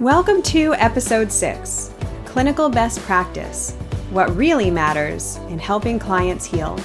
Welcome 0.00 0.42
to 0.42 0.74
episode 0.74 1.30
six 1.30 1.92
Clinical 2.24 2.68
Best 2.68 2.98
Practice 3.02 3.76
What 4.10 4.34
Really 4.36 4.68
Matters 4.68 5.36
in 5.48 5.60
Helping 5.60 6.00
Clients 6.00 6.44
Heal 6.44 6.80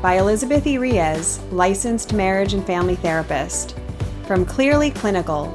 by 0.00 0.14
Elizabeth 0.14 0.66
E. 0.66 0.78
Riez, 0.78 1.38
licensed 1.52 2.14
marriage 2.14 2.54
and 2.54 2.66
family 2.66 2.96
therapist. 2.96 3.76
From 4.26 4.46
Clearly 4.46 4.90
Clinical 4.90 5.52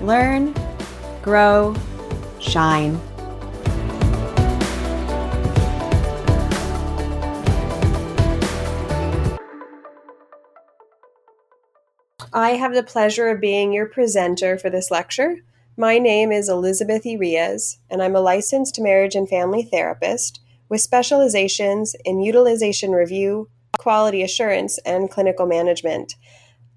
Learn, 0.00 0.52
Grow, 1.22 1.72
Shine. 2.40 3.00
I 12.32 12.56
have 12.58 12.74
the 12.74 12.82
pleasure 12.82 13.28
of 13.28 13.40
being 13.40 13.72
your 13.72 13.86
presenter 13.86 14.58
for 14.58 14.68
this 14.68 14.90
lecture. 14.90 15.36
My 15.76 15.98
name 15.98 16.30
is 16.30 16.48
Elizabeth. 16.48 17.02
Irias, 17.04 17.78
and 17.90 18.00
I'm 18.00 18.14
a 18.14 18.20
licensed 18.20 18.80
marriage 18.80 19.16
and 19.16 19.28
family 19.28 19.64
therapist 19.64 20.40
with 20.68 20.80
specializations 20.80 21.96
in 22.04 22.20
utilization 22.20 22.92
review, 22.92 23.48
quality 23.76 24.22
assurance, 24.22 24.78
and 24.86 25.10
clinical 25.10 25.46
management. 25.46 26.14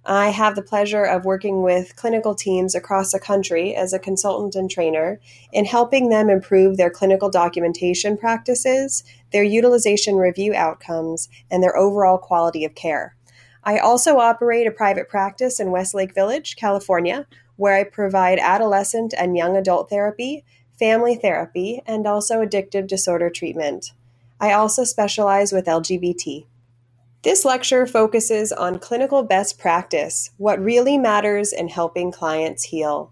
I 0.04 0.30
have 0.30 0.55
the 0.55 0.64
pleasure 0.64 1.04
of 1.04 1.26
working 1.26 1.62
with 1.62 1.96
clinical 1.96 2.34
teams 2.34 2.74
across 2.74 3.12
the 3.12 3.20
country 3.20 3.76
as 3.76 3.94
a 3.94 4.00
consultant 4.00 4.55
and 4.55 4.68
trainer 4.68 5.20
in 5.54 5.66
helping 5.66 6.10
them 6.10 6.27
improve 6.27 6.77
their 6.77 6.90
clinical 6.90 7.30
documentation 7.30 8.18
practices, 8.18 9.04
their 9.32 9.44
utilization 9.44 10.16
review 10.16 10.55
outcomes, 10.55 11.30
and 11.52 11.62
their 11.62 11.77
overall 11.77 12.18
quality 12.18 12.66
of 12.66 12.74
care. 12.74 13.16
I 13.64 13.77
also 13.77 14.18
operate 14.18 14.66
a 14.66 14.72
private 14.72 15.08
practice 15.08 15.60
in 15.60 15.70
Westlake 15.70 16.16
Village, 16.16 16.55
California, 16.55 17.27
where 17.58 17.76
I 17.76 17.84
provide 17.84 18.40
adolescent 18.40 19.13
and 19.18 19.36
young 19.36 19.58
adult 19.58 19.90
therapy, 19.90 20.46
family 20.80 21.16
therapy, 21.16 21.82
and 21.86 22.08
also 22.08 22.44
addictive 22.44 22.88
disorder 22.88 23.30
treatment. 23.30 23.91
I 24.40 24.54
also 24.54 24.84
specialize 24.84 25.52
with 25.52 25.66
LGBT. 25.66 26.46
This 27.24 27.44
lecture 27.44 27.86
focuses 27.86 28.52
on 28.52 28.80
clinical 28.80 29.24
best 29.24 29.60
practice, 29.60 30.30
what 30.38 30.64
really 30.64 30.98
matters 30.98 31.52
in 31.52 31.68
helping 31.68 32.12
clients 32.12 32.66
heal. 32.66 33.12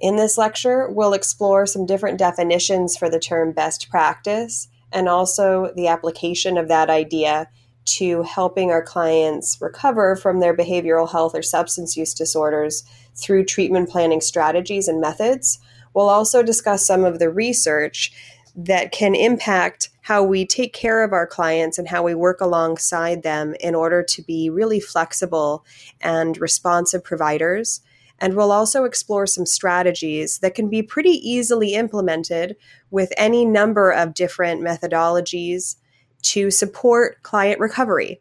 In 0.00 0.16
this 0.16 0.36
lecture, 0.36 0.90
we'll 0.90 1.14
explore 1.14 1.64
some 1.64 1.86
different 1.86 2.18
definitions 2.18 2.96
for 2.96 3.08
the 3.08 3.20
term 3.20 3.52
best 3.52 3.88
practice 3.88 4.68
and 4.92 5.08
also 5.08 5.72
the 5.76 5.88
application 5.88 6.58
of 6.58 6.68
that 6.68 6.90
idea 6.90 7.48
to 7.84 8.22
helping 8.22 8.70
our 8.70 8.82
clients 8.82 9.60
recover 9.60 10.16
from 10.16 10.40
their 10.40 10.56
behavioral 10.56 11.10
health 11.10 11.34
or 11.34 11.42
substance 11.42 11.96
use 11.96 12.14
disorders 12.14 12.84
through 13.14 13.44
treatment 13.44 13.88
planning 13.88 14.20
strategies 14.20 14.88
and 14.88 15.00
methods. 15.00 15.58
We'll 15.92 16.08
also 16.08 16.42
discuss 16.42 16.86
some 16.86 17.04
of 17.04 17.18
the 17.18 17.30
research 17.30 18.12
that 18.56 18.92
can 18.92 19.14
impact 19.14 19.90
how 20.02 20.22
we 20.22 20.46
take 20.46 20.72
care 20.72 21.02
of 21.02 21.12
our 21.12 21.26
clients 21.26 21.78
and 21.78 21.88
how 21.88 22.02
we 22.02 22.14
work 22.14 22.40
alongside 22.40 23.22
them 23.22 23.54
in 23.60 23.74
order 23.74 24.02
to 24.02 24.22
be 24.22 24.50
really 24.50 24.80
flexible 24.80 25.64
and 26.00 26.38
responsive 26.38 27.02
providers. 27.02 27.80
And 28.18 28.34
we'll 28.34 28.52
also 28.52 28.84
explore 28.84 29.26
some 29.26 29.46
strategies 29.46 30.38
that 30.38 30.54
can 30.54 30.68
be 30.68 30.82
pretty 30.82 31.10
easily 31.10 31.74
implemented 31.74 32.56
with 32.90 33.12
any 33.16 33.44
number 33.44 33.90
of 33.90 34.14
different 34.14 34.62
methodologies 34.62 35.76
to 36.24 36.50
support 36.50 37.22
client 37.22 37.60
recovery. 37.60 38.20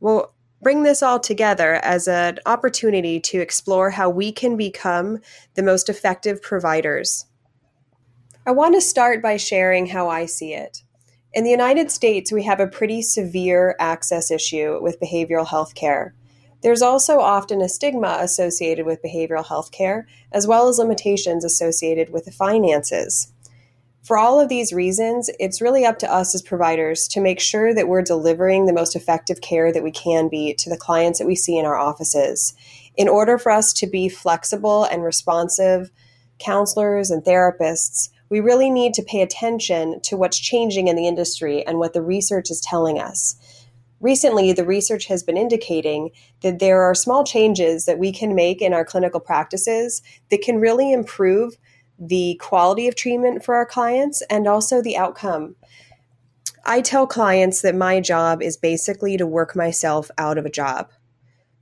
We'll 0.00 0.32
bring 0.60 0.82
this 0.82 1.02
all 1.02 1.20
together 1.20 1.74
as 1.82 2.06
an 2.08 2.38
opportunity 2.46 3.20
to 3.20 3.40
explore 3.40 3.90
how 3.90 4.08
we 4.10 4.32
can 4.32 4.56
become 4.56 5.18
the 5.54 5.62
most 5.62 5.88
effective 5.88 6.40
providers. 6.40 7.26
I 8.46 8.50
want 8.52 8.74
to 8.74 8.80
start 8.80 9.22
by 9.22 9.36
sharing 9.36 9.86
how 9.86 10.08
I 10.08 10.26
see 10.26 10.54
it. 10.54 10.82
In 11.32 11.44
the 11.44 11.50
United 11.50 11.90
States, 11.90 12.30
we 12.30 12.42
have 12.42 12.60
a 12.60 12.66
pretty 12.66 13.02
severe 13.02 13.74
access 13.78 14.30
issue 14.30 14.78
with 14.82 15.00
behavioral 15.00 15.46
health 15.46 15.74
care. 15.74 16.14
There's 16.62 16.82
also 16.82 17.18
often 17.18 17.60
a 17.60 17.68
stigma 17.68 18.18
associated 18.20 18.86
with 18.86 19.02
behavioral 19.02 19.46
health 19.46 19.72
care, 19.72 20.06
as 20.30 20.46
well 20.46 20.68
as 20.68 20.78
limitations 20.78 21.44
associated 21.44 22.10
with 22.10 22.24
the 22.24 22.30
finances. 22.30 23.31
For 24.02 24.18
all 24.18 24.40
of 24.40 24.48
these 24.48 24.72
reasons, 24.72 25.30
it's 25.38 25.60
really 25.60 25.84
up 25.84 26.00
to 26.00 26.12
us 26.12 26.34
as 26.34 26.42
providers 26.42 27.06
to 27.08 27.20
make 27.20 27.38
sure 27.38 27.72
that 27.72 27.86
we're 27.86 28.02
delivering 28.02 28.66
the 28.66 28.72
most 28.72 28.96
effective 28.96 29.40
care 29.40 29.72
that 29.72 29.84
we 29.84 29.92
can 29.92 30.28
be 30.28 30.54
to 30.54 30.68
the 30.68 30.76
clients 30.76 31.20
that 31.20 31.26
we 31.26 31.36
see 31.36 31.56
in 31.56 31.64
our 31.64 31.78
offices. 31.78 32.52
In 32.96 33.08
order 33.08 33.38
for 33.38 33.52
us 33.52 33.72
to 33.74 33.86
be 33.86 34.08
flexible 34.08 34.82
and 34.84 35.04
responsive 35.04 35.92
counselors 36.40 37.12
and 37.12 37.22
therapists, 37.22 38.08
we 38.28 38.40
really 38.40 38.70
need 38.70 38.92
to 38.94 39.04
pay 39.04 39.22
attention 39.22 40.00
to 40.00 40.16
what's 40.16 40.38
changing 40.38 40.88
in 40.88 40.96
the 40.96 41.06
industry 41.06 41.64
and 41.64 41.78
what 41.78 41.92
the 41.92 42.02
research 42.02 42.50
is 42.50 42.60
telling 42.60 42.98
us. 42.98 43.36
Recently, 44.00 44.52
the 44.52 44.66
research 44.66 45.06
has 45.06 45.22
been 45.22 45.36
indicating 45.36 46.10
that 46.42 46.58
there 46.58 46.82
are 46.82 46.94
small 46.94 47.22
changes 47.22 47.84
that 47.84 48.00
we 48.00 48.10
can 48.10 48.34
make 48.34 48.60
in 48.60 48.72
our 48.72 48.84
clinical 48.84 49.20
practices 49.20 50.02
that 50.28 50.42
can 50.42 50.58
really 50.58 50.92
improve 50.92 51.56
the 51.98 52.38
quality 52.40 52.88
of 52.88 52.94
treatment 52.94 53.44
for 53.44 53.54
our 53.54 53.66
clients 53.66 54.22
and 54.30 54.46
also 54.46 54.82
the 54.82 54.96
outcome. 54.96 55.56
I 56.64 56.80
tell 56.80 57.06
clients 57.06 57.62
that 57.62 57.74
my 57.74 58.00
job 58.00 58.42
is 58.42 58.56
basically 58.56 59.16
to 59.16 59.26
work 59.26 59.56
myself 59.56 60.10
out 60.18 60.38
of 60.38 60.46
a 60.46 60.50
job. 60.50 60.90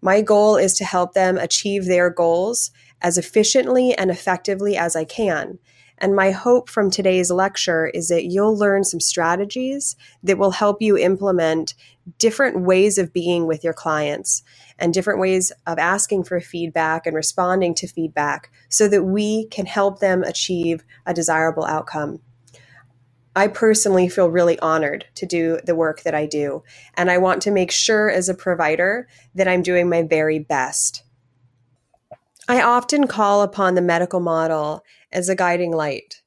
My 0.02 0.20
goal 0.20 0.56
is 0.56 0.74
to 0.74 0.84
help 0.84 1.14
them 1.14 1.36
achieve 1.36 1.86
their 1.86 2.10
goals 2.10 2.70
as 3.02 3.18
efficiently 3.18 3.94
and 3.94 4.10
effectively 4.10 4.76
as 4.76 4.96
I 4.96 5.04
can. 5.04 5.58
And 5.98 6.16
my 6.16 6.30
hope 6.30 6.70
from 6.70 6.90
today's 6.90 7.30
lecture 7.30 7.86
is 7.88 8.08
that 8.08 8.24
you'll 8.24 8.56
learn 8.56 8.84
some 8.84 9.00
strategies 9.00 9.96
that 10.22 10.38
will 10.38 10.52
help 10.52 10.80
you 10.80 10.96
implement 10.96 11.74
different 12.18 12.62
ways 12.62 12.96
of 12.96 13.12
being 13.12 13.46
with 13.46 13.62
your 13.62 13.74
clients 13.74 14.42
and 14.80 14.92
different 14.92 15.20
ways 15.20 15.52
of 15.66 15.78
asking 15.78 16.24
for 16.24 16.40
feedback 16.40 17.06
and 17.06 17.14
responding 17.14 17.74
to 17.76 17.86
feedback 17.86 18.50
so 18.68 18.88
that 18.88 19.04
we 19.04 19.46
can 19.46 19.66
help 19.66 20.00
them 20.00 20.22
achieve 20.22 20.82
a 21.06 21.14
desirable 21.14 21.64
outcome. 21.64 22.20
I 23.36 23.46
personally 23.46 24.08
feel 24.08 24.28
really 24.28 24.58
honored 24.58 25.06
to 25.14 25.26
do 25.26 25.60
the 25.64 25.76
work 25.76 26.02
that 26.02 26.14
I 26.14 26.26
do, 26.26 26.64
and 26.94 27.10
I 27.10 27.18
want 27.18 27.42
to 27.42 27.52
make 27.52 27.70
sure 27.70 28.10
as 28.10 28.28
a 28.28 28.34
provider 28.34 29.06
that 29.36 29.46
I'm 29.46 29.62
doing 29.62 29.88
my 29.88 30.02
very 30.02 30.40
best. 30.40 31.04
I 32.48 32.60
often 32.62 33.06
call 33.06 33.42
upon 33.42 33.76
the 33.76 33.82
medical 33.82 34.18
model 34.18 34.82
as 35.12 35.28
a 35.28 35.36
guiding 35.36 35.70
light. 35.70 36.19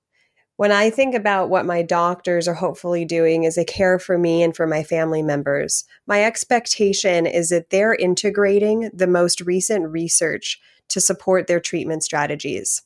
When 0.55 0.71
I 0.71 0.91
think 0.91 1.15
about 1.15 1.49
what 1.49 1.65
my 1.65 1.81
doctors 1.81 2.47
are 2.47 2.53
hopefully 2.53 3.05
doing 3.05 3.45
as 3.45 3.55
they 3.55 3.65
care 3.65 3.97
for 3.97 4.19
me 4.19 4.43
and 4.43 4.55
for 4.55 4.67
my 4.67 4.83
family 4.83 5.23
members, 5.23 5.83
my 6.05 6.23
expectation 6.23 7.25
is 7.25 7.49
that 7.49 7.71
they're 7.71 7.95
integrating 7.95 8.91
the 8.93 9.07
most 9.07 9.41
recent 9.41 9.89
research 9.89 10.59
to 10.89 11.01
support 11.01 11.47
their 11.47 11.59
treatment 11.59 12.03
strategies. 12.03 12.83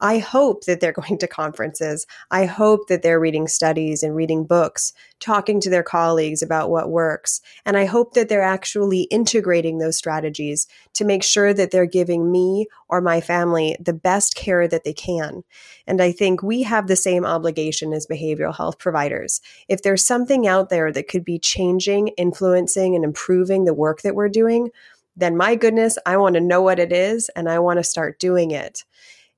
I 0.00 0.18
hope 0.18 0.64
that 0.64 0.80
they're 0.80 0.92
going 1.00 1.18
to 1.18 1.26
conferences. 1.26 2.06
I 2.30 2.46
hope 2.46 2.88
that 2.88 3.02
they're 3.02 3.20
reading 3.20 3.48
studies 3.48 4.02
and 4.02 4.14
reading 4.14 4.44
books, 4.44 4.92
talking 5.18 5.60
to 5.60 5.70
their 5.70 5.82
colleagues 5.82 6.42
about 6.42 6.70
what 6.70 6.90
works. 6.90 7.40
And 7.64 7.76
I 7.76 7.84
hope 7.84 8.14
that 8.14 8.28
they're 8.28 8.42
actually 8.42 9.02
integrating 9.02 9.78
those 9.78 9.96
strategies 9.96 10.66
to 10.94 11.04
make 11.04 11.22
sure 11.22 11.52
that 11.54 11.70
they're 11.70 11.86
giving 11.86 12.30
me 12.30 12.66
or 12.88 13.00
my 13.00 13.20
family 13.20 13.76
the 13.80 13.92
best 13.92 14.34
care 14.34 14.66
that 14.66 14.84
they 14.84 14.92
can. 14.92 15.44
And 15.86 16.00
I 16.00 16.12
think 16.12 16.42
we 16.42 16.62
have 16.62 16.86
the 16.86 16.96
same 16.96 17.24
obligation 17.24 17.92
as 17.92 18.06
behavioral 18.06 18.56
health 18.56 18.78
providers. 18.78 19.40
If 19.68 19.82
there's 19.82 20.02
something 20.02 20.46
out 20.46 20.68
there 20.68 20.92
that 20.92 21.08
could 21.08 21.24
be 21.24 21.38
changing, 21.38 22.08
influencing, 22.08 22.94
and 22.94 23.04
improving 23.04 23.64
the 23.64 23.74
work 23.74 24.02
that 24.02 24.14
we're 24.14 24.28
doing, 24.28 24.70
then 25.16 25.36
my 25.36 25.54
goodness, 25.54 25.98
I 26.06 26.16
want 26.16 26.34
to 26.34 26.40
know 26.40 26.62
what 26.62 26.78
it 26.78 26.92
is 26.92 27.28
and 27.36 27.48
I 27.48 27.58
want 27.58 27.78
to 27.78 27.84
start 27.84 28.18
doing 28.18 28.52
it. 28.52 28.84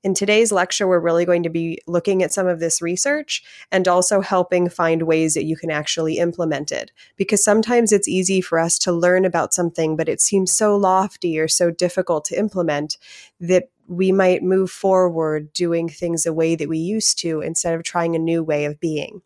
In 0.02 0.14
today's 0.14 0.50
lecture, 0.50 0.88
we're 0.88 0.99
really 0.99 1.25
going 1.25 1.44
to 1.44 1.49
be 1.49 1.78
looking 1.87 2.25
at 2.25 2.32
some 2.32 2.49
of 2.49 2.58
this 2.58 2.82
research 2.82 3.43
and 3.70 3.87
also 3.87 4.20
helping 4.20 4.69
find 4.69 5.02
ways 5.02 5.34
that 5.34 5.44
you 5.44 5.56
can 5.56 5.70
actually 5.70 6.19
implement 6.19 6.72
it. 6.72 6.90
Because 7.16 7.44
sometimes 7.44 7.93
it's 7.93 8.08
easy 8.08 8.40
for 8.40 8.58
us 8.58 8.81
to 8.81 8.93
learn 8.93 9.25
about 9.25 9.54
something, 9.54 9.96
but 9.96 10.08
it 10.08 10.20
seems 10.20 10.50
so 10.50 10.76
lofty 10.76 11.38
or 11.38 11.46
so 11.46 11.70
difficult 11.70 12.25
to 12.26 12.38
implement 12.38 12.96
that 13.38 13.70
we 13.87 14.10
might 14.10 14.43
move 14.43 14.72
forward 14.72 15.52
doing 15.52 15.88
things 15.88 16.25
the 16.25 16.32
way 16.32 16.56
that 16.56 16.69
we 16.69 16.78
used 16.78 17.19
to 17.20 17.40
instead 17.40 17.75
of 17.75 17.84
trying 17.84 18.16
a 18.16 18.19
new 18.19 18.43
way 18.43 18.64
of 18.64 18.81
being. 18.81 19.22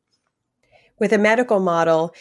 With 0.99 1.13
a 1.15 1.19
medical 1.19 1.61
model, 1.61 2.15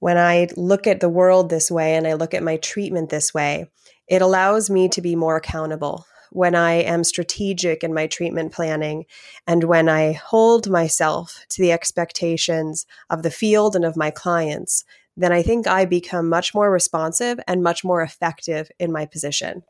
when 0.00 0.16
I 0.16 0.48
look 0.56 0.88
at 0.88 0.98
the 0.98 1.08
world 1.08 1.48
this 1.48 1.70
way 1.70 1.94
and 1.94 2.08
I 2.08 2.14
look 2.14 2.34
at 2.34 2.42
my 2.42 2.56
treatment 2.56 3.10
this 3.10 3.32
way, 3.32 3.66
it 4.08 4.20
allows 4.20 4.68
me 4.68 4.88
to 4.88 5.00
be 5.00 5.14
more 5.14 5.36
accountable 5.36 6.06
when 6.30 6.54
I 6.54 6.72
am 6.74 7.04
strategic 7.04 7.84
in 7.84 7.94
my 7.94 8.06
treatment 8.06 8.52
planning 8.52 9.04
and 9.46 9.64
when 9.64 9.88
I 9.88 10.12
hold 10.12 10.70
myself 10.70 11.44
to 11.50 11.62
the 11.62 11.72
expectations 11.72 12.86
of 13.10 13.22
the 13.22 13.30
field 13.30 13.76
and 13.76 13.84
of 13.84 13.96
my 13.96 14.10
clients, 14.10 14.84
then 15.16 15.32
I 15.32 15.42
think 15.42 15.66
I 15.66 15.84
become 15.84 16.28
much 16.28 16.54
more 16.54 16.70
responsive 16.70 17.38
and 17.46 17.62
much 17.62 17.84
more 17.84 18.02
effective 18.02 18.70
in 18.78 18.92
my 18.92 19.06
position. 19.06 19.62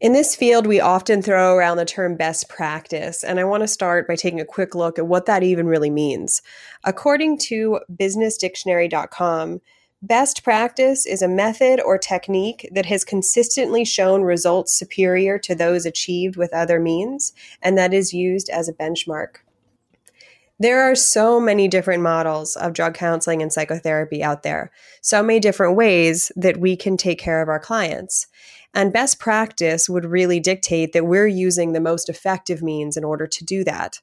In 0.00 0.12
this 0.12 0.36
field, 0.36 0.66
we 0.66 0.80
often 0.80 1.22
throw 1.22 1.54
around 1.54 1.78
the 1.78 1.84
term 1.84 2.16
best 2.16 2.48
practice, 2.48 3.24
and 3.24 3.40
I 3.40 3.44
want 3.44 3.62
to 3.62 3.68
start 3.68 4.06
by 4.06 4.16
taking 4.16 4.40
a 4.40 4.44
quick 4.44 4.74
look 4.74 4.98
at 4.98 5.06
what 5.06 5.26
that 5.26 5.42
even 5.42 5.66
really 5.66 5.90
means. 5.90 6.42
According 6.84 7.38
to 7.38 7.80
businessdictionary.com, 7.90 9.60
best 10.02 10.42
practice 10.42 11.06
is 11.06 11.22
a 11.22 11.28
method 11.28 11.80
or 11.80 11.96
technique 11.96 12.68
that 12.72 12.86
has 12.86 13.04
consistently 13.04 13.84
shown 13.84 14.22
results 14.22 14.74
superior 14.74 15.38
to 15.38 15.54
those 15.54 15.86
achieved 15.86 16.36
with 16.36 16.52
other 16.52 16.80
means, 16.80 17.32
and 17.62 17.78
that 17.78 17.94
is 17.94 18.12
used 18.12 18.50
as 18.50 18.68
a 18.68 18.74
benchmark. 18.74 19.36
There 20.58 20.82
are 20.82 20.94
so 20.94 21.40
many 21.40 21.66
different 21.66 22.02
models 22.02 22.54
of 22.56 22.72
drug 22.72 22.94
counseling 22.94 23.42
and 23.42 23.52
psychotherapy 23.52 24.22
out 24.22 24.42
there, 24.42 24.70
so 25.00 25.22
many 25.22 25.40
different 25.40 25.76
ways 25.76 26.30
that 26.36 26.58
we 26.58 26.76
can 26.76 26.96
take 26.96 27.18
care 27.18 27.42
of 27.42 27.48
our 27.48 27.58
clients. 27.58 28.26
And 28.74 28.92
best 28.92 29.18
practice 29.18 29.88
would 29.88 30.04
really 30.04 30.40
dictate 30.40 30.92
that 30.92 31.06
we're 31.06 31.26
using 31.26 31.72
the 31.72 31.80
most 31.80 32.08
effective 32.08 32.62
means 32.62 32.96
in 32.96 33.04
order 33.04 33.26
to 33.26 33.44
do 33.44 33.64
that. 33.64 34.00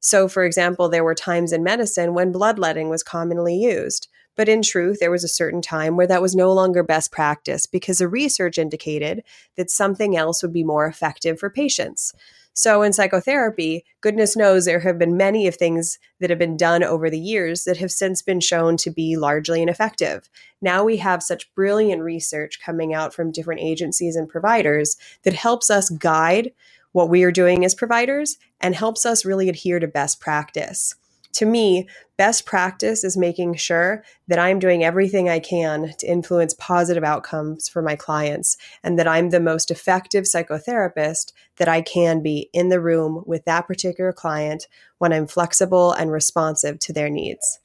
So, 0.00 0.28
for 0.28 0.44
example, 0.44 0.88
there 0.88 1.04
were 1.04 1.14
times 1.14 1.52
in 1.52 1.64
medicine 1.64 2.14
when 2.14 2.32
bloodletting 2.32 2.88
was 2.88 3.02
commonly 3.02 3.56
used. 3.56 4.08
But 4.36 4.48
in 4.48 4.62
truth, 4.62 4.98
there 5.00 5.10
was 5.10 5.24
a 5.24 5.28
certain 5.28 5.62
time 5.62 5.96
where 5.96 6.06
that 6.06 6.22
was 6.22 6.36
no 6.36 6.52
longer 6.52 6.82
best 6.82 7.10
practice 7.10 7.66
because 7.66 7.98
the 7.98 8.08
research 8.08 8.58
indicated 8.58 9.24
that 9.56 9.70
something 9.70 10.16
else 10.16 10.42
would 10.42 10.52
be 10.52 10.64
more 10.64 10.86
effective 10.86 11.40
for 11.40 11.50
patients. 11.50 12.12
So 12.52 12.80
in 12.80 12.94
psychotherapy, 12.94 13.84
goodness 14.00 14.34
knows 14.34 14.64
there 14.64 14.80
have 14.80 14.98
been 14.98 15.16
many 15.16 15.46
of 15.46 15.56
things 15.56 15.98
that 16.20 16.30
have 16.30 16.38
been 16.38 16.56
done 16.56 16.82
over 16.82 17.10
the 17.10 17.18
years 17.18 17.64
that 17.64 17.76
have 17.76 17.90
since 17.90 18.22
been 18.22 18.40
shown 18.40 18.78
to 18.78 18.90
be 18.90 19.16
largely 19.16 19.60
ineffective. 19.60 20.30
Now 20.62 20.82
we 20.82 20.96
have 20.96 21.22
such 21.22 21.52
brilliant 21.54 22.00
research 22.00 22.58
coming 22.62 22.94
out 22.94 23.12
from 23.12 23.30
different 23.30 23.60
agencies 23.60 24.16
and 24.16 24.26
providers 24.26 24.96
that 25.22 25.34
helps 25.34 25.70
us 25.70 25.90
guide 25.90 26.52
what 26.92 27.10
we 27.10 27.24
are 27.24 27.32
doing 27.32 27.62
as 27.62 27.74
providers 27.74 28.38
and 28.58 28.74
helps 28.74 29.04
us 29.04 29.26
really 29.26 29.50
adhere 29.50 29.78
to 29.78 29.86
best 29.86 30.18
practice 30.18 30.94
to 31.36 31.46
me, 31.46 31.86
best 32.16 32.46
practice 32.46 33.04
is 33.04 33.16
making 33.16 33.56
sure 33.56 34.02
that 34.26 34.38
I'm 34.38 34.58
doing 34.58 34.82
everything 34.82 35.28
I 35.28 35.38
can 35.38 35.92
to 35.98 36.06
influence 36.06 36.54
positive 36.54 37.04
outcomes 37.04 37.68
for 37.68 37.82
my 37.82 37.94
clients 37.94 38.56
and 38.82 38.98
that 38.98 39.06
I'm 39.06 39.30
the 39.30 39.40
most 39.40 39.70
effective 39.70 40.24
psychotherapist 40.24 41.32
that 41.56 41.68
I 41.68 41.82
can 41.82 42.22
be 42.22 42.48
in 42.54 42.70
the 42.70 42.80
room 42.80 43.22
with 43.26 43.44
that 43.44 43.66
particular 43.66 44.12
client 44.12 44.66
when 44.98 45.12
I'm 45.12 45.26
flexible 45.26 45.92
and 45.92 46.10
responsive 46.10 46.78
to 46.80 46.92
their 46.92 47.10
needs. 47.10 47.60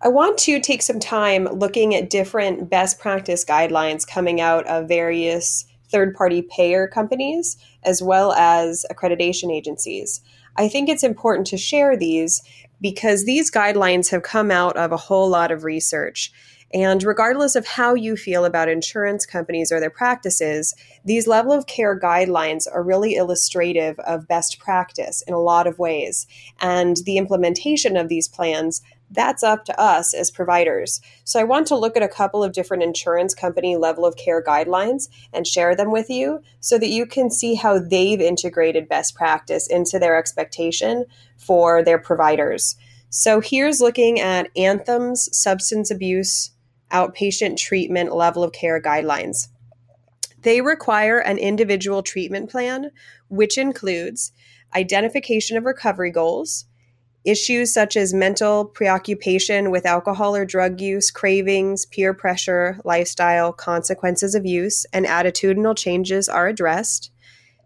I 0.00 0.06
want 0.06 0.38
to 0.38 0.60
take 0.60 0.82
some 0.82 1.00
time 1.00 1.46
looking 1.46 1.96
at 1.96 2.08
different 2.08 2.70
best 2.70 3.00
practice 3.00 3.44
guidelines 3.44 4.06
coming 4.06 4.40
out 4.40 4.64
of 4.68 4.86
various 4.86 5.64
third 5.90 6.14
party 6.14 6.42
payer 6.42 6.86
companies 6.86 7.56
as 7.82 8.00
well 8.00 8.32
as 8.34 8.86
accreditation 8.92 9.52
agencies. 9.52 10.20
I 10.58 10.68
think 10.68 10.88
it's 10.88 11.04
important 11.04 11.46
to 11.48 11.56
share 11.56 11.96
these 11.96 12.42
because 12.80 13.24
these 13.24 13.50
guidelines 13.50 14.10
have 14.10 14.22
come 14.24 14.50
out 14.50 14.76
of 14.76 14.90
a 14.90 14.96
whole 14.96 15.28
lot 15.28 15.52
of 15.52 15.64
research. 15.64 16.32
And 16.74 17.02
regardless 17.02 17.56
of 17.56 17.66
how 17.66 17.94
you 17.94 18.16
feel 18.16 18.44
about 18.44 18.68
insurance 18.68 19.24
companies 19.24 19.72
or 19.72 19.80
their 19.80 19.88
practices, 19.88 20.74
these 21.04 21.26
level 21.26 21.52
of 21.52 21.66
care 21.66 21.98
guidelines 21.98 22.66
are 22.70 22.82
really 22.82 23.14
illustrative 23.14 23.98
of 24.00 24.28
best 24.28 24.58
practice 24.58 25.22
in 25.26 25.32
a 25.32 25.40
lot 25.40 25.66
of 25.66 25.78
ways. 25.78 26.26
And 26.60 26.98
the 27.06 27.16
implementation 27.16 27.96
of 27.96 28.08
these 28.08 28.28
plans 28.28 28.82
that's 29.10 29.42
up 29.42 29.64
to 29.64 29.80
us 29.80 30.14
as 30.14 30.30
providers. 30.30 31.00
So 31.24 31.40
I 31.40 31.44
want 31.44 31.66
to 31.68 31.76
look 31.76 31.96
at 31.96 32.02
a 32.02 32.08
couple 32.08 32.44
of 32.44 32.52
different 32.52 32.82
insurance 32.82 33.34
company 33.34 33.76
level 33.76 34.04
of 34.04 34.16
care 34.16 34.42
guidelines 34.42 35.08
and 35.32 35.46
share 35.46 35.74
them 35.74 35.90
with 35.90 36.10
you 36.10 36.42
so 36.60 36.78
that 36.78 36.88
you 36.88 37.06
can 37.06 37.30
see 37.30 37.54
how 37.54 37.78
they've 37.78 38.20
integrated 38.20 38.88
best 38.88 39.14
practice 39.14 39.66
into 39.66 39.98
their 39.98 40.18
expectation 40.18 41.06
for 41.36 41.82
their 41.82 41.98
providers. 41.98 42.76
So 43.10 43.40
here's 43.40 43.80
looking 43.80 44.20
at 44.20 44.50
Anthem's 44.56 45.28
substance 45.36 45.90
abuse 45.90 46.50
outpatient 46.92 47.56
treatment 47.56 48.14
level 48.14 48.42
of 48.42 48.52
care 48.52 48.80
guidelines. 48.80 49.48
They 50.42 50.60
require 50.60 51.18
an 51.18 51.38
individual 51.38 52.02
treatment 52.02 52.50
plan, 52.50 52.90
which 53.28 53.58
includes 53.58 54.32
identification 54.74 55.56
of 55.56 55.64
recovery 55.64 56.10
goals, 56.10 56.66
Issues 57.24 57.74
such 57.74 57.96
as 57.96 58.14
mental 58.14 58.64
preoccupation 58.64 59.70
with 59.70 59.84
alcohol 59.84 60.36
or 60.36 60.44
drug 60.44 60.80
use, 60.80 61.10
cravings, 61.10 61.84
peer 61.84 62.14
pressure, 62.14 62.80
lifestyle, 62.84 63.52
consequences 63.52 64.34
of 64.34 64.46
use, 64.46 64.86
and 64.92 65.04
attitudinal 65.04 65.76
changes 65.76 66.28
are 66.28 66.46
addressed. 66.46 67.10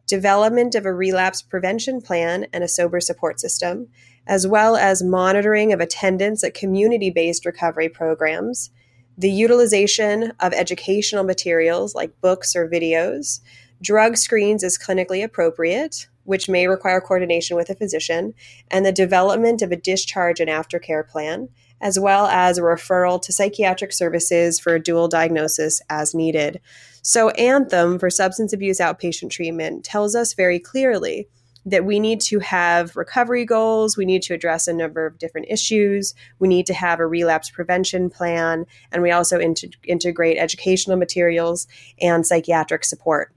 Development 0.06 0.75
of 0.75 0.87
a 0.87 0.93
relapse 0.93 1.43
prevention 1.43 2.00
plan 2.00 2.46
and 2.52 2.64
a 2.64 2.69
sober 2.69 3.00
support 3.00 3.38
system, 3.40 3.88
as 4.26 4.46
well 4.46 4.76
as 4.76 5.02
monitoring 5.02 5.72
of 5.72 5.81
attendance 5.81 6.43
at 6.43 6.55
community 6.55 7.10
based 7.10 7.44
recovery 7.44 7.88
programs, 7.88 8.70
the 9.19 9.31
utilization 9.31 10.32
of 10.40 10.52
educational 10.55 11.25
materials 11.25 11.94
like 11.94 12.20
books 12.20 12.56
or 12.56 12.69
videos, 12.69 13.40
drug 13.82 14.16
screens 14.16 14.64
as 14.64 14.78
clinically 14.78 15.22
appropriate, 15.22 16.08
which 16.24 16.48
may 16.48 16.66
require 16.66 17.00
coordination 17.00 17.56
with 17.56 17.70
a 17.70 17.74
physician, 17.74 18.34
and 18.70 18.84
the 18.84 18.92
development 18.92 19.62
of 19.62 19.72
a 19.72 19.76
discharge 19.76 20.40
and 20.40 20.50
aftercare 20.50 21.06
plan, 21.06 21.48
as 21.80 21.98
well 21.98 22.26
as 22.26 22.58
a 22.58 22.62
referral 22.62 23.20
to 23.20 23.32
psychiatric 23.32 23.92
services 23.92 24.60
for 24.60 24.74
a 24.74 24.82
dual 24.82 25.08
diagnosis 25.08 25.82
as 25.90 26.14
needed. 26.14 26.60
So, 27.02 27.30
Anthem 27.30 27.98
for 27.98 28.10
substance 28.10 28.52
abuse 28.52 28.78
outpatient 28.78 29.30
treatment 29.30 29.84
tells 29.84 30.14
us 30.14 30.34
very 30.34 30.60
clearly 30.60 31.28
that 31.64 31.84
we 31.84 32.00
need 32.00 32.20
to 32.20 32.40
have 32.40 32.96
recovery 32.96 33.44
goals, 33.44 33.96
we 33.96 34.04
need 34.04 34.22
to 34.22 34.34
address 34.34 34.66
a 34.66 34.72
number 34.72 35.06
of 35.06 35.19
different 35.19 35.46
issues, 35.48 36.14
we 36.38 36.48
need 36.48 36.66
to 36.66 36.74
have 36.74 36.98
a 36.98 37.06
relapse 37.06 37.50
prevention 37.50 38.10
plan, 38.10 38.66
and 38.90 39.02
we 39.02 39.10
also 39.10 39.40
integrate 39.84 40.38
educational 40.38 40.96
materials 40.96 41.66
and 42.00 42.26
psychiatric 42.26 42.84
support. 42.84 43.32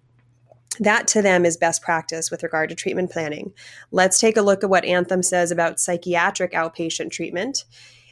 That 0.80 1.08
to 1.10 1.22
them 1.22 1.46
is 1.46 1.58
best 1.58 1.82
practice 1.82 2.32
with 2.32 2.44
regard 2.44 2.70
to 2.70 2.76
treatment 2.76 3.12
planning. 3.12 3.54
Let's 3.92 4.20
take 4.20 4.38
a 4.38 4.42
look 4.42 4.64
at 4.64 4.70
what 4.70 4.86
Anthem 4.86 5.24
says 5.24 5.52
about 5.52 5.80
psychiatric 5.80 6.52
outpatient 6.54 7.12
treatment. 7.12 7.66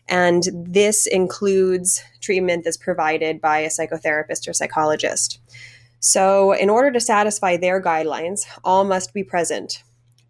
And 0.08 0.44
this 0.54 1.06
includes 1.06 2.04
treatment 2.22 2.64
that's 2.64 2.78
provided 2.78 3.40
by 3.40 3.60
a 3.60 3.70
psychotherapist 3.70 4.48
or 4.48 4.54
psychologist. 4.54 5.40
So, 6.00 6.52
in 6.52 6.70
order 6.70 6.92
to 6.92 7.00
satisfy 7.00 7.56
their 7.56 7.82
guidelines, 7.82 8.46
all 8.64 8.84
must 8.84 9.14
be 9.14 9.24
present. 9.24 9.84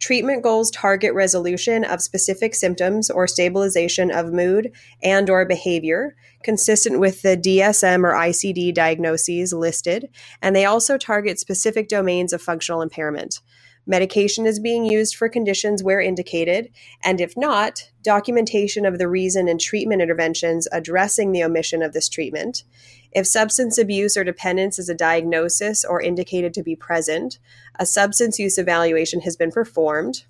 Treatment 0.03 0.43
goals 0.43 0.69
target 0.69 1.13
resolution 1.13 1.85
of 1.85 2.01
specific 2.01 2.55
symptoms 2.55 3.09
or 3.09 3.25
stabilization 3.25 4.11
of 4.11 4.33
mood 4.33 4.69
and 5.01 5.29
or 5.29 5.45
behavior 5.45 6.13
consistent 6.43 6.99
with 6.99 7.21
the 7.21 7.37
DSM 7.37 8.03
or 8.03 8.11
ICD 8.11 8.73
diagnoses 8.73 9.53
listed, 9.53 10.09
and 10.41 10.53
they 10.53 10.65
also 10.65 10.97
target 10.97 11.39
specific 11.39 11.87
domains 11.87 12.33
of 12.33 12.41
functional 12.41 12.81
impairment. 12.81 13.39
Medication 13.85 14.45
is 14.45 14.59
being 14.59 14.85
used 14.85 15.15
for 15.15 15.27
conditions 15.27 15.83
where 15.83 15.99
indicated, 15.99 16.71
and 17.03 17.19
if 17.19 17.35
not, 17.35 17.89
documentation 18.01 18.85
of 18.85 18.97
the 18.97 19.09
reason 19.09 19.49
and 19.49 19.59
treatment 19.59 20.01
interventions 20.01 20.69
addressing 20.71 21.31
the 21.31 21.43
omission 21.43 21.83
of 21.83 21.91
this 21.91 22.07
treatment. 22.07 22.63
If 23.11 23.27
substance 23.27 23.77
abuse 23.77 24.15
or 24.15 24.23
dependence 24.23 24.79
is 24.79 24.87
a 24.87 24.95
diagnosis 24.95 25.83
or 25.83 26.01
indicated 26.01 26.53
to 26.53 26.63
be 26.63 26.77
present, 26.77 27.39
a 27.77 27.85
substance 27.85 28.39
use 28.39 28.57
evaluation 28.57 29.21
has 29.21 29.35
been 29.35 29.51
performed, 29.51 30.23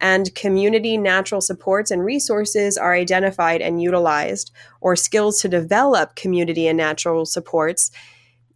and 0.00 0.34
community 0.34 0.96
natural 0.96 1.40
supports 1.40 1.90
and 1.90 2.04
resources 2.04 2.78
are 2.78 2.94
identified 2.94 3.60
and 3.60 3.82
utilized, 3.82 4.52
or 4.80 4.94
skills 4.94 5.40
to 5.40 5.48
develop 5.48 6.14
community 6.14 6.68
and 6.68 6.76
natural 6.76 7.26
supports 7.26 7.90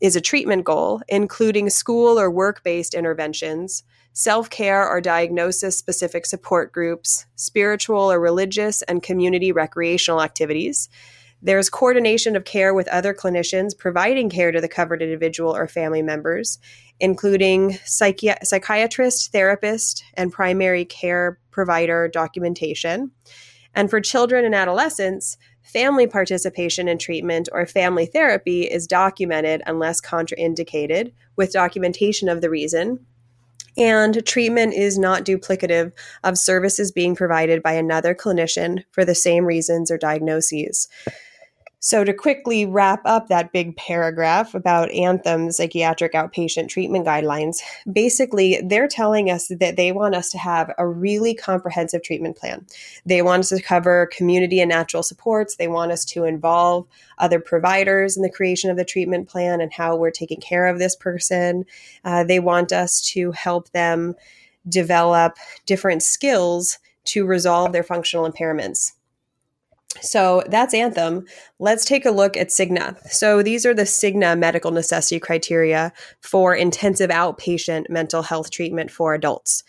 is 0.00 0.14
a 0.14 0.20
treatment 0.20 0.64
goal, 0.64 1.02
including 1.08 1.70
school 1.70 2.18
or 2.18 2.30
work 2.30 2.62
based 2.62 2.94
interventions, 2.94 3.82
self 4.16 4.48
care 4.48 4.88
or 4.88 4.98
diagnosis 4.98 5.76
specific 5.76 6.24
support 6.24 6.72
groups, 6.72 7.26
spiritual 7.34 8.10
or 8.10 8.18
religious 8.18 8.80
and 8.80 9.02
community 9.02 9.52
recreational 9.52 10.22
activities. 10.22 10.88
There's 11.42 11.68
coordination 11.68 12.34
of 12.34 12.46
care 12.46 12.72
with 12.72 12.88
other 12.88 13.12
clinicians 13.12 13.76
providing 13.76 14.30
care 14.30 14.52
to 14.52 14.60
the 14.62 14.70
covered 14.70 15.02
individual 15.02 15.54
or 15.54 15.68
family 15.68 16.00
members, 16.00 16.58
including 16.98 17.72
psychi- 17.84 18.42
psychiatrist, 18.42 19.32
therapist, 19.32 20.02
and 20.14 20.32
primary 20.32 20.86
care 20.86 21.38
provider 21.50 22.08
documentation. 22.08 23.10
And 23.74 23.90
for 23.90 24.00
children 24.00 24.46
and 24.46 24.54
adolescents, 24.54 25.36
family 25.62 26.06
participation 26.06 26.88
in 26.88 26.96
treatment 26.96 27.50
or 27.52 27.66
family 27.66 28.06
therapy 28.06 28.62
is 28.62 28.86
documented 28.86 29.60
unless 29.66 30.00
contraindicated 30.00 31.12
with 31.36 31.52
documentation 31.52 32.30
of 32.30 32.40
the 32.40 32.48
reason 32.48 33.04
and 33.76 34.24
treatment 34.26 34.74
is 34.74 34.98
not 34.98 35.24
duplicative 35.24 35.92
of 36.24 36.38
services 36.38 36.92
being 36.92 37.14
provided 37.14 37.62
by 37.62 37.72
another 37.72 38.14
clinician 38.14 38.84
for 38.90 39.04
the 39.04 39.14
same 39.14 39.44
reasons 39.44 39.90
or 39.90 39.98
diagnoses. 39.98 40.88
So, 41.78 42.04
to 42.04 42.14
quickly 42.14 42.64
wrap 42.64 43.02
up 43.04 43.28
that 43.28 43.52
big 43.52 43.76
paragraph 43.76 44.54
about 44.54 44.90
Anthem 44.92 45.52
psychiatric 45.52 46.14
outpatient 46.14 46.68
treatment 46.68 47.06
guidelines, 47.06 47.58
basically 47.92 48.60
they're 48.64 48.88
telling 48.88 49.30
us 49.30 49.48
that 49.48 49.76
they 49.76 49.92
want 49.92 50.14
us 50.14 50.30
to 50.30 50.38
have 50.38 50.72
a 50.78 50.88
really 50.88 51.34
comprehensive 51.34 52.02
treatment 52.02 52.36
plan. 52.36 52.66
They 53.04 53.20
want 53.20 53.40
us 53.40 53.48
to 53.50 53.60
cover 53.60 54.08
community 54.10 54.58
and 54.58 54.70
natural 54.70 55.02
supports. 55.02 55.56
They 55.56 55.68
want 55.68 55.92
us 55.92 56.04
to 56.06 56.24
involve 56.24 56.86
other 57.18 57.40
providers 57.40 58.16
in 58.16 58.22
the 58.22 58.30
creation 58.30 58.70
of 58.70 58.78
the 58.78 58.84
treatment 58.84 59.28
plan 59.28 59.60
and 59.60 59.72
how 59.72 59.96
we're 59.96 60.10
taking 60.10 60.40
care 60.40 60.66
of 60.66 60.78
this 60.78 60.96
person. 60.96 61.66
Uh, 62.04 62.24
they 62.24 62.40
want 62.40 62.72
us 62.72 63.02
to 63.12 63.32
help 63.32 63.70
them 63.70 64.14
develop 64.68 65.36
different 65.66 66.02
skills 66.02 66.78
to 67.04 67.26
resolve 67.26 67.72
their 67.72 67.84
functional 67.84 68.28
impairments. 68.28 68.92
So 70.00 70.42
that's 70.48 70.74
Anthem. 70.74 71.26
Let's 71.58 71.84
take 71.84 72.04
a 72.04 72.10
look 72.10 72.36
at 72.36 72.48
Cigna. 72.48 72.98
So 73.08 73.42
these 73.42 73.64
are 73.66 73.74
the 73.74 73.82
Cigna 73.82 74.38
medical 74.38 74.70
necessity 74.70 75.20
criteria 75.20 75.92
for 76.20 76.54
intensive 76.54 77.10
outpatient 77.10 77.88
mental 77.88 78.22
health 78.22 78.50
treatment 78.50 78.90
for 78.90 79.14
adults. 79.14 79.64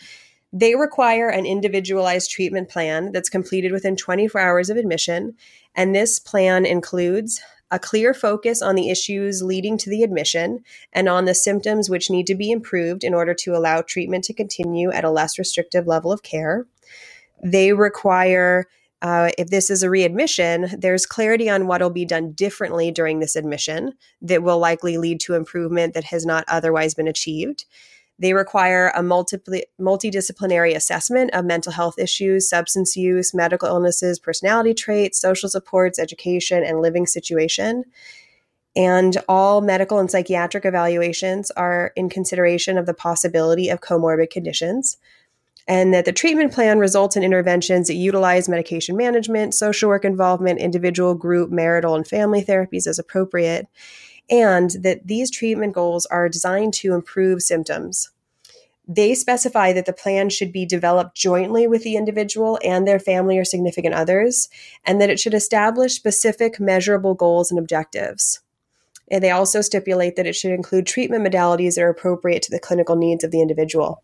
They 0.54 0.76
require 0.76 1.30
an 1.30 1.46
individualized 1.46 2.32
treatment 2.32 2.70
plan 2.70 3.12
that's 3.12 3.30
completed 3.30 3.72
within 3.72 3.96
24 3.96 4.40
hours 4.40 4.70
of 4.70 4.78
admission. 4.78 5.36
And 5.76 5.94
this 5.94 6.20
plan 6.20 6.66
includes 6.66 7.42
a 7.70 7.80
clear 7.80 8.14
focus 8.14 8.62
on 8.62 8.76
the 8.76 8.90
issues 8.90 9.44
leading 9.44 9.78
to 9.78 9.90
the 9.90 10.04
admission 10.04 10.64
and 10.94 11.10
on 11.10 11.26
the 11.26 11.34
symptoms 11.34 11.90
which 11.90 12.10
need 12.10 12.26
to 12.28 12.36
be 12.36 12.50
improved 12.50 13.04
in 13.04 13.14
order 13.14 13.34
to 13.34 13.56
allow 13.56 13.82
treatment 13.82 14.24
to 14.24 14.34
continue 14.34 14.90
at 14.92 15.04
a 15.04 15.12
less 15.12 15.38
restrictive 15.38 15.86
level 15.86 16.12
of 16.12 16.24
care. 16.24 16.66
They 17.44 17.74
require 17.74 18.66
uh, 19.02 19.30
if 19.38 19.50
this 19.50 19.70
is 19.70 19.84
a 19.84 19.90
readmission, 19.90 20.70
there's 20.78 21.06
clarity 21.06 21.50
on 21.50 21.68
what 21.68 21.82
will 21.82 21.90
be 21.90 22.06
done 22.06 22.32
differently 22.32 22.92
during 22.92 23.20
this 23.20 23.36
admission 23.36 23.94
that 24.22 24.42
will 24.42 24.58
likely 24.58 24.98
lead 24.98 25.20
to 25.20 25.36
improvement 25.36 25.94
that 25.94 26.06
has 26.06 26.26
not 26.26 26.44
otherwise 26.48 26.96
been 26.96 27.08
achieved. 27.08 27.66
They 28.20 28.34
require 28.34 28.92
a 28.96 29.04
multi- 29.04 29.66
multidisciplinary 29.80 30.76
assessment 30.76 31.30
of 31.34 31.46
mental 31.46 31.72
health 31.72 32.00
issues, 32.00 32.50
substance 32.50 32.96
use, 32.96 33.36
medical 33.36 33.68
illnesses, 33.68 34.18
personality 34.18 34.74
traits, 34.74 35.22
social 35.22 35.50
supports, 35.50 36.00
education, 36.00 36.64
and 36.64 36.82
living 36.82 37.06
situation. 37.06 37.84
And 38.76 39.18
all 39.30 39.62
medical 39.62 40.00
and 40.00 40.10
psychiatric 40.10 40.66
evaluations 40.66 41.52
are 41.52 41.92
in 41.96 42.10
consideration 42.10 42.80
of 42.80 42.88
the 42.88 42.94
possibility 42.96 43.70
of 43.70 43.82
comorbid 43.82 44.32
conditions 44.32 44.98
and 45.68 45.94
that 45.94 46.06
the 46.06 46.14
treatment 46.14 46.54
plan 46.54 46.80
results 46.80 47.18
in 47.18 47.24
interventions 47.24 47.88
that 47.88 47.96
utilize 47.96 48.48
medication 48.48 48.96
management, 48.96 49.54
social 49.54 49.90
work 49.90 50.06
involvement, 50.06 50.60
individual, 50.60 51.14
group, 51.14 51.50
marital, 51.52 51.96
and 51.96 52.08
family 52.08 52.42
therapies 52.44 52.88
as 52.88 52.98
appropriate, 52.98 53.68
and 54.30 54.72
that 54.82 55.06
these 55.08 55.30
treatment 55.30 55.74
goals 55.74 56.06
are 56.08 56.30
designed 56.30 56.74
to 56.74 56.94
improve 56.94 57.42
symptoms. 57.42 58.12
They 58.88 59.14
specify 59.16 59.74
that 59.74 59.86
the 59.86 59.92
plan 59.92 60.30
should 60.30 60.54
be 60.54 60.66
developed 60.66 61.18
jointly 61.18 61.68
with 61.68 61.84
the 61.84 61.98
individual 61.98 62.58
and 62.64 62.88
their 62.88 63.00
family 63.00 63.38
or 63.38 63.44
significant 63.44 63.94
others, 63.94 64.48
and 64.86 65.02
that 65.02 65.10
it 65.10 65.20
should 65.20 65.34
establish 65.34 65.96
specific 65.96 66.58
measurable 66.58 67.14
goals 67.14 67.52
and 67.52 67.60
objectives. 67.60 68.40
And 69.12 69.22
they 69.22 69.32
also 69.32 69.60
stipulate 69.60 70.16
that 70.16 70.28
it 70.28 70.36
should 70.36 70.52
include 70.52 70.86
treatment 70.86 71.26
modalities 71.26 71.76
that 71.76 71.82
are 71.82 71.90
appropriate 71.90 72.42
to 72.44 72.52
the 72.52 72.60
clinical 72.60 72.96
needs 72.96 73.26
of 73.26 73.32
the 73.32 73.42
individual. 73.42 74.04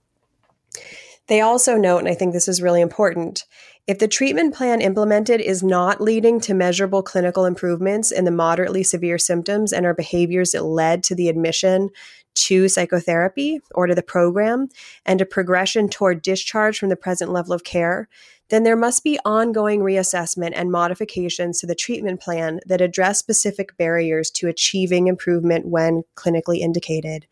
They 1.28 1.42
also 1.42 1.78
note, 1.78 2.00
and 2.00 2.10
I 2.10 2.16
think 2.16 2.34
this 2.34 2.48
is 2.48 2.62
really 2.62 2.82
important, 2.82 3.46
if 3.86 4.00
the 4.00 4.08
treatment 4.08 4.56
plan 4.56 4.82
implemented 4.82 5.42
is 5.42 5.62
not 5.62 6.00
leading 6.00 6.40
to 6.42 6.54
measurable 6.54 7.04
clinical 7.04 7.46
improvements 7.46 8.12
in 8.12 8.24
the 8.24 8.32
moderately 8.32 8.84
severe 8.84 9.18
symptoms 9.18 9.74
and 9.74 9.86
or 9.86 9.94
behaviors 9.94 10.52
that 10.52 10.64
led 10.64 11.04
to 11.04 11.16
the 11.16 11.28
admission 11.28 11.90
to 12.36 12.68
psychotherapy 12.68 13.60
or 13.76 13.88
to 13.88 13.96
the 13.96 14.02
program 14.02 14.68
and 15.06 15.22
a 15.22 15.26
progression 15.26 15.90
toward 15.90 16.22
discharge 16.22 16.80
from 16.80 16.90
the 16.90 16.96
present 16.96 17.32
level 17.32 17.54
of 17.54 17.64
care, 17.64 18.08
then 18.50 18.64
there 18.64 18.78
must 18.78 19.04
be 19.04 19.20
ongoing 19.26 19.82
reassessment 19.82 20.52
and 20.56 20.72
modifications 20.72 21.60
to 21.60 21.68
the 21.68 21.76
treatment 21.76 22.22
plan 22.22 22.60
that 22.66 22.82
address 22.82 23.20
specific 23.20 23.76
barriers 23.78 24.30
to 24.32 24.48
achieving 24.48 25.08
improvement 25.08 25.66
when 25.68 26.04
clinically 26.16 26.60
indicated. 26.60 27.26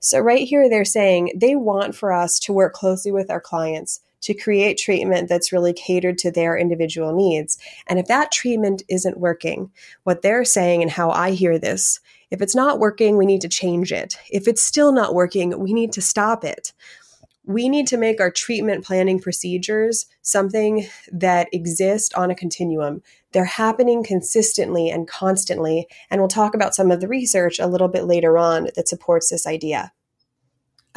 So, 0.00 0.18
right 0.18 0.46
here, 0.46 0.68
they're 0.68 0.84
saying 0.84 1.32
they 1.36 1.54
want 1.56 1.94
for 1.94 2.12
us 2.12 2.38
to 2.40 2.52
work 2.52 2.72
closely 2.72 3.12
with 3.12 3.30
our 3.30 3.40
clients 3.40 4.00
to 4.22 4.34
create 4.34 4.78
treatment 4.78 5.28
that's 5.28 5.52
really 5.52 5.72
catered 5.72 6.18
to 6.18 6.30
their 6.30 6.56
individual 6.56 7.14
needs. 7.14 7.58
And 7.86 7.98
if 7.98 8.06
that 8.06 8.32
treatment 8.32 8.82
isn't 8.88 9.18
working, 9.18 9.70
what 10.04 10.22
they're 10.22 10.44
saying 10.44 10.82
and 10.82 10.90
how 10.90 11.10
I 11.10 11.32
hear 11.32 11.58
this, 11.58 12.00
if 12.30 12.40
it's 12.40 12.54
not 12.54 12.78
working, 12.78 13.16
we 13.16 13.26
need 13.26 13.40
to 13.40 13.48
change 13.48 13.92
it. 13.92 14.16
If 14.30 14.46
it's 14.46 14.62
still 14.62 14.92
not 14.92 15.14
working, 15.14 15.58
we 15.58 15.72
need 15.72 15.92
to 15.92 16.02
stop 16.02 16.44
it. 16.44 16.72
We 17.44 17.68
need 17.68 17.86
to 17.88 17.96
make 17.96 18.20
our 18.20 18.30
treatment 18.30 18.84
planning 18.84 19.18
procedures 19.18 20.06
something 20.22 20.86
that 21.10 21.48
exists 21.52 22.14
on 22.14 22.30
a 22.30 22.34
continuum. 22.34 23.02
They're 23.32 23.44
happening 23.44 24.02
consistently 24.04 24.90
and 24.90 25.06
constantly. 25.06 25.86
And 26.10 26.20
we'll 26.20 26.28
talk 26.28 26.54
about 26.54 26.74
some 26.74 26.90
of 26.90 27.00
the 27.00 27.08
research 27.08 27.58
a 27.58 27.66
little 27.66 27.88
bit 27.88 28.04
later 28.04 28.38
on 28.38 28.68
that 28.76 28.88
supports 28.88 29.30
this 29.30 29.46
idea. 29.46 29.92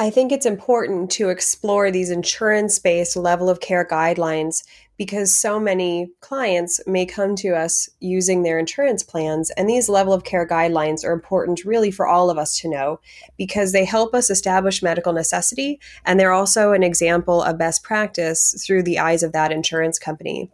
I 0.00 0.10
think 0.10 0.32
it's 0.32 0.44
important 0.44 1.08
to 1.12 1.28
explore 1.28 1.92
these 1.92 2.10
insurance 2.10 2.80
based 2.80 3.16
level 3.16 3.48
of 3.48 3.60
care 3.60 3.86
guidelines 3.86 4.64
because 4.96 5.32
so 5.32 5.60
many 5.60 6.08
clients 6.20 6.80
may 6.84 7.06
come 7.06 7.36
to 7.36 7.50
us 7.50 7.88
using 8.00 8.42
their 8.42 8.58
insurance 8.58 9.04
plans. 9.04 9.50
And 9.50 9.68
these 9.68 9.88
level 9.88 10.12
of 10.12 10.24
care 10.24 10.46
guidelines 10.48 11.04
are 11.04 11.12
important 11.12 11.64
really 11.64 11.92
for 11.92 12.08
all 12.08 12.28
of 12.28 12.38
us 12.38 12.58
to 12.60 12.68
know 12.68 12.98
because 13.36 13.70
they 13.70 13.84
help 13.84 14.14
us 14.14 14.30
establish 14.30 14.82
medical 14.82 15.12
necessity 15.12 15.78
and 16.04 16.18
they're 16.18 16.32
also 16.32 16.72
an 16.72 16.82
example 16.82 17.42
of 17.42 17.58
best 17.58 17.84
practice 17.84 18.64
through 18.66 18.82
the 18.82 18.98
eyes 18.98 19.22
of 19.22 19.30
that 19.32 19.52
insurance 19.52 19.98
company. 20.00 20.50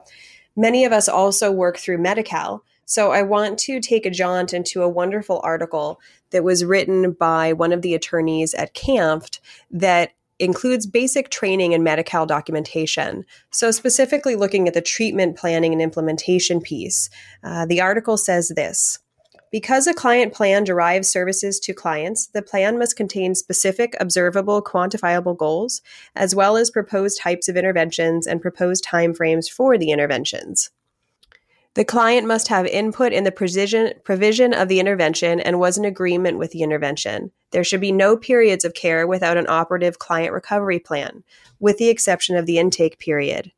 Many 0.57 0.85
of 0.85 0.92
us 0.92 1.09
also 1.09 1.50
work 1.50 1.78
through 1.78 1.99
Medi 1.99 2.23
Cal. 2.23 2.64
So 2.85 3.12
I 3.12 3.23
want 3.23 3.59
to 3.61 3.80
take 3.80 4.04
a 4.04 4.11
jaunt 4.11 4.52
into 4.52 4.83
a 4.83 4.88
wonderful 4.88 5.40
article 5.45 6.00
that 6.30 6.42
was 6.42 6.64
written 6.64 7.12
by 7.12 7.52
one 7.52 7.73
of 7.73 7.83
the 7.83 7.95
attorneys 7.95 8.52
at 8.54 8.75
CAMFT 8.75 9.38
that 9.71 10.12
includes 10.40 10.87
basic 10.87 11.30
training 11.30 11.75
and 11.75 11.85
Medi-Cal 11.85 12.26
documentation. 12.26 13.25
So, 13.52 13.71
specifically 13.71 14.35
looking 14.35 14.66
at 14.66 14.75
the 14.75 14.80
treatment 14.80 15.37
planning 15.37 15.73
and 15.73 15.83
implementation 15.83 16.61
piece, 16.61 17.11
uh, 17.45 17.66
the 17.66 17.80
article 17.80 18.16
says 18.16 18.50
this. 18.57 18.99
Because 19.50 19.88
a 19.88 19.95
client 19.95 20.33
plan 20.33 20.62
derives 20.62 21.09
services 21.09 21.59
to 21.61 21.75
clients, 21.75 22.26
the 22.28 22.42
plan 22.42 22.78
must 22.78 22.97
contain 22.97 23.35
specific, 23.35 23.97
observable, 23.99 24.62
quantifiable 24.62 25.37
goals, 25.37 25.83
as 26.14 26.35
well 26.35 26.57
as 26.57 26.71
proposed 26.71 27.19
types 27.19 27.49
of 27.49 27.57
interventions 27.57 28.28
and 28.28 28.40
proposed 28.40 28.85
timeframes 28.85 29.50
for 29.50 29.76
the 29.76 29.90
interventions. 29.90 30.71
The 31.75 31.85
client 31.85 32.26
must 32.26 32.49
have 32.49 32.66
input 32.66 33.12
in 33.12 33.25
the 33.25 33.33
precision, 33.33 33.92
provision 34.04 34.52
of 34.52 34.69
the 34.69 34.80
intervention 34.80 35.38
and 35.38 35.61
was 35.61 35.78
in 35.78 35.85
agreement 35.85 36.38
with 36.38 36.50
the 36.50 36.62
intervention. 36.62 37.30
There 37.52 37.62
should 37.62 37.80
be 37.80 37.92
no 37.92 38.16
periods 38.16 38.64
of 38.64 38.75
care 38.75 39.07
without 39.07 39.37
an 39.37 39.47
operative 39.49 39.99
client 39.99 40.33
recovery 40.33 40.80
plan, 40.80 41.23
with 41.61 41.78
the 41.78 41.88
exception 41.88 42.37
of 42.37 42.47
the 42.47 42.59
intake 42.59 42.99
period. 42.99 43.52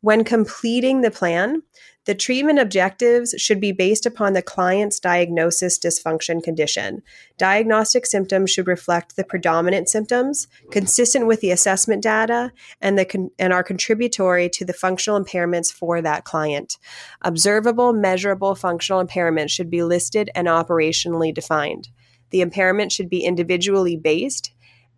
When 0.00 0.24
completing 0.24 1.02
the 1.02 1.10
plan, 1.10 1.62
the 2.04 2.14
treatment 2.14 2.58
objectives 2.58 3.34
should 3.38 3.60
be 3.60 3.70
based 3.70 4.06
upon 4.06 4.32
the 4.32 4.42
client's 4.42 4.98
diagnosis 4.98 5.78
dysfunction 5.78 6.42
condition. 6.42 7.02
Diagnostic 7.38 8.06
symptoms 8.06 8.50
should 8.50 8.66
reflect 8.66 9.14
the 9.14 9.22
predominant 9.22 9.88
symptoms, 9.88 10.48
consistent 10.72 11.28
with 11.28 11.40
the 11.40 11.52
assessment 11.52 12.02
data, 12.02 12.52
and, 12.80 12.98
the 12.98 13.04
con- 13.04 13.30
and 13.38 13.52
are 13.52 13.62
contributory 13.62 14.48
to 14.48 14.64
the 14.64 14.72
functional 14.72 15.22
impairments 15.22 15.72
for 15.72 16.02
that 16.02 16.24
client. 16.24 16.76
Observable, 17.20 17.92
measurable 17.92 18.56
functional 18.56 19.04
impairments 19.04 19.50
should 19.50 19.70
be 19.70 19.84
listed 19.84 20.28
and 20.34 20.48
operationally 20.48 21.32
defined. 21.32 21.88
The 22.30 22.40
impairment 22.40 22.90
should 22.90 23.10
be 23.10 23.24
individually 23.24 23.96
based 23.96 24.52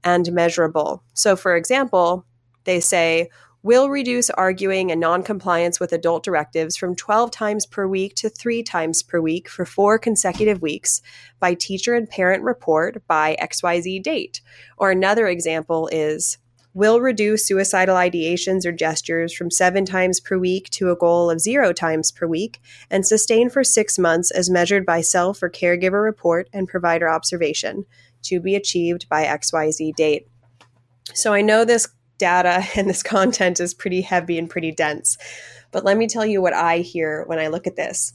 and 0.05 0.33
measurable. 0.33 1.03
So, 1.13 1.37
for 1.37 1.55
example, 1.57 2.25
they 2.65 2.81
say, 2.81 3.29
will 3.65 3.89
reduce 3.89 4.29
arguing 4.29 4.93
and 4.93 5.01
noncompliance 5.01 5.81
with 5.81 5.91
adult 5.91 6.23
directives 6.23 6.77
from 6.77 6.95
12 6.95 7.31
times 7.31 7.65
per 7.65 7.89
week 7.89 8.15
to 8.15 8.29
three 8.29 8.63
times 8.63 9.03
per 9.03 9.19
week 9.19 9.49
for 9.49 9.65
four 9.65 9.99
consecutive 9.99 10.61
weeks 10.61 11.01
by 11.41 11.55
teacher 11.55 11.95
and 11.95 12.09
parent 12.11 12.43
report 12.43 13.03
by 13.09 13.35
XYZ 13.41 14.03
date. 14.03 14.43
Or 14.77 14.91
another 14.91 15.27
example 15.27 15.89
is 15.91 16.37
will 16.75 17.01
reduce 17.01 17.47
suicidal 17.47 17.97
ideations 17.97 18.67
or 18.67 18.73
gestures 18.73 19.33
from 19.33 19.51
seven 19.51 19.87
times 19.87 20.21
per 20.21 20.37
week 20.37 20.69
to 20.69 20.91
a 20.91 20.97
goal 20.97 21.31
of 21.31 21.41
zero 21.41 21.73
times 21.73 22.13
per 22.13 22.27
week 22.27 22.61
and 22.91 23.07
sustain 23.07 23.49
for 23.49 23.65
six 23.65 23.99
months 23.99 24.31
as 24.33 24.51
measured 24.51 24.85
by 24.85 25.01
self 25.01 25.43
or 25.43 25.49
caregiver 25.49 26.03
report 26.05 26.51
and 26.53 26.69
provider 26.69 27.09
observation 27.09 27.87
to 28.23 28.41
be 28.41 28.55
achieved 28.55 29.09
by 29.09 29.25
XYZ 29.25 29.95
date. 29.95 30.29
So 31.15 31.33
I 31.33 31.43
know 31.43 31.65
this 31.65 31.89
data 32.19 32.65
and 32.77 32.89
this 32.89 33.03
content 33.03 33.61
is 33.61 33.75
pretty 33.75 34.03
heavy 34.03 34.39
and 34.39 34.51
pretty 34.51 34.73
dense. 34.73 35.17
But 35.73 35.85
let 35.85 35.97
me 35.97 36.07
tell 36.07 36.25
you 36.25 36.41
what 36.41 36.55
I 36.55 36.79
hear 36.79 37.25
when 37.27 37.39
I 37.39 37.49
look 37.49 37.67
at 37.67 37.77
this. 37.77 38.15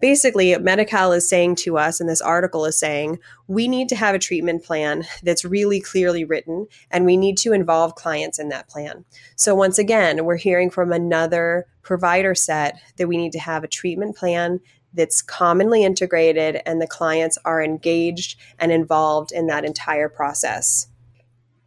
basically, 0.00 0.56
Medi-Cal 0.58 1.12
is 1.12 1.28
saying 1.28 1.54
to 1.56 1.78
us, 1.78 2.00
and 2.00 2.08
this 2.10 2.20
article 2.20 2.66
is 2.66 2.78
saying, 2.78 3.18
we 3.46 3.68
need 3.68 3.88
to 3.88 3.96
have 3.96 4.14
a 4.14 4.18
treatment 4.18 4.64
plan 4.64 5.04
that's 5.22 5.44
really 5.44 5.80
clearly 5.80 6.24
written, 6.24 6.66
and 6.90 7.06
we 7.06 7.16
need 7.16 7.38
to 7.38 7.52
involve 7.52 7.94
clients 7.94 8.38
in 8.38 8.48
that 8.50 8.68
plan. 8.68 9.04
So, 9.36 9.54
once 9.54 9.78
again, 9.78 10.24
we're 10.24 10.36
hearing 10.36 10.68
from 10.68 10.92
another 10.92 11.66
provider 11.82 12.34
set 12.34 12.78
that 12.96 13.08
we 13.08 13.16
need 13.16 13.32
to 13.32 13.38
have 13.38 13.62
a 13.64 13.68
treatment 13.68 14.16
plan 14.16 14.60
that's 14.96 15.22
commonly 15.22 15.84
integrated 15.84 16.60
and 16.66 16.80
the 16.80 16.86
clients 16.86 17.38
are 17.44 17.62
engaged 17.62 18.38
and 18.58 18.72
involved 18.72 19.30
in 19.30 19.46
that 19.46 19.64
entire 19.64 20.08
process. 20.08 20.88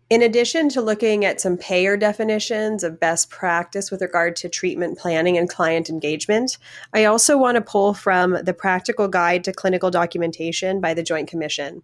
In 0.10 0.24
addition 0.24 0.70
to 0.70 0.82
looking 0.82 1.24
at 1.24 1.40
some 1.40 1.56
payer 1.56 1.96
definitions 1.96 2.84
of 2.84 3.00
best 3.00 3.30
practice 3.30 3.92
with 3.92 4.02
regard 4.02 4.36
to 4.38 4.50
treatment 4.50 4.98
planning 4.98 5.38
and 5.38 5.48
client 5.48 5.88
engagement, 5.88 6.58
I 6.96 7.06
also 7.06 7.38
want 7.38 7.58
to 7.58 7.62
pull 7.62 7.94
from 7.94 8.36
the 8.44 8.56
Practical 8.56 9.08
Guide 9.08 9.44
to 9.44 9.54
Clinical 9.54 9.92
Documentation 9.92 10.82
by 10.82 10.96
the 10.96 11.04
Joint 11.04 11.30
Commission. 11.30 11.84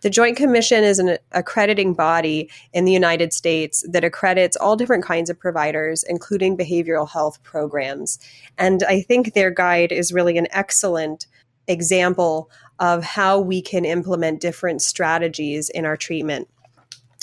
The 0.00 0.08
Joint 0.08 0.38
Commission 0.38 0.84
is 0.84 0.98
an 0.98 1.18
accrediting 1.32 1.92
body 1.92 2.48
in 2.72 2.86
the 2.86 2.92
United 2.92 3.34
States 3.34 3.84
that 3.90 4.04
accredits 4.04 4.56
all 4.56 4.76
different 4.76 5.04
kinds 5.04 5.28
of 5.28 5.38
providers, 5.38 6.02
including 6.08 6.56
behavioral 6.56 7.06
health 7.06 7.42
programs. 7.42 8.18
And 8.56 8.84
I 8.84 9.02
think 9.02 9.34
their 9.34 9.50
guide 9.50 9.92
is 9.92 10.14
really 10.14 10.38
an 10.38 10.48
excellent 10.50 11.26
example 11.68 12.50
of 12.78 13.04
how 13.04 13.38
we 13.38 13.60
can 13.60 13.84
implement 13.84 14.40
different 14.40 14.80
strategies 14.80 15.68
in 15.68 15.84
our 15.84 15.96
treatment. 15.96 16.48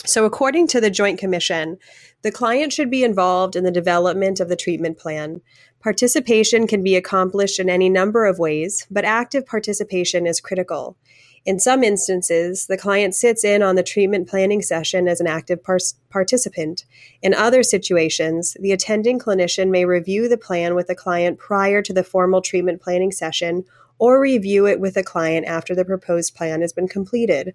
So, 0.05 0.25
according 0.25 0.67
to 0.67 0.81
the 0.81 0.89
Joint 0.89 1.19
Commission, 1.19 1.77
the 2.23 2.31
client 2.31 2.73
should 2.73 2.89
be 2.89 3.03
involved 3.03 3.55
in 3.55 3.63
the 3.63 3.71
development 3.71 4.39
of 4.39 4.49
the 4.49 4.55
treatment 4.55 4.97
plan. 4.97 5.41
Participation 5.81 6.67
can 6.67 6.83
be 6.83 6.95
accomplished 6.95 7.59
in 7.59 7.69
any 7.69 7.89
number 7.89 8.25
of 8.25 8.39
ways, 8.39 8.87
but 8.89 9.05
active 9.05 9.45
participation 9.45 10.25
is 10.25 10.41
critical. 10.41 10.97
In 11.45 11.59
some 11.59 11.83
instances, 11.83 12.67
the 12.67 12.77
client 12.77 13.13
sits 13.13 13.43
in 13.43 13.61
on 13.61 13.75
the 13.75 13.83
treatment 13.83 14.29
planning 14.29 14.61
session 14.61 15.09
as 15.09 15.19
an 15.19 15.27
active 15.27 15.61
par- 15.61 15.79
participant. 16.09 16.85
In 17.21 17.33
other 17.33 17.63
situations, 17.63 18.55
the 18.61 18.71
attending 18.71 19.19
clinician 19.19 19.69
may 19.69 19.83
review 19.83 20.29
the 20.29 20.37
plan 20.37 20.73
with 20.73 20.87
the 20.87 20.95
client 20.95 21.37
prior 21.37 21.81
to 21.81 21.91
the 21.91 22.03
formal 22.03 22.41
treatment 22.41 22.81
planning 22.81 23.11
session 23.11 23.65
or 23.99 24.21
review 24.21 24.65
it 24.65 24.79
with 24.79 24.93
the 24.93 25.03
client 25.03 25.45
after 25.45 25.75
the 25.75 25.85
proposed 25.85 26.33
plan 26.33 26.61
has 26.61 26.71
been 26.71 26.87
completed. 26.87 27.53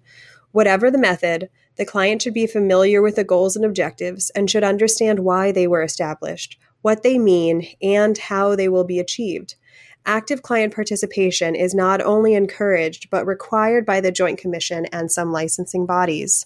Whatever 0.51 0.89
the 0.89 0.97
method, 0.97 1.49
the 1.75 1.85
client 1.85 2.21
should 2.21 2.33
be 2.33 2.47
familiar 2.47 3.01
with 3.01 3.15
the 3.15 3.23
goals 3.23 3.55
and 3.55 3.63
objectives 3.63 4.29
and 4.31 4.49
should 4.49 4.63
understand 4.63 5.19
why 5.19 5.51
they 5.51 5.67
were 5.67 5.83
established, 5.83 6.59
what 6.81 7.03
they 7.03 7.17
mean, 7.17 7.67
and 7.81 8.17
how 8.17 8.55
they 8.55 8.67
will 8.67 8.83
be 8.83 8.99
achieved. 8.99 9.55
Active 10.05 10.41
client 10.41 10.73
participation 10.73 11.55
is 11.55 11.75
not 11.75 12.01
only 12.01 12.33
encouraged, 12.33 13.09
but 13.09 13.25
required 13.25 13.85
by 13.85 14.01
the 14.01 14.11
Joint 14.11 14.39
Commission 14.39 14.85
and 14.87 15.11
some 15.11 15.31
licensing 15.31 15.85
bodies. 15.85 16.45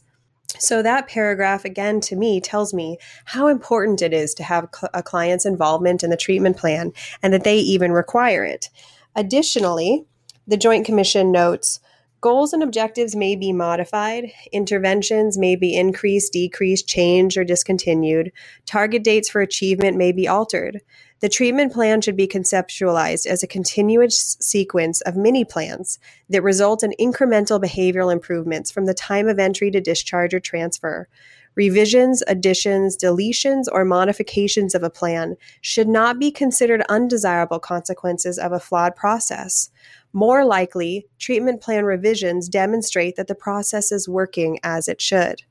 So, 0.60 0.84
that 0.84 1.08
paragraph 1.08 1.66
again 1.66 2.00
to 2.02 2.16
me 2.16 2.40
tells 2.40 2.74
me 2.74 2.98
how 3.26 3.48
important 3.48 4.02
it 4.02 4.14
is 4.14 4.34
to 4.36 4.44
have 4.44 4.68
a 4.94 5.02
client's 5.02 5.46
involvement 5.46 6.04
in 6.04 6.10
the 6.10 6.18
treatment 6.18 6.58
plan 6.58 6.92
and 7.24 7.34
that 7.34 7.44
they 7.44 7.58
even 7.58 7.92
require 7.92 8.44
it. 8.44 8.70
Additionally, 9.16 10.06
the 10.46 10.58
Joint 10.58 10.86
Commission 10.86 11.32
notes 11.32 11.80
Goals 12.24 12.54
and 12.54 12.64
objectives 12.64 13.18
may 13.18 13.36
be 13.36 13.52
modified, 13.52 14.32
interventions 14.54 15.38
may 15.38 15.58
be 15.58 15.76
increased, 15.76 16.32
decreased, 16.32 16.88
changed, 16.88 17.36
or 17.36 17.44
discontinued. 17.44 18.32
Target 18.66 19.04
dates 19.04 19.28
for 19.28 19.42
achievement 19.42 19.98
may 19.98 20.14
be 20.14 20.26
altered. 20.26 20.80
The 21.20 21.28
treatment 21.28 21.74
plan 21.74 22.00
should 22.00 22.16
be 22.16 22.30
conceptualized 22.30 23.26
as 23.26 23.44
a 23.44 23.48
continuous 23.48 24.38
sequence 24.40 25.02
of 25.02 25.18
mini 25.18 25.44
plans 25.44 26.00
that 26.30 26.44
result 26.44 26.82
in 26.82 26.94
incremental 26.98 27.62
behavioral 27.62 28.10
improvements 28.10 28.72
from 28.72 28.86
the 28.86 28.94
time 28.94 29.28
of 29.28 29.38
entry 29.38 29.70
to 29.72 29.82
discharge 29.82 30.34
or 30.34 30.40
transfer. 30.40 31.10
Revisions, 31.56 32.24
additions, 32.28 32.98
deletions, 32.98 33.66
or 33.72 33.86
modifications 33.86 34.74
of 34.74 34.82
a 34.82 34.90
plan 34.90 35.36
should 35.62 35.88
not 35.88 36.20
be 36.20 36.32
considered 36.32 36.84
undesirable 36.90 37.60
consequences 37.60 38.40
of 38.40 38.54
a 38.54 38.60
flawed 38.60 38.96
process. 38.96 39.70
More 40.14 40.46
likely, 40.46 41.08
treatment 41.18 41.60
plan 41.60 41.86
revisions 41.86 42.48
demonstrate 42.48 43.16
that 43.16 43.28
the 43.28 43.36
process 43.36 43.92
is 43.92 44.08
working 44.08 44.60
as 44.64 44.88
it 44.88 45.02
should. 45.02 45.42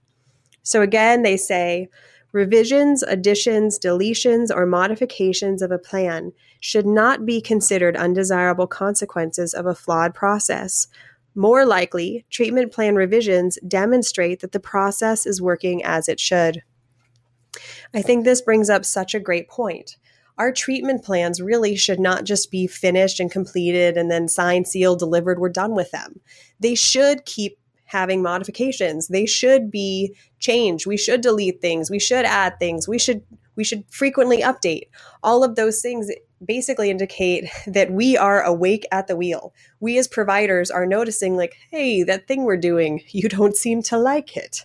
So, 0.62 0.82
again, 0.82 1.22
they 1.22 1.36
say 1.36 1.88
revisions, 2.30 3.02
additions, 3.02 3.78
deletions, 3.78 4.54
or 4.54 4.64
modifications 4.64 5.62
of 5.62 5.72
a 5.72 5.78
plan 5.78 6.32
should 6.60 6.86
not 6.86 7.26
be 7.26 7.40
considered 7.40 7.96
undesirable 7.96 8.68
consequences 8.68 9.52
of 9.52 9.66
a 9.66 9.74
flawed 9.74 10.14
process. 10.14 10.86
More 11.34 11.66
likely, 11.66 12.24
treatment 12.30 12.72
plan 12.72 12.94
revisions 12.94 13.58
demonstrate 13.66 14.40
that 14.40 14.52
the 14.52 14.60
process 14.60 15.26
is 15.26 15.42
working 15.42 15.84
as 15.84 16.08
it 16.08 16.20
should. 16.20 16.62
I 17.92 18.00
think 18.00 18.24
this 18.24 18.40
brings 18.40 18.70
up 18.70 18.84
such 18.84 19.14
a 19.14 19.20
great 19.20 19.48
point 19.48 19.96
our 20.38 20.52
treatment 20.52 21.04
plans 21.04 21.40
really 21.40 21.76
should 21.76 22.00
not 22.00 22.24
just 22.24 22.50
be 22.50 22.66
finished 22.66 23.20
and 23.20 23.30
completed 23.30 23.96
and 23.96 24.10
then 24.10 24.28
signed, 24.28 24.66
sealed, 24.66 24.98
delivered, 24.98 25.38
we're 25.38 25.48
done 25.48 25.74
with 25.74 25.90
them. 25.90 26.20
They 26.60 26.74
should 26.74 27.24
keep 27.24 27.58
having 27.92 28.22
modifications. 28.22 29.08
They 29.08 29.26
should 29.26 29.70
be 29.70 30.16
changed. 30.38 30.86
We 30.86 30.96
should 30.96 31.20
delete 31.20 31.60
things. 31.60 31.90
We 31.90 31.98
should 31.98 32.24
add 32.24 32.58
things. 32.58 32.88
We 32.88 32.98
should 32.98 33.22
we 33.54 33.64
should 33.64 33.84
frequently 33.90 34.40
update. 34.40 34.84
All 35.22 35.44
of 35.44 35.56
those 35.56 35.82
things 35.82 36.10
basically 36.44 36.90
indicate 36.90 37.44
that 37.66 37.92
we 37.92 38.16
are 38.16 38.42
awake 38.42 38.86
at 38.90 39.06
the 39.06 39.16
wheel. 39.16 39.52
We 39.78 39.98
as 39.98 40.08
providers 40.08 40.70
are 40.70 40.86
noticing 40.86 41.36
like, 41.36 41.54
"Hey, 41.70 42.02
that 42.04 42.26
thing 42.26 42.44
we're 42.44 42.56
doing, 42.56 43.02
you 43.08 43.28
don't 43.28 43.56
seem 43.56 43.82
to 43.84 43.98
like 43.98 44.36
it." 44.36 44.64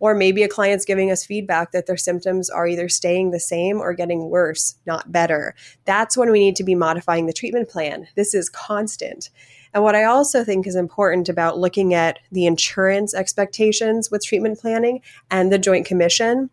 Or 0.00 0.14
maybe 0.14 0.42
a 0.42 0.48
client's 0.48 0.84
giving 0.84 1.10
us 1.10 1.24
feedback 1.24 1.72
that 1.72 1.86
their 1.86 1.96
symptoms 1.96 2.48
are 2.50 2.66
either 2.66 2.88
staying 2.88 3.30
the 3.30 3.40
same 3.40 3.80
or 3.80 3.92
getting 3.94 4.30
worse, 4.30 4.76
not 4.86 5.10
better. 5.10 5.54
That's 5.84 6.16
when 6.16 6.30
we 6.30 6.38
need 6.38 6.56
to 6.56 6.64
be 6.64 6.74
modifying 6.74 7.26
the 7.26 7.32
treatment 7.32 7.68
plan. 7.68 8.08
This 8.14 8.34
is 8.34 8.48
constant. 8.48 9.30
And 9.74 9.82
what 9.82 9.94
I 9.94 10.04
also 10.04 10.44
think 10.44 10.66
is 10.66 10.76
important 10.76 11.28
about 11.28 11.58
looking 11.58 11.94
at 11.94 12.18
the 12.32 12.46
insurance 12.46 13.14
expectations 13.14 14.10
with 14.10 14.24
treatment 14.24 14.58
planning 14.58 15.02
and 15.30 15.52
the 15.52 15.58
Joint 15.58 15.86
Commission 15.86 16.50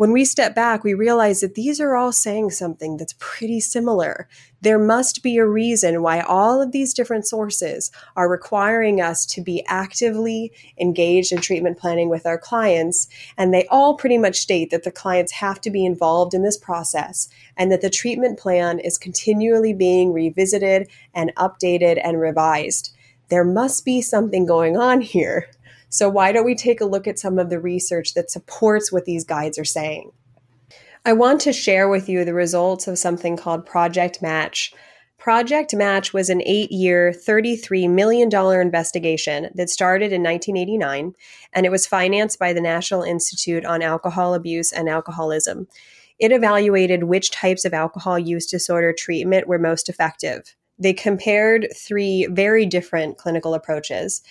when 0.00 0.12
we 0.12 0.24
step 0.24 0.54
back, 0.54 0.82
we 0.82 0.94
realize 0.94 1.42
that 1.42 1.56
these 1.56 1.78
are 1.78 1.94
all 1.94 2.10
saying 2.10 2.48
something 2.48 2.96
that's 2.96 3.14
pretty 3.18 3.60
similar. 3.60 4.26
There 4.62 4.78
must 4.78 5.22
be 5.22 5.36
a 5.36 5.44
reason 5.44 6.00
why 6.00 6.20
all 6.20 6.62
of 6.62 6.72
these 6.72 6.94
different 6.94 7.26
sources 7.26 7.90
are 8.16 8.26
requiring 8.26 9.02
us 9.02 9.26
to 9.26 9.42
be 9.42 9.62
actively 9.66 10.52
engaged 10.80 11.32
in 11.32 11.42
treatment 11.42 11.76
planning 11.76 12.08
with 12.08 12.24
our 12.24 12.38
clients. 12.38 13.08
And 13.36 13.52
they 13.52 13.66
all 13.66 13.94
pretty 13.94 14.16
much 14.16 14.38
state 14.38 14.70
that 14.70 14.84
the 14.84 14.90
clients 14.90 15.32
have 15.32 15.60
to 15.60 15.70
be 15.70 15.84
involved 15.84 16.32
in 16.32 16.42
this 16.42 16.56
process 16.56 17.28
and 17.58 17.70
that 17.70 17.82
the 17.82 17.90
treatment 17.90 18.38
plan 18.38 18.78
is 18.78 18.96
continually 18.96 19.74
being 19.74 20.14
revisited 20.14 20.88
and 21.12 21.30
updated 21.36 22.00
and 22.02 22.18
revised. 22.18 22.90
There 23.28 23.44
must 23.44 23.84
be 23.84 24.00
something 24.00 24.46
going 24.46 24.78
on 24.78 25.02
here. 25.02 25.50
So, 25.90 26.08
why 26.08 26.30
don't 26.32 26.44
we 26.44 26.54
take 26.54 26.80
a 26.80 26.86
look 26.86 27.06
at 27.06 27.18
some 27.18 27.38
of 27.38 27.50
the 27.50 27.60
research 27.60 28.14
that 28.14 28.30
supports 28.30 28.92
what 28.92 29.04
these 29.04 29.24
guides 29.24 29.58
are 29.58 29.64
saying? 29.64 30.12
I 31.04 31.12
want 31.14 31.40
to 31.42 31.52
share 31.52 31.88
with 31.88 32.08
you 32.08 32.24
the 32.24 32.32
results 32.32 32.86
of 32.86 32.98
something 32.98 33.36
called 33.36 33.66
Project 33.66 34.22
Match. 34.22 34.72
Project 35.18 35.74
Match 35.74 36.12
was 36.12 36.30
an 36.30 36.42
eight 36.46 36.70
year, 36.70 37.12
$33 37.12 37.90
million 37.90 38.30
investigation 38.32 39.48
that 39.54 39.68
started 39.68 40.12
in 40.12 40.22
1989, 40.22 41.12
and 41.52 41.66
it 41.66 41.70
was 41.70 41.86
financed 41.86 42.38
by 42.38 42.52
the 42.52 42.60
National 42.60 43.02
Institute 43.02 43.64
on 43.64 43.82
Alcohol 43.82 44.34
Abuse 44.34 44.72
and 44.72 44.88
Alcoholism. 44.88 45.66
It 46.20 46.32
evaluated 46.32 47.04
which 47.04 47.32
types 47.32 47.64
of 47.64 47.74
alcohol 47.74 48.18
use 48.18 48.46
disorder 48.46 48.94
treatment 48.96 49.48
were 49.48 49.58
most 49.58 49.88
effective. 49.88 50.54
They 50.78 50.92
compared 50.92 51.68
three 51.76 52.26
very 52.30 52.64
different 52.64 53.18
clinical 53.18 53.54
approaches 53.54 54.22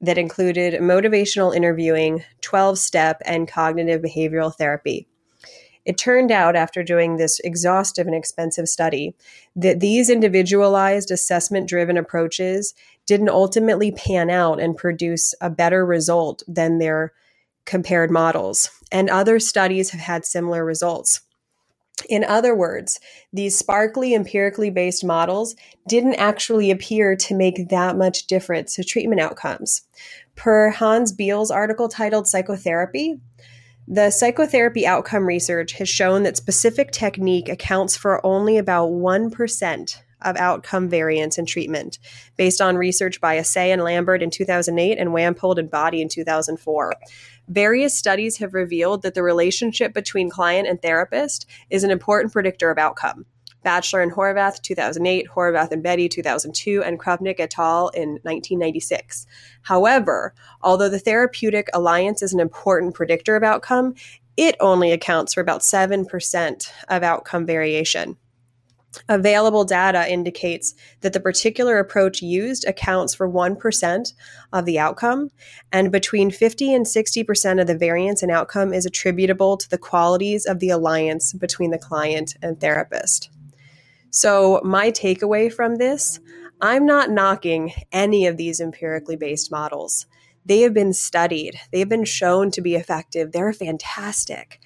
that 0.00 0.18
included 0.18 0.80
motivational 0.80 1.54
interviewing, 1.54 2.24
12 2.40 2.78
step, 2.78 3.20
and 3.24 3.48
cognitive 3.48 4.02
behavioral 4.02 4.54
therapy. 4.54 5.08
It 5.84 5.96
turned 5.96 6.30
out, 6.30 6.54
after 6.54 6.82
doing 6.82 7.16
this 7.16 7.40
exhaustive 7.40 8.06
and 8.06 8.14
expensive 8.14 8.68
study, 8.68 9.14
that 9.56 9.80
these 9.80 10.10
individualized 10.10 11.10
assessment 11.10 11.66
driven 11.66 11.96
approaches 11.96 12.74
didn't 13.06 13.30
ultimately 13.30 13.90
pan 13.90 14.28
out 14.28 14.60
and 14.60 14.76
produce 14.76 15.34
a 15.40 15.48
better 15.48 15.86
result 15.86 16.42
than 16.46 16.78
their 16.78 17.14
compared 17.64 18.10
models. 18.10 18.70
And 18.92 19.08
other 19.08 19.40
studies 19.40 19.90
have 19.90 20.00
had 20.00 20.26
similar 20.26 20.64
results. 20.64 21.22
In 22.08 22.24
other 22.24 22.54
words, 22.54 23.00
these 23.32 23.58
sparkly 23.58 24.14
empirically 24.14 24.70
based 24.70 25.04
models 25.04 25.56
didn't 25.86 26.14
actually 26.14 26.70
appear 26.70 27.16
to 27.16 27.34
make 27.34 27.68
that 27.68 27.96
much 27.96 28.26
difference 28.26 28.74
to 28.74 28.84
treatment 28.84 29.20
outcomes. 29.20 29.82
Per 30.36 30.70
Hans 30.70 31.12
Beal's 31.12 31.50
article 31.50 31.88
titled 31.88 32.28
Psychotherapy, 32.28 33.20
the 33.86 34.10
psychotherapy 34.10 34.86
outcome 34.86 35.24
research 35.24 35.72
has 35.72 35.88
shown 35.88 36.22
that 36.24 36.36
specific 36.36 36.90
technique 36.90 37.48
accounts 37.48 37.96
for 37.96 38.24
only 38.24 38.58
about 38.58 38.90
1% 38.90 40.02
of 40.22 40.36
outcome 40.36 40.88
variance 40.88 41.38
in 41.38 41.46
treatment, 41.46 41.98
based 42.36 42.60
on 42.60 42.76
research 42.76 43.20
by 43.20 43.36
Asay 43.38 43.72
and 43.72 43.82
Lambert 43.82 44.22
in 44.22 44.30
2008 44.30 44.98
and 44.98 45.10
Wampold 45.10 45.58
and 45.58 45.70
Bhati 45.70 46.00
in 46.00 46.08
2004. 46.08 46.92
Various 47.48 47.96
studies 47.96 48.36
have 48.36 48.52
revealed 48.52 49.02
that 49.02 49.14
the 49.14 49.22
relationship 49.22 49.94
between 49.94 50.28
client 50.28 50.68
and 50.68 50.80
therapist 50.80 51.46
is 51.70 51.82
an 51.82 51.90
important 51.90 52.32
predictor 52.32 52.70
of 52.70 52.76
outcome. 52.76 53.24
Bachelor 53.62 54.02
and 54.02 54.12
Horvath, 54.12 54.60
2008, 54.62 55.28
Horvath 55.34 55.72
and 55.72 55.82
Bedi, 55.82 56.10
2002, 56.10 56.82
and 56.82 57.00
Krupnick 57.00 57.40
et 57.40 57.58
al. 57.58 57.88
in 57.88 58.10
1996. 58.22 59.26
However, 59.62 60.34
although 60.62 60.88
the 60.90 60.98
therapeutic 60.98 61.68
alliance 61.72 62.22
is 62.22 62.34
an 62.34 62.40
important 62.40 62.94
predictor 62.94 63.34
of 63.34 63.42
outcome, 63.42 63.94
it 64.36 64.54
only 64.60 64.92
accounts 64.92 65.34
for 65.34 65.40
about 65.40 65.62
7% 65.62 66.70
of 66.88 67.02
outcome 67.02 67.46
variation. 67.46 68.16
Available 69.08 69.64
data 69.64 70.10
indicates 70.10 70.74
that 71.00 71.12
the 71.12 71.20
particular 71.20 71.78
approach 71.78 72.22
used 72.22 72.66
accounts 72.66 73.14
for 73.14 73.28
1% 73.28 74.12
of 74.52 74.64
the 74.64 74.78
outcome, 74.78 75.30
and 75.70 75.92
between 75.92 76.30
50 76.30 76.72
and 76.72 76.86
60% 76.86 77.60
of 77.60 77.66
the 77.66 77.76
variance 77.76 78.22
in 78.22 78.30
outcome 78.30 78.72
is 78.72 78.86
attributable 78.86 79.56
to 79.56 79.68
the 79.68 79.78
qualities 79.78 80.46
of 80.46 80.58
the 80.58 80.70
alliance 80.70 81.32
between 81.32 81.70
the 81.70 81.78
client 81.78 82.36
and 82.42 82.60
therapist. 82.60 83.30
So, 84.10 84.60
my 84.64 84.90
takeaway 84.90 85.52
from 85.52 85.76
this 85.76 86.18
I'm 86.60 86.86
not 86.86 87.10
knocking 87.10 87.72
any 87.92 88.26
of 88.26 88.36
these 88.36 88.60
empirically 88.60 89.16
based 89.16 89.50
models. 89.50 90.06
They 90.44 90.62
have 90.62 90.74
been 90.74 90.94
studied, 90.94 91.60
they've 91.72 91.88
been 91.88 92.04
shown 92.04 92.50
to 92.52 92.62
be 92.62 92.74
effective, 92.74 93.32
they're 93.32 93.52
fantastic. 93.52 94.60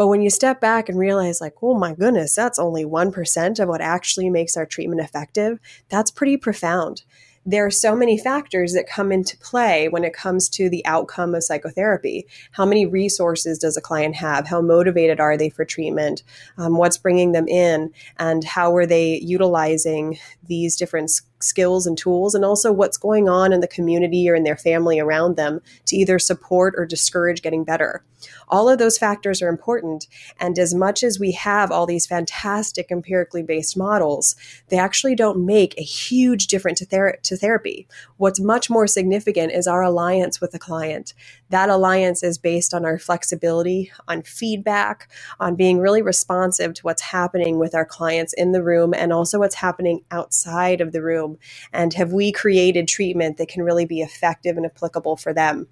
But 0.00 0.06
when 0.06 0.22
you 0.22 0.30
step 0.30 0.62
back 0.62 0.88
and 0.88 0.98
realize, 0.98 1.42
like, 1.42 1.56
oh 1.60 1.74
my 1.74 1.92
goodness, 1.92 2.34
that's 2.34 2.58
only 2.58 2.86
1% 2.86 3.60
of 3.60 3.68
what 3.68 3.82
actually 3.82 4.30
makes 4.30 4.56
our 4.56 4.64
treatment 4.64 5.02
effective, 5.02 5.58
that's 5.90 6.10
pretty 6.10 6.38
profound 6.38 7.02
there 7.46 7.64
are 7.64 7.70
so 7.70 7.96
many 7.96 8.18
factors 8.18 8.74
that 8.74 8.88
come 8.88 9.10
into 9.10 9.36
play 9.38 9.88
when 9.88 10.04
it 10.04 10.12
comes 10.12 10.48
to 10.48 10.68
the 10.68 10.84
outcome 10.84 11.34
of 11.34 11.42
psychotherapy. 11.42 12.26
How 12.52 12.66
many 12.66 12.84
resources 12.84 13.58
does 13.58 13.76
a 13.76 13.80
client 13.80 14.14
have? 14.16 14.46
How 14.46 14.60
motivated 14.60 15.20
are 15.20 15.36
they 15.36 15.48
for 15.48 15.64
treatment? 15.64 16.22
Um, 16.58 16.76
what's 16.76 16.98
bringing 16.98 17.32
them 17.32 17.48
in? 17.48 17.92
And 18.18 18.44
how 18.44 18.76
are 18.76 18.86
they 18.86 19.20
utilizing 19.20 20.18
these 20.46 20.76
different 20.76 21.10
skills 21.42 21.86
and 21.86 21.96
tools? 21.96 22.34
And 22.34 22.44
also 22.44 22.72
what's 22.72 22.96
going 22.96 23.28
on 23.28 23.52
in 23.52 23.60
the 23.60 23.68
community 23.68 24.28
or 24.28 24.34
in 24.34 24.44
their 24.44 24.56
family 24.56 24.98
around 24.98 25.36
them 25.36 25.60
to 25.86 25.96
either 25.96 26.18
support 26.18 26.74
or 26.76 26.86
discourage 26.86 27.42
getting 27.42 27.64
better? 27.64 28.02
All 28.48 28.68
of 28.68 28.78
those 28.78 28.98
factors 28.98 29.40
are 29.40 29.48
important. 29.48 30.06
And 30.38 30.58
as 30.58 30.74
much 30.74 31.02
as 31.02 31.18
we 31.18 31.32
have 31.32 31.70
all 31.70 31.86
these 31.86 32.06
fantastic 32.06 32.90
empirically 32.90 33.42
based 33.42 33.76
models, 33.76 34.36
they 34.68 34.78
actually 34.78 35.14
don't 35.14 35.44
make 35.46 35.78
a 35.78 35.82
huge 35.82 36.46
difference 36.46 36.80
to, 36.80 37.12
to 37.22 37.36
therapy. 37.36 37.86
What's 38.16 38.40
much 38.40 38.68
more 38.68 38.86
significant 38.86 39.52
is 39.52 39.66
our 39.66 39.82
alliance 39.82 40.40
with 40.40 40.52
the 40.52 40.58
client. 40.58 41.14
That 41.50 41.68
alliance 41.68 42.22
is 42.22 42.38
based 42.38 42.72
on 42.72 42.84
our 42.84 42.98
flexibility, 42.98 43.92
on 44.06 44.22
feedback, 44.22 45.10
on 45.40 45.56
being 45.56 45.78
really 45.78 46.00
responsive 46.00 46.74
to 46.74 46.82
what's 46.82 47.02
happening 47.02 47.58
with 47.58 47.74
our 47.74 47.84
clients 47.84 48.32
in 48.32 48.52
the 48.52 48.62
room 48.62 48.94
and 48.94 49.12
also 49.12 49.40
what's 49.40 49.56
happening 49.56 50.04
outside 50.12 50.80
of 50.80 50.92
the 50.92 51.02
room. 51.02 51.38
And 51.72 51.92
have 51.94 52.12
we 52.12 52.30
created 52.30 52.86
treatment 52.86 53.36
that 53.36 53.48
can 53.48 53.64
really 53.64 53.84
be 53.84 54.00
effective 54.00 54.56
and 54.56 54.64
applicable 54.64 55.16
for 55.16 55.34
them? 55.34 55.66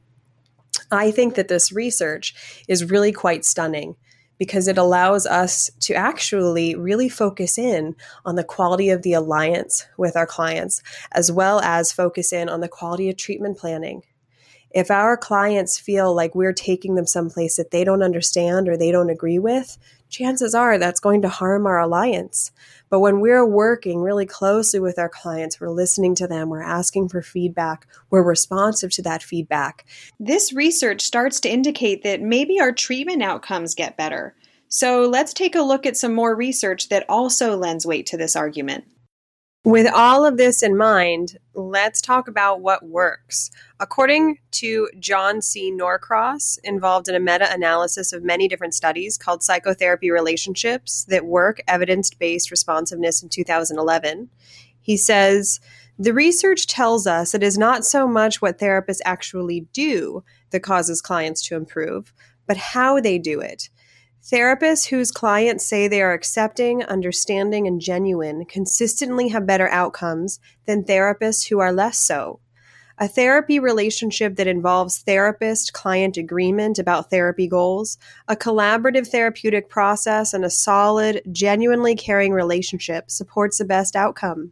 I 0.91 1.12
think 1.12 1.37
that 1.37 1.49
this 1.49 1.71
research 1.71 2.64
is 2.67 2.91
really 2.91 3.12
quite 3.12 3.45
stunning 3.45 3.95
because 4.37 4.69
it 4.69 4.79
allows 4.79 5.27
us 5.27 5.71
to 5.81 5.95
actually 5.95 6.75
really 6.75 7.09
focus 7.09 7.59
in 7.59 7.95
on 8.25 8.37
the 8.37 8.45
quality 8.45 8.91
of 8.91 9.03
the 9.03 9.12
alliance 9.12 9.87
with 9.97 10.17
our 10.17 10.27
clients, 10.27 10.83
as 11.12 11.31
well 11.31 11.61
as 11.61 11.93
focus 11.93 12.33
in 12.33 12.49
on 12.49 12.61
the 12.61 12.69
quality 12.69 13.11
of 13.11 13.17
treatment 13.17 13.59
planning. 13.59 14.03
If 14.70 14.90
our 14.90 15.16
clients 15.16 15.78
feel 15.78 16.14
like 16.14 16.35
we're 16.35 16.52
taking 16.52 16.94
them 16.94 17.07
someplace 17.07 17.57
that 17.57 17.70
they 17.70 17.85
don't 17.85 18.02
understand 18.02 18.68
or 18.68 18.76
they 18.76 18.92
don't 18.92 19.11
agree 19.11 19.38
with, 19.38 19.78
chances 20.11 20.54
are 20.54 20.78
that's 20.78 21.00
going 21.00 21.22
to 21.22 21.28
harm 21.28 21.66
our 21.66 21.78
alliance. 21.78 22.50
But 22.90 23.00
when 23.00 23.20
we're 23.20 23.46
working 23.46 24.00
really 24.00 24.26
closely 24.26 24.81
with 24.81 24.98
our 24.98 25.09
clients, 25.09 25.61
we're 25.61 25.70
listening 25.70 26.14
to 26.16 26.26
them, 26.26 26.48
we're 26.48 26.62
asking 26.62 27.09
for 27.09 27.22
feedback, 27.22 27.87
we're 28.11 28.22
responsive 28.22 28.90
to 28.92 29.02
that 29.02 29.22
feedback. 29.22 29.87
This 30.18 30.52
research 30.52 31.02
starts 31.02 31.40
to 31.40 31.50
indicate 31.50 32.02
that 32.02 32.20
maybe 32.20 32.61
our 32.61 32.72
treatment 32.72 33.22
outcomes 33.22 33.74
get 33.74 33.96
better. 33.96 34.35
So 34.68 35.09
let's 35.09 35.33
take 35.33 35.54
a 35.54 35.62
look 35.62 35.87
at 35.87 35.96
some 35.96 36.14
more 36.14 36.35
research 36.35 36.90
that 36.90 37.07
also 37.09 37.57
lends 37.57 37.87
weight 37.87 38.07
to 38.07 38.18
this 38.18 38.37
argument. 38.37 38.85
With 39.68 39.87
all 39.94 40.24
of 40.24 40.38
this 40.38 40.62
in 40.62 40.78
mind, 40.78 41.37
let's 41.52 42.00
talk 42.00 42.26
about 42.26 42.62
what 42.62 42.87
works. 42.87 43.50
According 43.78 44.38
to 44.52 44.88
John 44.98 45.42
C. 45.42 45.70
Norcross, 45.70 46.59
involved 46.64 47.07
in 47.07 47.14
a 47.14 47.20
meta 47.20 47.52
analysis 47.52 48.14
of 48.14 48.24
many 48.24 48.48
different 48.48 48.72
studies 48.72 49.18
called 49.18 49.42
Psychotherapy 49.42 50.11
Relationships 50.11 51.04
That 51.11 51.26
Work 51.26 51.61
Evidence 51.68 52.09
Based 52.14 52.50
Responsiveness 52.50 53.22
in 53.22 53.28
2011, 53.28 54.31
he 54.81 54.96
says, 54.96 55.61
the 55.98 56.14
research 56.14 56.66
tells 56.66 57.07
us 57.07 57.35
it 57.35 57.42
is 57.42 57.59
not 57.59 57.85
so 57.85 58.09
much 58.09 58.40
what 58.40 58.59
therapists 58.59 59.00
actually 59.04 59.68
do 59.74 60.24
that 60.48 60.61
causes 60.61 61.02
clients 61.02 61.46
to 61.46 61.57
improve, 61.57 62.14
but 62.46 62.57
how 62.57 63.00
they 63.00 63.18
do 63.18 63.38
it. 63.38 63.68
Therapists 64.22 64.88
whose 64.88 65.11
clients 65.11 65.64
say 65.64 65.88
they 65.88 66.02
are 66.02 66.12
accepting, 66.12 66.83
understanding, 66.85 67.66
and 67.66 67.81
genuine 67.81 68.44
consistently 68.44 69.28
have 69.28 69.46
better 69.46 69.68
outcomes 69.68 70.38
than 70.66 70.85
therapists 70.85 71.48
who 71.48 71.61
are 71.61 71.72
less 71.72 71.98
so. 71.98 72.40
A 72.98 73.07
therapy 73.07 73.61
relationship 73.61 74.35
that 74.37 74.48
involves 74.48 74.98
therapist 74.98 75.72
client 75.72 76.16
agreement 76.16 76.81
about 76.81 77.11
therapy 77.11 77.46
goals, 77.46 77.96
a 78.26 78.35
collaborative 78.35 79.07
therapeutic 79.07 79.68
process, 79.68 80.35
and 80.35 80.44
a 80.44 80.50
solid, 80.50 81.22
genuinely 81.31 81.94
caring 81.94 82.33
relationship 82.33 83.11
supports 83.11 83.59
the 83.59 83.64
best 83.64 83.94
outcome. 83.94 84.50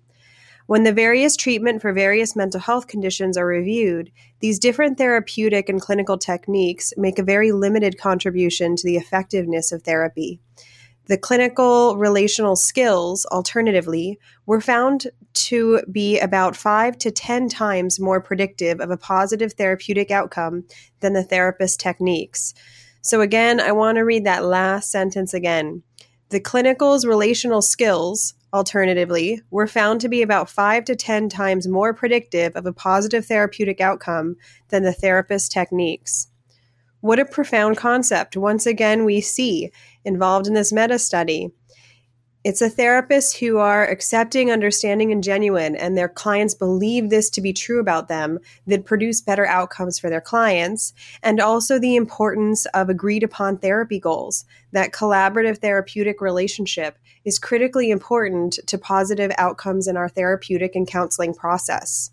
When 0.67 0.83
the 0.83 0.93
various 0.93 1.37
treatment 1.37 1.81
for 1.81 1.93
various 1.93 2.35
mental 2.35 2.61
health 2.61 2.89
conditions 2.89 3.37
are 3.37 3.47
reviewed, 3.47 4.11
these 4.41 4.59
different 4.59 4.99
therapeutic 4.99 5.69
and 5.69 5.81
clinical 5.81 6.19
techniques 6.19 6.93
make 6.97 7.21
a 7.21 7.25
very 7.25 7.53
limited 7.53 7.99
contribution 7.99 8.75
to 8.75 8.83
the 8.85 8.97
effectiveness 8.97 9.71
of 9.71 9.83
therapy. 9.83 10.41
The 11.07 11.19
clinical 11.19 11.97
relational 11.97 12.57
skills, 12.57 13.27
alternatively, 13.27 14.19
were 14.45 14.61
found 14.61 15.07
to 15.35 15.83
be 15.93 16.19
about 16.19 16.57
five 16.57 16.99
to 16.99 17.13
10 17.13 17.49
times 17.49 18.01
more 18.01 18.21
predictive 18.21 18.81
of 18.81 18.91
a 18.91 18.97
positive 18.97 19.53
therapeutic 19.53 20.11
outcome 20.11 20.65
than 20.99 21.13
the 21.13 21.23
therapist 21.23 21.79
techniques. 21.79 22.55
So, 23.03 23.21
again, 23.21 23.61
I 23.61 23.71
want 23.71 23.97
to 23.97 24.03
read 24.03 24.25
that 24.25 24.45
last 24.45 24.91
sentence 24.91 25.33
again. 25.33 25.85
The 26.31 26.41
clinical's 26.41 27.07
relational 27.07 27.63
skills, 27.63 28.35
alternatively, 28.53 29.43
were 29.51 29.67
found 29.67 30.01
to 30.01 30.09
be 30.09 30.23
about 30.23 30.51
5 30.51 30.85
to 30.85 30.97
10 30.97 31.29
times 31.29 31.69
more 31.69 31.93
predictive 31.93 32.55
of 32.57 32.67
a 32.67 32.73
positive 32.73 33.27
therapeutic 33.27 33.81
outcome 33.81 34.37
than 34.69 34.83
the 34.83 34.93
therapist 34.93 35.53
techniques. 35.53 36.29
What 37.01 37.19
a 37.19 37.25
profound 37.25 37.77
concept, 37.77 38.37
once 38.37 38.67
again, 38.67 39.05
we 39.05 39.21
see 39.21 39.71
involved 40.05 40.47
in 40.47 40.55
this 40.55 40.73
meta 40.73 40.99
study. 40.99 41.51
It's 42.47 42.63
a 42.63 42.71
therapist 42.71 43.39
who 43.39 43.59
are 43.59 43.85
accepting, 43.85 44.53
understanding, 44.53 45.11
and 45.11 45.21
genuine, 45.21 45.75
and 45.75 45.99
their 45.99 46.09
clients 46.09 46.55
believe 46.55 47.11
this 47.11 47.29
to 47.31 47.41
be 47.41 47.53
true 47.53 47.81
about 47.81 48.07
them 48.07 48.39
that 48.69 48.85
produce 48.85 49.21
better 49.21 49.45
outcomes 49.45 49.99
for 49.99 50.09
their 50.09 50.21
clients. 50.21 50.93
And 51.25 51.41
also 51.41 51.81
the 51.81 51.97
importance 51.97 52.65
of 52.67 52.89
agreed 52.89 53.25
upon 53.25 53.59
therapy 53.59 53.99
goals. 53.99 54.45
That 54.71 54.93
collaborative 54.93 55.59
therapeutic 55.59 56.21
relationship 56.21 56.99
is 57.25 57.41
critically 57.41 57.91
important 57.91 58.61
to 58.69 58.79
positive 58.79 59.33
outcomes 59.39 59.89
in 59.89 59.97
our 59.97 60.09
therapeutic 60.09 60.77
and 60.77 60.87
counseling 60.87 61.35
process. 61.35 62.13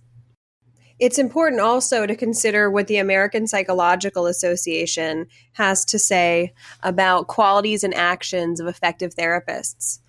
It's 0.97 1.19
important 1.19 1.61
also 1.61 2.07
to 2.07 2.15
consider 2.15 2.71
what 2.71 2.87
the 2.87 2.97
American 2.97 3.45
Psychological 3.45 4.25
Association 4.25 5.27
has 5.51 5.85
to 5.85 5.99
say 5.99 6.55
about 6.81 7.27
qualities 7.27 7.83
and 7.83 7.93
actions 7.93 8.59
of 8.59 8.65
effective 8.65 9.13
therapists. 9.13 9.99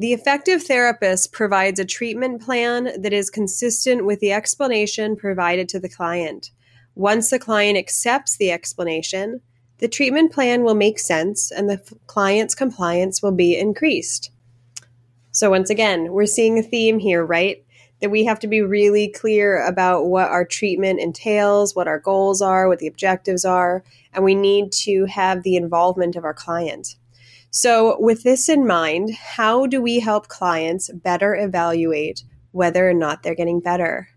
The 0.00 0.14
effective 0.14 0.62
therapist 0.62 1.30
provides 1.30 1.78
a 1.78 1.84
treatment 1.84 2.40
plan 2.40 3.02
that 3.02 3.12
is 3.12 3.28
consistent 3.28 4.06
with 4.06 4.20
the 4.20 4.32
explanation 4.32 5.14
provided 5.14 5.68
to 5.68 5.78
the 5.78 5.90
client. 5.90 6.52
Once 6.94 7.28
the 7.28 7.38
client 7.38 7.76
accepts 7.76 8.34
the 8.34 8.50
explanation, 8.50 9.42
the 9.76 9.88
treatment 9.88 10.32
plan 10.32 10.64
will 10.64 10.74
make 10.74 10.98
sense 10.98 11.50
and 11.50 11.68
the 11.68 11.82
client's 12.06 12.54
compliance 12.54 13.22
will 13.22 13.32
be 13.32 13.54
increased. 13.58 14.30
So, 15.32 15.50
once 15.50 15.68
again, 15.68 16.10
we're 16.14 16.24
seeing 16.24 16.58
a 16.58 16.62
theme 16.62 16.98
here, 16.98 17.22
right? 17.22 17.62
That 18.00 18.10
we 18.10 18.24
have 18.24 18.40
to 18.40 18.46
be 18.46 18.62
really 18.62 19.08
clear 19.08 19.62
about 19.66 20.06
what 20.06 20.30
our 20.30 20.46
treatment 20.46 20.98
entails, 21.00 21.76
what 21.76 21.88
our 21.88 21.98
goals 21.98 22.40
are, 22.40 22.68
what 22.68 22.78
the 22.78 22.86
objectives 22.86 23.44
are, 23.44 23.84
and 24.14 24.24
we 24.24 24.34
need 24.34 24.72
to 24.84 25.04
have 25.04 25.42
the 25.42 25.56
involvement 25.56 26.16
of 26.16 26.24
our 26.24 26.32
client. 26.32 26.96
So, 27.52 28.00
with 28.00 28.22
this 28.22 28.48
in 28.48 28.64
mind, 28.64 29.12
how 29.12 29.66
do 29.66 29.82
we 29.82 29.98
help 29.98 30.28
clients 30.28 30.88
better 30.92 31.34
evaluate 31.34 32.22
whether 32.52 32.88
or 32.88 32.94
not 32.94 33.22
they're 33.22 33.34
getting 33.34 33.58
better? 33.58 34.08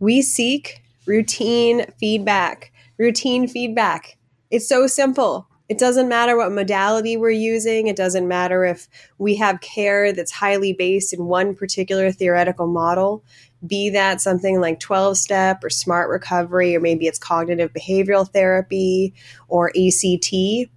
We 0.00 0.20
seek 0.20 0.82
routine 1.06 1.86
feedback. 1.98 2.70
Routine 2.98 3.48
feedback. 3.48 4.18
It's 4.50 4.68
so 4.68 4.86
simple. 4.86 5.48
It 5.70 5.78
doesn't 5.78 6.10
matter 6.10 6.36
what 6.36 6.52
modality 6.52 7.16
we're 7.16 7.30
using. 7.30 7.86
It 7.86 7.96
doesn't 7.96 8.28
matter 8.28 8.66
if 8.66 8.86
we 9.16 9.34
have 9.36 9.62
care 9.62 10.12
that's 10.12 10.30
highly 10.30 10.74
based 10.74 11.14
in 11.14 11.24
one 11.24 11.54
particular 11.54 12.12
theoretical 12.12 12.66
model, 12.66 13.24
be 13.66 13.88
that 13.90 14.20
something 14.20 14.60
like 14.60 14.78
12 14.78 15.16
step 15.16 15.64
or 15.64 15.70
smart 15.70 16.10
recovery, 16.10 16.76
or 16.76 16.80
maybe 16.80 17.06
it's 17.06 17.18
cognitive 17.18 17.72
behavioral 17.72 18.30
therapy 18.30 19.14
or 19.48 19.70
ACT 19.70 20.68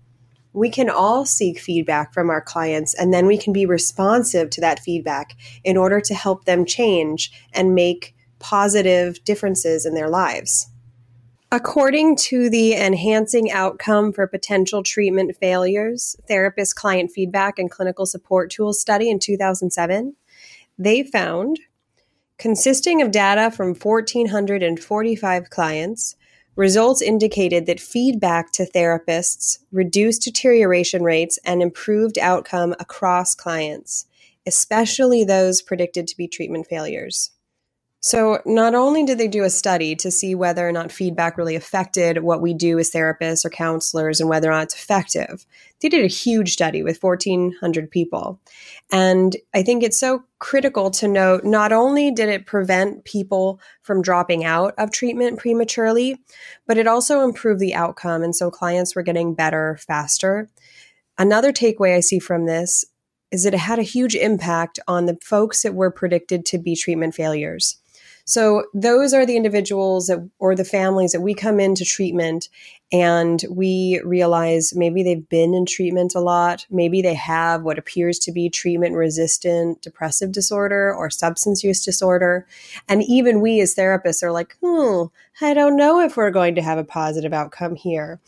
we 0.56 0.70
can 0.70 0.90
all 0.90 1.26
seek 1.26 1.60
feedback 1.60 2.14
from 2.14 2.30
our 2.30 2.42
clients 2.42 2.94
and 2.94 3.14
then 3.14 3.28
we 3.28 3.38
can 3.38 3.52
be 3.52 3.66
responsive 3.66 4.50
to 4.50 4.62
that 4.62 4.80
feedback 4.80 5.36
in 5.66 5.76
order 5.76 6.00
to 6.00 6.14
help 6.14 6.46
them 6.46 6.66
change 6.66 7.30
and 7.54 7.76
make 7.76 8.16
positive 8.40 9.22
differences 9.26 9.86
in 9.86 9.94
their 9.94 10.08
lives. 10.08 10.70
According 11.52 12.16
to 12.18 12.50
the 12.50 12.74
Enhancing 12.74 13.52
Outcome 13.52 14.14
for 14.14 14.28
Potential 14.28 14.82
Treatment 14.82 15.36
Failures 15.38 16.16
Therapist 16.28 16.76
Client 16.76 17.12
Feedback 17.12 17.60
and 17.60 17.70
Clinical 17.70 18.06
Support 18.06 18.50
Tools 18.50 18.80
study 18.80 19.10
in 19.10 19.20
2007, 19.20 20.16
they 20.78 21.04
found, 21.04 21.60
consisting 22.38 23.02
of 23.02 23.12
data 23.12 23.52
from 23.52 23.76
1,445 23.76 25.50
clients, 25.50 26.16
Results 26.56 27.02
indicated 27.02 27.66
that 27.66 27.82
feedback 27.82 28.52
to 28.54 28.66
therapists 28.66 29.60
reduced 29.74 30.22
deterioration 30.22 31.04
rates 31.04 31.38
and 31.44 31.62
improved 31.62 32.18
outcome 32.18 32.74
across 32.80 33.36
clients, 33.36 34.06
especially 34.48 35.26
those 35.26 35.62
predicted 35.62 36.08
to 36.08 36.16
be 36.16 36.30
treatment 36.30 36.68
failures. 36.68 37.32
So, 38.06 38.40
not 38.46 38.76
only 38.76 39.04
did 39.04 39.18
they 39.18 39.28
do 39.28 39.46
a 39.46 39.50
study 39.50 39.96
to 39.96 40.12
see 40.12 40.36
whether 40.36 40.70
or 40.70 40.72
not 40.72 40.92
feedback 40.92 41.40
really 41.40 41.56
affected 41.56 42.22
what 42.22 42.40
we 42.40 42.54
do 42.54 42.78
as 42.78 42.92
therapists 42.92 43.44
or 43.44 43.50
counselors 43.50 44.20
and 44.20 44.30
whether 44.30 44.50
or 44.50 44.52
not 44.52 44.66
it's 44.66 44.76
effective, 44.76 45.44
they 45.82 45.90
did 45.90 46.06
a 46.06 46.08
huge 46.08 46.54
study 46.54 46.84
with 46.84 47.02
1,400 47.02 47.90
people. 47.90 48.40
And 48.92 49.36
I 49.56 49.64
think 49.64 49.82
it's 49.82 50.00
so 50.00 50.24
critical 50.38 50.92
to 50.92 51.08
note 51.08 51.46
not 51.46 51.72
only 51.72 52.12
did 52.12 52.30
it 52.30 52.46
prevent 52.46 53.06
people 53.06 53.60
from 53.82 54.04
dropping 54.04 54.46
out 54.46 54.76
of 54.78 54.92
treatment 54.92 55.40
prematurely, 55.40 56.22
but 56.68 56.78
it 56.78 56.86
also 56.86 57.22
improved 57.22 57.60
the 57.60 57.74
outcome. 57.74 58.22
And 58.22 58.36
so 58.36 58.52
clients 58.52 58.96
were 58.96 59.02
getting 59.02 59.34
better 59.34 59.80
faster. 59.88 60.48
Another 61.18 61.52
takeaway 61.52 61.96
I 61.96 62.02
see 62.02 62.20
from 62.20 62.46
this 62.46 62.86
is 63.32 63.46
that 63.46 63.56
it 63.56 63.62
had 63.62 63.80
a 63.80 63.82
huge 63.82 64.14
impact 64.14 64.80
on 64.88 65.08
the 65.08 65.18
folks 65.24 65.64
that 65.64 65.74
were 65.74 65.90
predicted 65.90 66.46
to 66.46 66.60
be 66.60 66.76
treatment 66.76 67.16
failures. 67.16 67.80
So 68.28 68.66
those 68.74 69.14
are 69.14 69.24
the 69.24 69.38
individuals 69.38 70.08
that, 70.08 70.28
or 70.40 70.56
the 70.56 70.66
families 70.66 71.12
that 71.12 71.22
we 71.22 71.36
come 71.36 71.60
into 71.60 71.86
treatment 71.86 72.50
and 72.92 73.44
we 73.50 74.02
realize 74.04 74.74
maybe 74.76 75.04
they've 75.04 75.30
been 75.30 75.54
in 75.54 75.68
treatment 75.68 76.16
a 76.16 76.20
lot. 76.20 76.66
Maybe 76.72 77.04
they 77.04 77.14
have 77.14 77.62
what 77.62 77.78
appears 77.78 78.18
to 78.20 78.32
be 78.32 78.50
treatment 78.50 78.96
resistant 78.96 79.84
depressive 79.84 80.32
disorder 80.32 80.94
or 80.94 81.12
substance 81.12 81.64
use 81.64 81.86
disorder. 81.86 82.48
And 82.90 83.04
even 83.04 83.42
we 83.42 83.62
as 83.62 83.76
therapists 83.76 84.24
are 84.24 84.32
like, 84.32 84.58
hmm, 84.62 85.06
I 85.40 85.54
don't 85.54 85.78
know 85.78 86.00
if 86.00 86.18
we're 86.18 86.32
going 86.32 86.56
to 86.56 86.64
have 86.64 86.80
a 86.80 86.84
positive 86.84 87.34
outcome 87.34 87.76
here. 87.76 88.20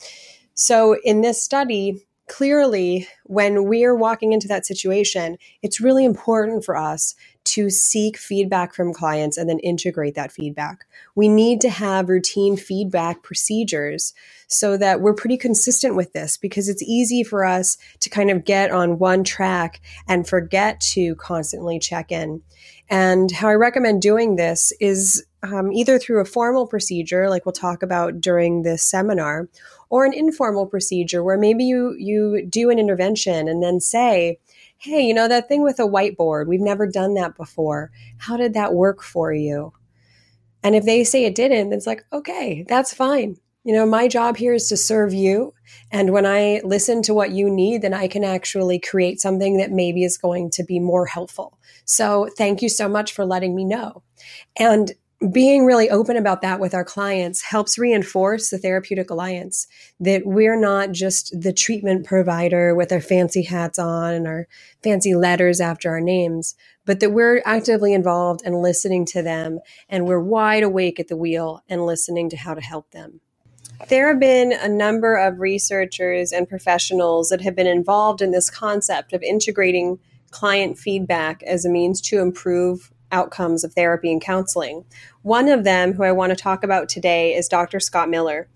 So 0.53 0.97
in 1.03 1.21
this 1.21 1.43
study, 1.43 2.05
clearly, 2.27 3.07
when 3.23 3.65
we're 3.65 3.95
walking 3.95 4.33
into 4.33 4.47
that 4.47 4.65
situation, 4.65 5.37
it's 5.61 5.81
really 5.81 6.05
important 6.05 6.65
for 6.65 6.75
us 6.75 7.15
to 7.47 7.69
seek 7.69 8.17
feedback 8.17 8.73
from 8.73 8.93
clients 8.93 9.37
and 9.37 9.49
then 9.49 9.59
integrate 9.59 10.15
that 10.15 10.31
feedback. 10.31 10.85
We 11.15 11.27
need 11.27 11.61
to 11.61 11.69
have 11.69 12.09
routine 12.09 12.57
feedback 12.57 13.23
procedures 13.23 14.13
so 14.47 14.77
that 14.77 15.01
we're 15.01 15.13
pretty 15.13 15.37
consistent 15.37 15.95
with 15.95 16.13
this 16.13 16.37
because 16.37 16.69
it's 16.69 16.83
easy 16.83 17.23
for 17.23 17.45
us 17.45 17.77
to 17.99 18.09
kind 18.09 18.29
of 18.29 18.45
get 18.45 18.71
on 18.71 18.99
one 18.99 19.23
track 19.23 19.81
and 20.07 20.27
forget 20.27 20.79
to 20.79 21.15
constantly 21.15 21.79
check 21.79 22.11
in. 22.11 22.41
And 22.89 23.31
how 23.31 23.49
I 23.49 23.55
recommend 23.55 24.01
doing 24.01 24.35
this 24.35 24.71
is 24.79 25.25
um, 25.43 25.71
either 25.71 25.99
through 25.99 26.21
a 26.21 26.25
formal 26.25 26.67
procedure, 26.67 27.29
like 27.29 27.45
we'll 27.45 27.53
talk 27.53 27.83
about 27.83 28.21
during 28.21 28.63
this 28.63 28.83
seminar, 28.83 29.49
or 29.89 30.05
an 30.05 30.13
informal 30.13 30.65
procedure 30.65 31.23
where 31.23 31.37
maybe 31.37 31.63
you 31.63 31.95
you 31.97 32.45
do 32.45 32.69
an 32.69 32.79
intervention 32.79 33.47
and 33.47 33.63
then 33.63 33.79
say, 33.79 34.39
hey, 34.77 35.01
you 35.01 35.13
know, 35.13 35.27
that 35.27 35.47
thing 35.47 35.63
with 35.63 35.79
a 35.79 35.83
whiteboard, 35.83 36.47
we've 36.47 36.59
never 36.59 36.87
done 36.87 37.13
that 37.15 37.35
before. 37.35 37.91
How 38.17 38.37
did 38.37 38.53
that 38.53 38.73
work 38.73 39.03
for 39.03 39.33
you? 39.33 39.73
And 40.63 40.75
if 40.75 40.85
they 40.85 41.03
say 41.03 41.25
it 41.25 41.35
didn't, 41.35 41.69
then 41.69 41.77
it's 41.77 41.87
like, 41.87 42.05
okay, 42.11 42.65
that's 42.67 42.93
fine. 42.93 43.37
You 43.63 43.73
know, 43.73 43.85
my 43.85 44.07
job 44.07 44.37
here 44.37 44.53
is 44.53 44.69
to 44.69 44.77
serve 44.77 45.13
you. 45.13 45.53
And 45.91 46.13
when 46.13 46.25
I 46.25 46.61
listen 46.63 47.01
to 47.03 47.13
what 47.13 47.31
you 47.31 47.49
need, 47.49 47.81
then 47.81 47.93
I 47.93 48.07
can 48.07 48.23
actually 48.23 48.79
create 48.79 49.19
something 49.19 49.57
that 49.57 49.71
maybe 49.71 50.03
is 50.03 50.17
going 50.17 50.51
to 50.51 50.63
be 50.63 50.79
more 50.79 51.05
helpful. 51.05 51.57
So 51.83 52.29
thank 52.37 52.61
you 52.61 52.69
so 52.69 52.87
much 52.87 53.13
for 53.13 53.25
letting 53.25 53.55
me 53.55 53.65
know. 53.65 54.03
And 54.57 54.93
being 55.31 55.65
really 55.65 55.89
open 55.89 56.15
about 56.15 56.41
that 56.41 56.59
with 56.59 56.75
our 56.75 56.85
clients 56.85 57.41
helps 57.41 57.79
reinforce 57.79 58.49
the 58.49 58.57
therapeutic 58.59 59.09
alliance 59.09 59.65
that 59.99 60.21
we're 60.25 60.59
not 60.59 60.91
just 60.91 61.33
the 61.39 61.51
treatment 61.51 62.05
provider 62.05 62.75
with 62.75 62.91
our 62.91 63.01
fancy 63.01 63.41
hats 63.41 63.79
on 63.79 64.13
and 64.13 64.27
our 64.27 64.47
fancy 64.83 65.15
letters 65.15 65.59
after 65.59 65.89
our 65.89 65.99
names, 65.99 66.53
but 66.85 66.99
that 66.99 67.13
we're 67.13 67.41
actively 67.45 67.93
involved 67.93 68.41
and 68.45 68.61
listening 68.61 69.05
to 69.05 69.23
them 69.23 69.59
and 69.89 70.05
we're 70.05 70.19
wide 70.19 70.61
awake 70.61 70.99
at 70.99 71.07
the 71.07 71.17
wheel 71.17 71.63
and 71.67 71.85
listening 71.85 72.29
to 72.29 72.37
how 72.37 72.53
to 72.53 72.61
help 72.61 72.91
them. 72.91 73.19
There 73.89 74.09
have 74.09 74.19
been 74.19 74.51
a 74.51 74.67
number 74.67 75.15
of 75.15 75.39
researchers 75.39 76.31
and 76.31 76.47
professionals 76.47 77.29
that 77.29 77.41
have 77.41 77.55
been 77.55 77.67
involved 77.67 78.21
in 78.21 78.31
this 78.31 78.51
concept 78.51 79.13
of 79.13 79.23
integrating 79.23 79.97
client 80.29 80.77
feedback 80.77 81.41
as 81.43 81.65
a 81.65 81.69
means 81.69 82.01
to 82.01 82.19
improve 82.19 82.91
outcomes 83.11 83.63
of 83.63 83.73
therapy 83.73 84.11
and 84.11 84.21
counseling. 84.21 84.85
One 85.21 85.47
of 85.47 85.63
them, 85.63 85.93
who 85.93 86.03
I 86.03 86.11
want 86.11 86.31
to 86.31 86.35
talk 86.35 86.63
about 86.63 86.89
today, 86.89 87.33
is 87.33 87.47
Dr. 87.47 87.79
Scott 87.79 88.09
Miller. 88.09 88.47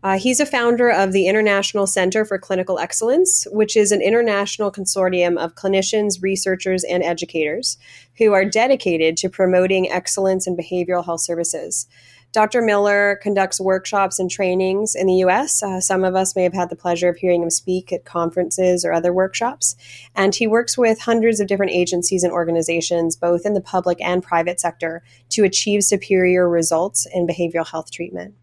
Uh, 0.00 0.16
he's 0.16 0.38
a 0.38 0.46
founder 0.46 0.88
of 0.88 1.12
the 1.12 1.26
International 1.26 1.86
Center 1.86 2.24
for 2.24 2.38
Clinical 2.38 2.78
Excellence, 2.78 3.46
which 3.50 3.76
is 3.76 3.90
an 3.90 4.00
international 4.00 4.70
consortium 4.70 5.36
of 5.36 5.56
clinicians, 5.56 6.22
researchers, 6.22 6.84
and 6.84 7.02
educators 7.02 7.78
who 8.16 8.32
are 8.32 8.44
dedicated 8.44 9.16
to 9.16 9.28
promoting 9.28 9.90
excellence 9.90 10.46
in 10.46 10.56
behavioral 10.56 11.04
health 11.04 11.22
services. 11.22 11.88
Dr. 12.30 12.60
Miller 12.60 13.18
conducts 13.22 13.58
workshops 13.58 14.18
and 14.18 14.30
trainings 14.30 14.94
in 14.94 15.06
the 15.06 15.14
US. 15.24 15.62
Uh, 15.62 15.80
some 15.80 16.04
of 16.04 16.14
us 16.14 16.36
may 16.36 16.42
have 16.42 16.52
had 16.52 16.68
the 16.68 16.76
pleasure 16.76 17.08
of 17.08 17.16
hearing 17.16 17.42
him 17.42 17.50
speak 17.50 17.92
at 17.92 18.04
conferences 18.04 18.84
or 18.84 18.92
other 18.92 19.12
workshops. 19.12 19.74
And 20.14 20.34
he 20.34 20.46
works 20.46 20.76
with 20.76 21.00
hundreds 21.00 21.40
of 21.40 21.48
different 21.48 21.72
agencies 21.72 22.22
and 22.22 22.32
organizations, 22.32 23.16
both 23.16 23.46
in 23.46 23.54
the 23.54 23.60
public 23.62 23.98
and 24.00 24.22
private 24.22 24.60
sector, 24.60 25.02
to 25.30 25.44
achieve 25.44 25.82
superior 25.82 26.48
results 26.48 27.06
in 27.12 27.26
behavioral 27.26 27.66
health 27.66 27.90
treatment. 27.90 28.34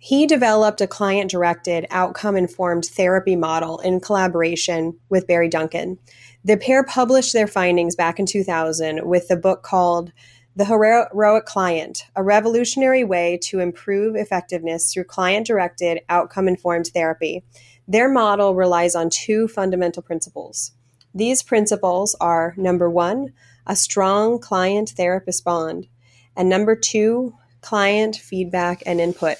He 0.00 0.26
developed 0.26 0.80
a 0.80 0.86
client 0.86 1.30
directed, 1.30 1.86
outcome 1.90 2.36
informed 2.36 2.86
therapy 2.86 3.34
model 3.34 3.80
in 3.80 4.00
collaboration 4.00 4.96
with 5.08 5.26
Barry 5.26 5.48
Duncan. 5.48 5.98
The 6.44 6.56
pair 6.56 6.84
published 6.84 7.32
their 7.32 7.48
findings 7.48 7.96
back 7.96 8.20
in 8.20 8.26
2000 8.26 9.04
with 9.04 9.28
a 9.30 9.36
book 9.36 9.64
called 9.64 10.12
the 10.54 10.64
Heroic 10.64 11.46
Client, 11.46 12.04
a 12.16 12.22
revolutionary 12.22 13.04
way 13.04 13.38
to 13.42 13.60
improve 13.60 14.14
effectiveness 14.14 14.92
through 14.92 15.04
client 15.04 15.46
directed, 15.46 16.00
outcome 16.08 16.48
informed 16.48 16.88
therapy. 16.88 17.44
Their 17.86 18.08
model 18.08 18.54
relies 18.54 18.94
on 18.94 19.10
two 19.10 19.48
fundamental 19.48 20.02
principles. 20.02 20.72
These 21.14 21.42
principles 21.42 22.14
are 22.20 22.54
number 22.56 22.88
one, 22.88 23.32
a 23.66 23.74
strong 23.74 24.38
client 24.38 24.90
therapist 24.90 25.44
bond, 25.44 25.88
and 26.36 26.48
number 26.48 26.76
two, 26.76 27.34
client 27.60 28.16
feedback 28.16 28.82
and 28.86 29.00
input. 29.00 29.38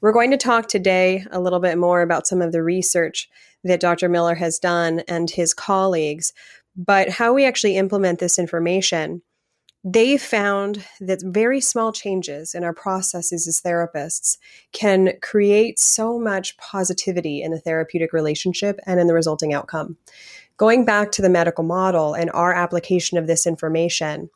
We're 0.00 0.12
going 0.12 0.30
to 0.30 0.36
talk 0.36 0.68
today 0.68 1.24
a 1.30 1.40
little 1.40 1.60
bit 1.60 1.76
more 1.76 2.02
about 2.02 2.26
some 2.26 2.40
of 2.40 2.52
the 2.52 2.62
research 2.62 3.28
that 3.64 3.80
Dr. 3.80 4.08
Miller 4.08 4.36
has 4.36 4.58
done 4.58 5.00
and 5.08 5.28
his 5.30 5.52
colleagues, 5.52 6.32
but 6.76 7.08
how 7.08 7.32
we 7.32 7.44
actually 7.44 7.76
implement 7.76 8.20
this 8.20 8.38
information 8.38 9.22
they 9.84 10.18
found 10.18 10.84
that 11.00 11.22
very 11.22 11.60
small 11.60 11.92
changes 11.92 12.54
in 12.54 12.64
our 12.64 12.74
processes 12.74 13.46
as 13.46 13.60
therapists 13.60 14.36
can 14.72 15.12
create 15.22 15.78
so 15.78 16.18
much 16.18 16.56
positivity 16.56 17.42
in 17.42 17.52
the 17.52 17.60
therapeutic 17.60 18.12
relationship 18.12 18.80
and 18.86 18.98
in 18.98 19.06
the 19.06 19.14
resulting 19.14 19.54
outcome. 19.54 19.96
Going 20.56 20.84
back 20.84 21.12
to 21.12 21.22
the 21.22 21.30
medical 21.30 21.62
model 21.62 22.14
and 22.14 22.30
our 22.34 22.52
application 22.52 23.18
of 23.18 23.28
this 23.28 23.46
information, 23.46 24.28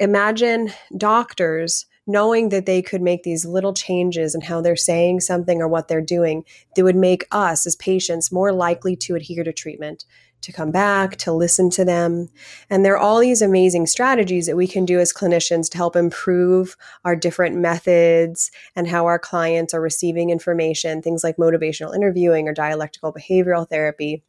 imagine 0.00 0.72
doctors 0.96 1.84
knowing 2.06 2.50
that 2.50 2.66
they 2.66 2.82
could 2.82 3.02
make 3.02 3.22
these 3.22 3.44
little 3.44 3.74
changes 3.74 4.34
in 4.34 4.40
how 4.40 4.60
they're 4.60 4.76
saying 4.76 5.20
something 5.20 5.60
or 5.60 5.68
what 5.68 5.88
they're 5.88 6.00
doing 6.00 6.44
that 6.74 6.84
would 6.84 6.96
make 6.96 7.26
us 7.32 7.66
as 7.66 7.76
patients 7.76 8.32
more 8.32 8.52
likely 8.52 8.94
to 8.94 9.14
adhere 9.14 9.42
to 9.42 9.52
treatment, 9.52 10.04
to 10.42 10.52
come 10.52 10.70
back, 10.70 11.16
to 11.16 11.32
listen 11.32 11.70
to 11.70 11.84
them. 11.84 12.28
And 12.70 12.84
there 12.84 12.94
are 12.94 12.98
all 12.98 13.18
these 13.18 13.42
amazing 13.42 13.86
strategies 13.86 14.46
that 14.46 14.56
we 14.56 14.68
can 14.68 14.84
do 14.84 15.00
as 15.00 15.12
clinicians 15.12 15.68
to 15.70 15.76
help 15.76 15.96
improve 15.96 16.76
our 17.04 17.16
different 17.16 17.56
methods 17.56 18.52
and 18.76 18.86
how 18.86 19.06
our 19.06 19.18
clients 19.18 19.74
are 19.74 19.80
receiving 19.80 20.30
information, 20.30 21.02
things 21.02 21.24
like 21.24 21.36
motivational 21.36 21.94
interviewing 21.94 22.48
or 22.48 22.54
dialectical 22.54 23.12
behavioral 23.12 23.68
therapy. 23.68 24.22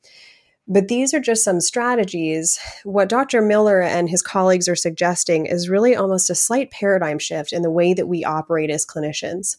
But 0.70 0.90
these 0.90 1.14
are 1.14 1.22
just 1.22 1.46
some 1.46 1.62
strategies. 1.62 2.60
What 2.84 3.08
Dr. 3.08 3.42
Miller 3.42 3.82
and 3.82 4.10
his 4.10 4.22
colleagues 4.22 4.68
are 4.68 4.76
suggesting 4.76 5.46
is 5.46 5.70
really 5.70 5.96
almost 5.96 6.30
a 6.30 6.36
slight 6.36 6.72
paradigm 6.72 7.20
shift 7.20 7.54
in 7.54 7.62
the 7.62 7.72
way 7.72 7.94
that 7.94 8.08
we 8.08 8.26
operate 8.26 8.70
as 8.70 8.86
clinicians. 8.86 9.58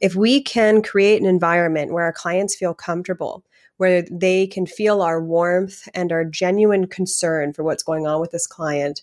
If 0.00 0.16
we 0.16 0.42
can 0.42 0.82
create 0.82 1.20
an 1.20 1.28
environment 1.28 1.92
where 1.92 2.04
our 2.04 2.12
clients 2.12 2.56
feel 2.56 2.74
comfortable, 2.74 3.44
where 3.76 4.02
they 4.10 4.48
can 4.48 4.66
feel 4.66 5.02
our 5.02 5.22
warmth 5.22 5.88
and 5.94 6.10
our 6.10 6.24
genuine 6.24 6.88
concern 6.88 7.52
for 7.52 7.62
what's 7.62 7.84
going 7.84 8.06
on 8.06 8.20
with 8.20 8.32
this 8.32 8.46
client, 8.48 9.02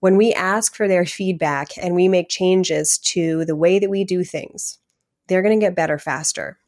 when 0.00 0.16
we 0.16 0.32
ask 0.32 0.74
for 0.74 0.88
their 0.88 1.04
feedback 1.04 1.68
and 1.80 1.94
we 1.94 2.08
make 2.08 2.28
changes 2.30 2.96
to 2.98 3.44
the 3.44 3.56
way 3.56 3.78
that 3.78 3.90
we 3.90 4.02
do 4.02 4.24
things, 4.24 4.78
they're 5.26 5.42
going 5.42 5.58
to 5.58 5.64
get 5.64 5.76
better 5.76 5.98
faster. 5.98 6.58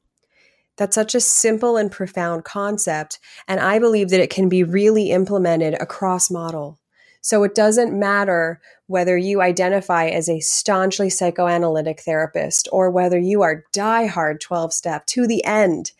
That's 0.79 0.95
such 0.95 1.15
a 1.15 1.21
simple 1.21 1.77
and 1.77 1.93
profound 1.93 2.45
concept. 2.45 3.19
And 3.47 3.61
I 3.61 3.79
believe 3.79 4.09
that 4.11 4.21
it 4.21 4.31
can 4.31 4.49
be 4.49 4.63
really 4.63 5.11
implemented 5.11 5.75
across 5.75 6.31
model. 6.31 6.79
So 7.21 7.43
it 7.43 7.55
doesn't 7.55 7.99
matter 7.99 8.61
whether 8.87 9.19
you 9.19 9.43
identify 9.43 10.07
as 10.07 10.29
a 10.29 10.41
staunchly 10.41 11.11
psychoanalytic 11.11 12.01
therapist 12.01 12.69
or 12.73 12.91
whether 12.91 13.19
you 13.19 13.43
are 13.43 13.65
die-hard 13.73 14.41
12 14.41 14.73
step 14.73 15.05
to 15.07 15.27
the 15.27 15.45
end. 15.45 15.93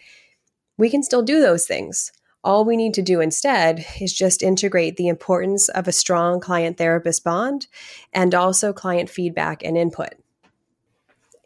We 0.79 0.89
can 0.89 1.03
still 1.03 1.23
do 1.23 1.41
those 1.41 1.67
things. 1.67 2.13
All 2.45 2.65
we 2.65 2.77
need 2.77 2.95
to 2.95 3.03
do 3.03 3.21
instead 3.21 3.85
is 4.01 4.13
just 4.13 4.45
integrate 4.45 4.97
the 4.97 5.09
importance 5.09 5.69
of 5.69 5.89
a 5.89 5.93
strong 5.93 6.39
client 6.39 6.79
therapist 6.79 7.25
bond 7.25 7.67
and 8.13 8.33
also 8.33 8.73
client 8.73 9.11
feedback 9.11 9.65
and 9.65 9.77
input. 9.77 10.15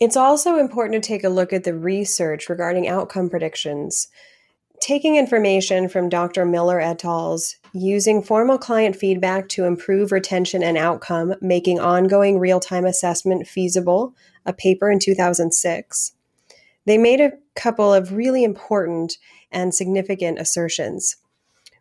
It's 0.02 0.16
also 0.16 0.56
important 0.56 1.00
to 1.00 1.08
take 1.08 1.22
a 1.22 1.28
look 1.28 1.52
at 1.52 1.62
the 1.62 1.76
research 1.76 2.48
regarding 2.48 2.88
outcome 2.88 3.30
predictions. 3.30 4.08
Taking 4.80 5.14
information 5.14 5.88
from 5.88 6.08
Dr. 6.08 6.44
Miller 6.44 6.80
et 6.80 7.04
al.'s 7.04 7.56
using 7.72 8.20
formal 8.20 8.58
client 8.58 8.96
feedback 8.96 9.48
to 9.50 9.62
improve 9.62 10.10
retention 10.10 10.60
and 10.60 10.76
outcome, 10.76 11.36
making 11.40 11.78
ongoing 11.78 12.40
real 12.40 12.58
time 12.58 12.84
assessment 12.84 13.46
feasible, 13.46 14.12
a 14.44 14.52
paper 14.52 14.90
in 14.90 14.98
2006. 14.98 16.14
They 16.84 16.98
made 16.98 17.20
a 17.20 17.34
couple 17.54 17.94
of 17.94 18.12
really 18.12 18.42
important 18.42 19.18
and 19.52 19.72
significant 19.72 20.40
assertions. 20.40 21.14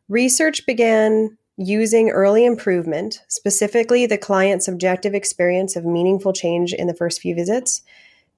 Research 0.09 0.67
began 0.67 1.39
using 1.57 2.11
early 2.11 2.45
improvement, 2.45 3.23
specifically 3.29 4.05
the 4.05 4.19
client's 4.19 4.65
subjective 4.65 5.15
experience 5.15 5.75
of 5.75 5.85
meaningful 5.85 6.33
change 6.33 6.71
in 6.71 6.85
the 6.85 6.93
first 6.93 7.19
few 7.19 7.33
visits, 7.33 7.81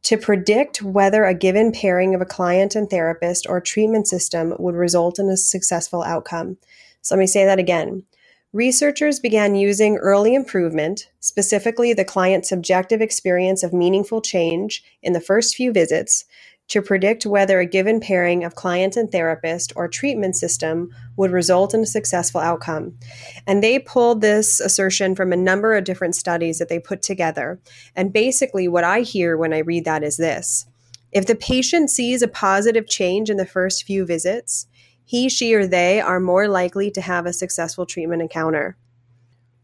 to 0.03 0.17
predict 0.17 0.81
whether 0.81 1.23
a 1.23 1.33
given 1.33 1.71
pairing 1.71 2.13
of 2.13 2.21
a 2.21 2.25
client 2.25 2.75
and 2.75 2.89
therapist 2.89 3.47
or 3.47 3.61
treatment 3.61 4.07
system 4.07 4.53
would 4.59 4.75
result 4.75 5.17
in 5.17 5.29
a 5.29 5.37
successful 5.37 6.03
outcome. 6.03 6.57
So 7.01 7.15
let 7.15 7.19
me 7.19 7.27
say 7.27 7.45
that 7.45 7.59
again. 7.59 8.03
Researchers 8.53 9.19
began 9.19 9.55
using 9.55 9.97
early 9.97 10.35
improvement, 10.35 11.09
specifically 11.19 11.91
the 11.91 12.05
client's 12.05 12.49
subjective 12.49 13.01
experience 13.01 13.63
of 13.63 13.73
meaningful 13.73 14.21
change 14.21 14.83
in 15.01 15.13
the 15.13 15.19
first 15.19 15.55
few 15.55 15.71
visits, 15.71 16.25
to 16.69 16.81
predict 16.81 17.25
whether 17.25 17.59
a 17.59 17.65
given 17.65 17.99
pairing 17.99 18.43
of 18.43 18.55
client 18.55 18.95
and 18.95 19.11
therapist 19.11 19.73
or 19.75 19.87
treatment 19.87 20.35
system 20.35 20.89
would 21.17 21.31
result 21.31 21.73
in 21.73 21.81
a 21.81 21.85
successful 21.85 22.41
outcome. 22.41 22.97
And 23.45 23.63
they 23.63 23.79
pulled 23.79 24.21
this 24.21 24.59
assertion 24.59 25.15
from 25.15 25.31
a 25.31 25.37
number 25.37 25.75
of 25.75 25.83
different 25.83 26.15
studies 26.15 26.59
that 26.59 26.69
they 26.69 26.79
put 26.79 27.01
together. 27.01 27.59
And 27.95 28.13
basically, 28.13 28.67
what 28.67 28.83
I 28.83 29.01
hear 29.01 29.37
when 29.37 29.53
I 29.53 29.59
read 29.59 29.85
that 29.85 30.03
is 30.03 30.17
this 30.17 30.65
if 31.11 31.27
the 31.27 31.35
patient 31.35 31.91
sees 31.91 32.23
a 32.23 32.27
positive 32.27 32.87
change 32.87 33.29
in 33.29 33.37
the 33.37 33.45
first 33.45 33.83
few 33.83 34.05
visits, 34.05 34.65
he, 35.05 35.29
she, 35.29 35.53
or 35.53 35.67
they 35.67 36.01
are 36.01 36.19
more 36.19 36.47
likely 36.47 36.89
to 36.91 37.01
have 37.01 37.25
a 37.25 37.33
successful 37.33 37.85
treatment 37.85 38.21
encounter. 38.21 38.77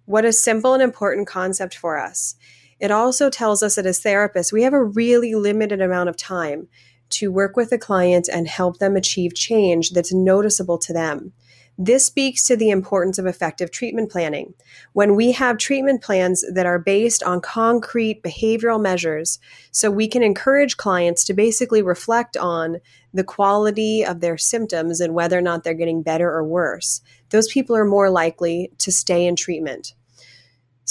What 0.06 0.26
a 0.26 0.34
simple 0.34 0.74
and 0.74 0.84
important 0.84 1.28
concept 1.28 1.76
for 1.76 1.98
us. 1.98 2.36
It 2.80 2.92
also 2.92 3.30
tells 3.30 3.64
us 3.64 3.76
that 3.76 3.86
as 3.86 4.02
therapists, 4.02 4.54
we 4.54 4.64
have 4.64 4.74
a 4.74 4.84
really 4.84 5.36
limited 5.36 5.82
amount 5.82 6.10
of 6.10 6.18
time 6.18 6.68
to 7.10 7.32
work 7.32 7.56
with 7.56 7.69
the 7.69 7.78
client 7.78 8.30
and 8.32 8.48
help 8.48 8.80
them 8.80 8.95
achieve 8.95 9.34
change 9.34 9.91
that's 9.91 10.13
noticeable 10.13 10.78
to 10.80 10.93
them. 10.93 11.34
This 11.82 12.06
speaks 12.06 12.45
to 12.48 12.58
the 12.58 12.72
importance 12.72 13.17
of 13.17 13.26
effective 13.26 13.72
treatment 13.72 14.12
planning. 14.12 14.54
When 14.91 15.15
we 15.15 15.32
have 15.32 15.58
treatment 15.58 16.04
plans 16.04 16.43
that 16.54 16.65
are 16.65 16.78
based 16.78 17.24
on 17.24 17.39
concrete 17.39 18.22
behavioral 18.22 18.82
measures, 18.82 19.39
so 19.72 19.89
we 19.89 20.10
can 20.10 20.22
encourage 20.22 20.76
clients 20.76 21.24
to 21.24 21.34
basically 21.34 21.82
reflect 21.82 22.36
on 22.36 22.82
the 23.13 23.24
quality 23.24 24.04
of 24.04 24.19
their 24.19 24.38
symptoms 24.38 25.00
and 25.00 25.13
whether 25.13 25.38
or 25.38 25.41
not 25.41 25.63
they're 25.63 25.74
getting 25.74 26.04
better 26.04 26.30
or 26.30 26.43
worse, 26.43 27.00
those 27.30 27.48
people 27.48 27.78
are 27.78 27.86
more 27.86 28.10
likely 28.10 28.72
to 28.80 28.91
stay 28.91 29.26
in 29.26 29.38
treatment. 29.38 29.93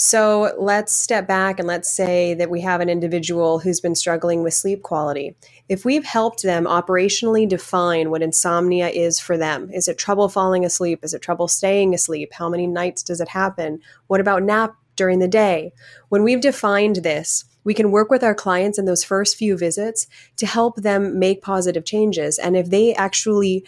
So 0.01 0.55
let's 0.57 0.93
step 0.95 1.27
back 1.27 1.59
and 1.59 1.67
let's 1.67 1.93
say 1.93 2.33
that 2.35 2.49
we 2.49 2.61
have 2.61 2.79
an 2.79 2.87
individual 2.87 3.59
who's 3.59 3.81
been 3.81 3.95
struggling 3.95 4.43
with 4.43 4.53
sleep 4.53 4.81
quality. 4.81 5.35
If 5.67 5.83
we've 5.83 6.05
helped 6.05 6.41
them 6.41 6.63
operationally 6.63 7.45
define 7.45 8.09
what 8.09 8.21
insomnia 8.21 8.87
is 8.87 9.19
for 9.19 9.37
them, 9.37 9.69
is 9.73 9.89
it 9.89 9.97
trouble 9.97 10.29
falling 10.29 10.63
asleep? 10.63 11.03
Is 11.03 11.13
it 11.13 11.21
trouble 11.21 11.49
staying 11.49 11.93
asleep? 11.93 12.31
How 12.31 12.47
many 12.47 12.65
nights 12.65 13.03
does 13.03 13.19
it 13.19 13.27
happen? 13.27 13.81
What 14.07 14.21
about 14.21 14.41
nap 14.41 14.73
during 14.95 15.19
the 15.19 15.27
day? 15.27 15.73
When 16.07 16.23
we've 16.23 16.39
defined 16.39 17.03
this, 17.03 17.43
we 17.65 17.73
can 17.73 17.91
work 17.91 18.09
with 18.09 18.23
our 18.23 18.33
clients 18.33 18.79
in 18.79 18.85
those 18.85 19.03
first 19.03 19.35
few 19.35 19.57
visits 19.57 20.07
to 20.37 20.45
help 20.45 20.77
them 20.77 21.19
make 21.19 21.41
positive 21.41 21.83
changes. 21.83 22.39
And 22.39 22.55
if 22.55 22.69
they 22.69 22.93
actually 22.93 23.65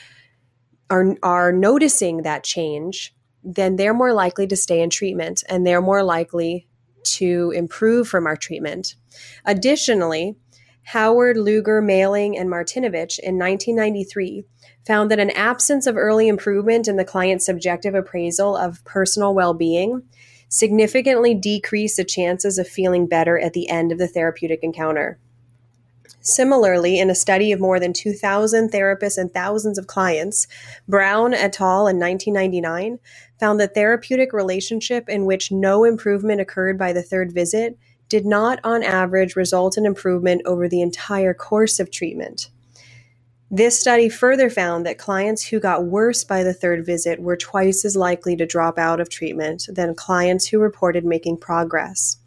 are, 0.89 1.13
are 1.23 1.51
noticing 1.51 2.21
that 2.21 2.45
change, 2.45 3.13
then 3.43 3.75
they're 3.75 3.93
more 3.93 4.13
likely 4.13 4.47
to 4.47 4.55
stay 4.55 4.81
in 4.81 4.89
treatment 4.89 5.43
and 5.49 5.65
they're 5.65 5.81
more 5.81 6.03
likely 6.03 6.67
to 7.03 7.51
improve 7.55 8.07
from 8.07 8.27
our 8.27 8.35
treatment. 8.35 8.95
Additionally, 9.45 10.35
Howard, 10.83 11.37
Lueger, 11.37 11.81
Maling, 11.81 12.39
and 12.39 12.49
Martinovich 12.49 13.19
in 13.19 13.37
1993 13.37 14.43
found 14.85 15.11
that 15.11 15.19
an 15.19 15.29
absence 15.31 15.85
of 15.85 15.95
early 15.95 16.27
improvement 16.27 16.87
in 16.87 16.97
the 16.97 17.05
client's 17.05 17.45
subjective 17.45 17.93
appraisal 17.93 18.55
of 18.55 18.83
personal 18.83 19.33
well 19.33 19.53
being 19.53 20.03
significantly 20.49 21.33
decreased 21.33 21.97
the 21.97 22.03
chances 22.03 22.57
of 22.57 22.67
feeling 22.67 23.07
better 23.07 23.39
at 23.39 23.53
the 23.53 23.69
end 23.69 23.91
of 23.91 23.97
the 23.97 24.07
therapeutic 24.07 24.59
encounter. 24.63 25.17
Similarly, 26.19 26.99
in 26.99 27.09
a 27.09 27.15
study 27.15 27.51
of 27.51 27.59
more 27.59 27.79
than 27.79 27.93
2,000 27.93 28.71
therapists 28.71 29.17
and 29.17 29.33
thousands 29.33 29.77
of 29.77 29.87
clients, 29.87 30.45
Brown 30.87 31.33
et 31.33 31.59
al. 31.59 31.87
in 31.87 31.97
1999 31.97 32.99
found 33.41 33.59
that 33.59 33.73
therapeutic 33.73 34.31
relationship 34.31 35.09
in 35.09 35.25
which 35.25 35.51
no 35.51 35.83
improvement 35.83 36.39
occurred 36.39 36.77
by 36.77 36.93
the 36.93 37.01
third 37.01 37.33
visit 37.33 37.75
did 38.07 38.23
not, 38.23 38.59
on 38.63 38.83
average, 38.83 39.35
result 39.35 39.77
in 39.77 39.85
improvement 39.85 40.43
over 40.45 40.69
the 40.69 40.81
entire 40.81 41.33
course 41.33 41.79
of 41.79 41.89
treatment. 41.89 42.49
This 43.49 43.79
study 43.79 44.09
further 44.09 44.49
found 44.49 44.85
that 44.85 44.97
clients 44.97 45.43
who 45.47 45.59
got 45.59 45.85
worse 45.85 46.23
by 46.23 46.43
the 46.43 46.53
third 46.53 46.85
visit 46.85 47.19
were 47.19 47.35
twice 47.35 47.83
as 47.83 47.97
likely 47.97 48.35
to 48.35 48.45
drop 48.45 48.77
out 48.77 49.01
of 49.01 49.09
treatment 49.09 49.67
than 49.67 49.95
clients 49.95 50.47
who 50.47 50.59
reported 50.59 51.03
making 51.03 51.37
progress. 51.37 52.17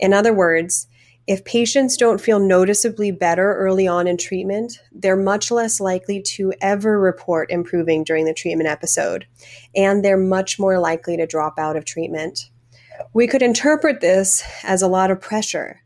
In 0.00 0.12
other 0.12 0.34
words, 0.34 0.88
if 1.26 1.44
patients 1.44 1.96
don't 1.96 2.20
feel 2.20 2.40
noticeably 2.40 3.10
better 3.10 3.54
early 3.54 3.86
on 3.86 4.06
in 4.06 4.16
treatment, 4.16 4.80
they're 4.90 5.16
much 5.16 5.50
less 5.50 5.80
likely 5.80 6.20
to 6.22 6.52
ever 6.60 6.98
report 6.98 7.50
improving 7.50 8.04
during 8.04 8.24
the 8.24 8.34
treatment 8.34 8.68
episode, 8.68 9.26
and 9.74 10.04
they're 10.04 10.16
much 10.16 10.58
more 10.58 10.78
likely 10.78 11.16
to 11.16 11.26
drop 11.26 11.58
out 11.58 11.76
of 11.76 11.84
treatment. 11.84 12.50
We 13.12 13.26
could 13.26 13.42
interpret 13.42 14.00
this 14.00 14.42
as 14.64 14.82
a 14.82 14.88
lot 14.88 15.10
of 15.10 15.20
pressure, 15.20 15.80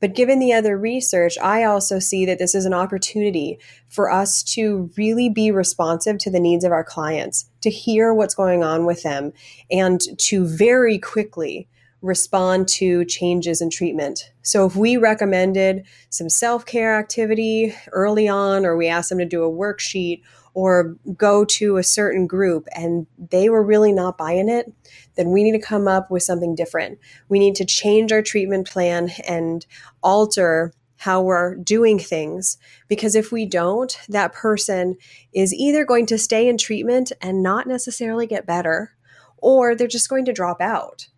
but 0.00 0.14
given 0.14 0.38
the 0.38 0.52
other 0.52 0.76
research, 0.76 1.38
I 1.38 1.64
also 1.64 1.98
see 1.98 2.26
that 2.26 2.38
this 2.38 2.54
is 2.54 2.66
an 2.66 2.74
opportunity 2.74 3.58
for 3.88 4.10
us 4.10 4.42
to 4.54 4.90
really 4.96 5.28
be 5.28 5.50
responsive 5.50 6.18
to 6.18 6.30
the 6.30 6.40
needs 6.40 6.64
of 6.64 6.72
our 6.72 6.84
clients, 6.84 7.48
to 7.62 7.70
hear 7.70 8.12
what's 8.12 8.34
going 8.34 8.62
on 8.62 8.84
with 8.84 9.02
them, 9.02 9.32
and 9.70 10.00
to 10.18 10.46
very 10.46 10.98
quickly 10.98 11.68
respond 12.02 12.68
to 12.68 13.04
changes 13.04 13.60
in 13.60 13.70
treatment. 13.70 14.30
So 14.42 14.66
if 14.66 14.76
we 14.76 14.96
recommended 14.96 15.86
some 16.10 16.28
self-care 16.28 16.96
activity 16.98 17.74
early 17.92 18.28
on 18.28 18.64
or 18.66 18.76
we 18.76 18.86
asked 18.86 19.08
them 19.08 19.18
to 19.18 19.24
do 19.24 19.42
a 19.42 19.50
worksheet 19.50 20.22
or 20.54 20.96
go 21.16 21.44
to 21.44 21.76
a 21.76 21.82
certain 21.82 22.26
group 22.26 22.66
and 22.74 23.06
they 23.18 23.48
were 23.48 23.62
really 23.62 23.92
not 23.92 24.16
buying 24.16 24.48
it, 24.48 24.72
then 25.16 25.30
we 25.30 25.42
need 25.42 25.52
to 25.52 25.66
come 25.66 25.88
up 25.88 26.10
with 26.10 26.22
something 26.22 26.54
different. 26.54 26.98
We 27.28 27.38
need 27.38 27.54
to 27.56 27.64
change 27.64 28.12
our 28.12 28.22
treatment 28.22 28.68
plan 28.68 29.10
and 29.26 29.66
alter 30.02 30.72
how 30.98 31.20
we're 31.20 31.56
doing 31.56 31.98
things. 31.98 32.56
Because 32.88 33.14
if 33.14 33.30
we 33.30 33.44
don't, 33.44 33.98
that 34.08 34.32
person 34.32 34.96
is 35.34 35.52
either 35.52 35.84
going 35.84 36.06
to 36.06 36.18
stay 36.18 36.48
in 36.48 36.56
treatment 36.56 37.12
and 37.20 37.42
not 37.42 37.66
necessarily 37.66 38.26
get 38.26 38.46
better, 38.46 38.92
or 39.36 39.74
they're 39.74 39.86
just 39.86 40.08
going 40.08 40.24
to 40.24 40.32
drop 40.32 40.60
out. 40.60 41.08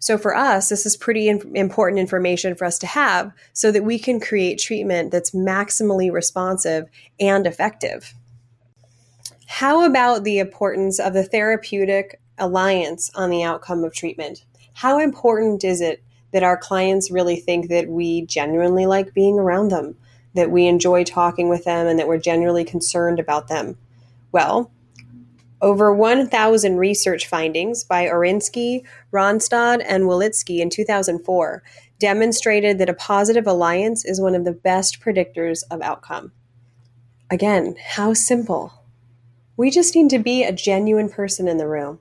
So 0.00 0.16
for 0.16 0.36
us, 0.36 0.68
this 0.68 0.86
is 0.86 0.96
pretty 0.96 1.28
in- 1.28 1.56
important 1.56 1.98
information 1.98 2.54
for 2.54 2.64
us 2.64 2.78
to 2.80 2.86
have 2.86 3.32
so 3.52 3.72
that 3.72 3.84
we 3.84 3.98
can 3.98 4.20
create 4.20 4.58
treatment 4.58 5.10
that's 5.10 5.32
maximally 5.32 6.10
responsive 6.12 6.88
and 7.18 7.46
effective. 7.46 8.14
How 9.46 9.84
about 9.84 10.24
the 10.24 10.38
importance 10.38 11.00
of 11.00 11.14
the 11.14 11.24
therapeutic 11.24 12.20
alliance 12.38 13.10
on 13.14 13.30
the 13.30 13.42
outcome 13.42 13.82
of 13.82 13.94
treatment? 13.94 14.44
How 14.74 15.00
important 15.00 15.64
is 15.64 15.80
it 15.80 16.02
that 16.32 16.44
our 16.44 16.56
clients 16.56 17.10
really 17.10 17.36
think 17.36 17.68
that 17.68 17.88
we 17.88 18.26
genuinely 18.26 18.86
like 18.86 19.14
being 19.14 19.38
around 19.38 19.70
them, 19.70 19.96
that 20.34 20.50
we 20.50 20.66
enjoy 20.66 21.02
talking 21.02 21.48
with 21.48 21.64
them, 21.64 21.86
and 21.86 21.98
that 21.98 22.06
we're 22.06 22.18
genuinely 22.18 22.64
concerned 22.64 23.18
about 23.18 23.48
them? 23.48 23.76
Well, 24.30 24.70
over 25.60 25.92
1,000 25.92 26.76
research 26.76 27.26
findings 27.26 27.84
by 27.84 28.06
Orlinsky, 28.06 28.82
Rønnestad, 29.12 29.84
and 29.86 30.04
Willutzki 30.04 30.60
in 30.60 30.70
2004 30.70 31.62
demonstrated 31.98 32.78
that 32.78 32.88
a 32.88 32.94
positive 32.94 33.46
alliance 33.46 34.04
is 34.04 34.20
one 34.20 34.34
of 34.34 34.44
the 34.44 34.52
best 34.52 35.00
predictors 35.00 35.62
of 35.70 35.82
outcome. 35.82 36.32
Again, 37.30 37.76
how 37.84 38.14
simple. 38.14 38.72
We 39.56 39.70
just 39.70 39.94
need 39.94 40.10
to 40.10 40.18
be 40.18 40.44
a 40.44 40.52
genuine 40.52 41.08
person 41.08 41.48
in 41.48 41.58
the 41.58 41.66
room. 41.66 41.98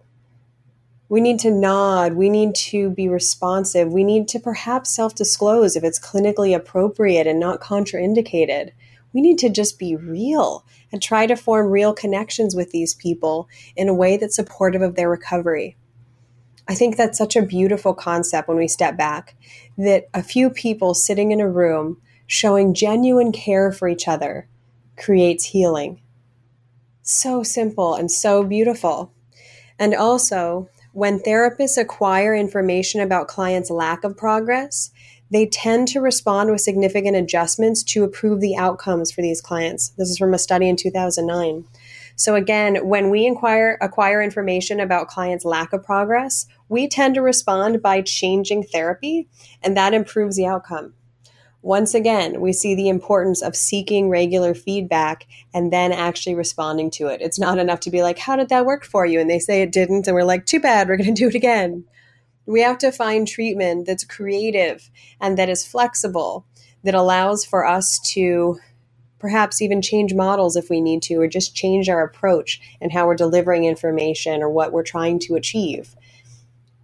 We 1.10 1.22
need 1.22 1.40
to 1.40 1.52
nod. 1.52 2.14
We 2.14 2.30
need 2.30 2.54
to 2.56 2.90
be 2.90 3.08
responsive. 3.08 3.92
We 3.92 4.04
need 4.04 4.28
to 4.30 4.40
perhaps 4.40 4.94
self 4.94 5.16
disclose 5.16 5.76
if 5.76 5.84
it's 5.84 6.00
clinically 6.00 6.56
appropriate 6.56 7.28
and 7.28 7.40
not 7.40 7.62
contraindicated. 7.62 8.72
We 9.14 9.22
need 9.22 9.38
to 9.40 9.50
just 9.50 9.80
be 9.80 9.96
real 9.96 10.66
and 10.92 11.02
try 11.02 11.26
to 11.28 11.36
form 11.36 11.68
real 11.68 11.94
connections 11.94 12.56
with 12.56 12.72
these 12.72 12.94
people 12.94 13.48
in 13.76 13.90
a 13.90 13.94
way 13.94 14.18
that's 14.18 14.36
supportive 14.36 14.82
of 14.82 14.96
their 14.96 15.10
recovery. 15.10 15.76
I 16.68 16.76
think 16.76 16.98
that's 16.98 17.18
such 17.18 17.36
a 17.36 17.42
beautiful 17.42 17.94
concept 17.94 18.48
when 18.48 18.58
we 18.58 18.68
step 18.68 18.98
back 18.98 19.36
that 19.78 20.10
a 20.14 20.22
few 20.22 20.50
people 20.50 20.94
sitting 20.94 21.32
in 21.32 21.40
a 21.40 21.50
room 21.50 22.02
showing 22.26 22.74
genuine 22.74 23.32
care 23.32 23.72
for 23.72 23.88
each 23.88 24.08
other 24.08 24.48
creates 24.98 25.46
healing. 25.46 26.02
So 27.02 27.42
simple 27.42 27.96
and 27.96 28.12
so 28.12 28.44
beautiful. 28.44 29.14
And 29.80 29.96
also, 29.96 30.70
when 30.92 31.20
therapists 31.20 31.78
acquire 31.78 32.36
information 32.36 33.00
about 33.00 33.28
clients' 33.28 33.70
lack 33.70 34.04
of 34.04 34.18
progress, 34.18 34.92
they 35.32 35.46
tend 35.46 35.88
to 35.90 36.02
respond 36.02 36.52
with 36.52 36.62
significant 36.62 37.16
adjustments 37.16 37.84
to 37.84 38.04
improve 38.04 38.40
the 38.40 38.56
outcomes 38.56 39.12
for 39.12 39.22
these 39.22 39.42
clients. 39.42 39.90
This 39.98 40.10
is 40.10 40.18
from 40.18 40.34
a 40.34 40.40
study 40.40 40.70
in 40.70 40.76
2009. 40.76 41.66
So 42.16 42.36
again, 42.36 42.88
when 42.88 43.10
we 43.10 43.26
inquire, 43.26 43.78
acquire 43.80 44.22
information 44.22 44.80
about 44.80 45.08
clients' 45.08 45.46
lack 45.46 45.72
of 45.72 45.84
progress, 45.84 46.48
we 46.68 46.88
tend 46.88 47.16
to 47.16 47.22
respond 47.22 47.82
by 47.82 48.02
changing 48.02 48.64
therapy, 48.64 49.28
and 49.62 49.78
that 49.78 49.94
improves 49.94 50.36
the 50.36 50.48
outcome. 50.48 50.94
Once 51.62 51.94
again, 51.94 52.40
we 52.40 52.54
see 52.54 52.74
the 52.76 52.88
importance 52.88 53.42
of 53.42 53.56
seeking 53.56 54.10
regular 54.10 54.54
feedback 54.54 55.28
and 55.54 55.74
then 55.74 55.92
actually 55.92 56.34
responding 56.34 56.90
to 56.90 57.08
it. 57.08 57.22
It's 57.22 57.40
not 57.40 57.58
enough 57.58 57.82
to 57.82 57.92
be 57.92 58.02
like, 58.02 58.18
How 58.18 58.36
did 58.36 58.50
that 58.50 58.66
work 58.66 58.86
for 58.86 59.06
you? 59.06 59.20
And 59.20 59.30
they 59.30 59.40
say 59.40 59.62
it 59.62 59.72
didn't. 59.72 60.08
And 60.08 60.16
we're 60.16 60.24
like, 60.24 60.46
Too 60.46 60.60
bad, 60.60 60.88
we're 60.88 60.98
going 60.98 61.14
to 61.14 61.22
do 61.22 61.28
it 61.28 61.36
again. 61.36 61.84
We 62.48 62.62
have 62.62 62.78
to 62.80 62.92
find 62.92 63.28
treatment 63.28 63.86
that's 63.86 64.06
creative 64.06 64.90
and 65.22 65.38
that 65.38 65.50
is 65.50 65.68
flexible, 65.68 66.46
that 66.84 66.96
allows 66.96 67.44
for 67.44 67.66
us 67.66 68.00
to 68.14 68.60
perhaps 69.20 69.62
even 69.62 69.82
change 69.82 70.14
models 70.14 70.56
if 70.56 70.70
we 70.70 70.80
need 70.80 71.02
to, 71.04 71.16
or 71.16 71.28
just 71.28 71.56
change 71.56 71.90
our 71.90 72.04
approach 72.04 72.62
and 72.80 72.92
how 72.92 73.06
we're 73.06 73.16
delivering 73.16 73.66
information 73.66 74.42
or 74.42 74.50
what 74.50 74.72
we're 74.72 74.84
trying 74.84 75.20
to 75.20 75.36
achieve. 75.36 75.96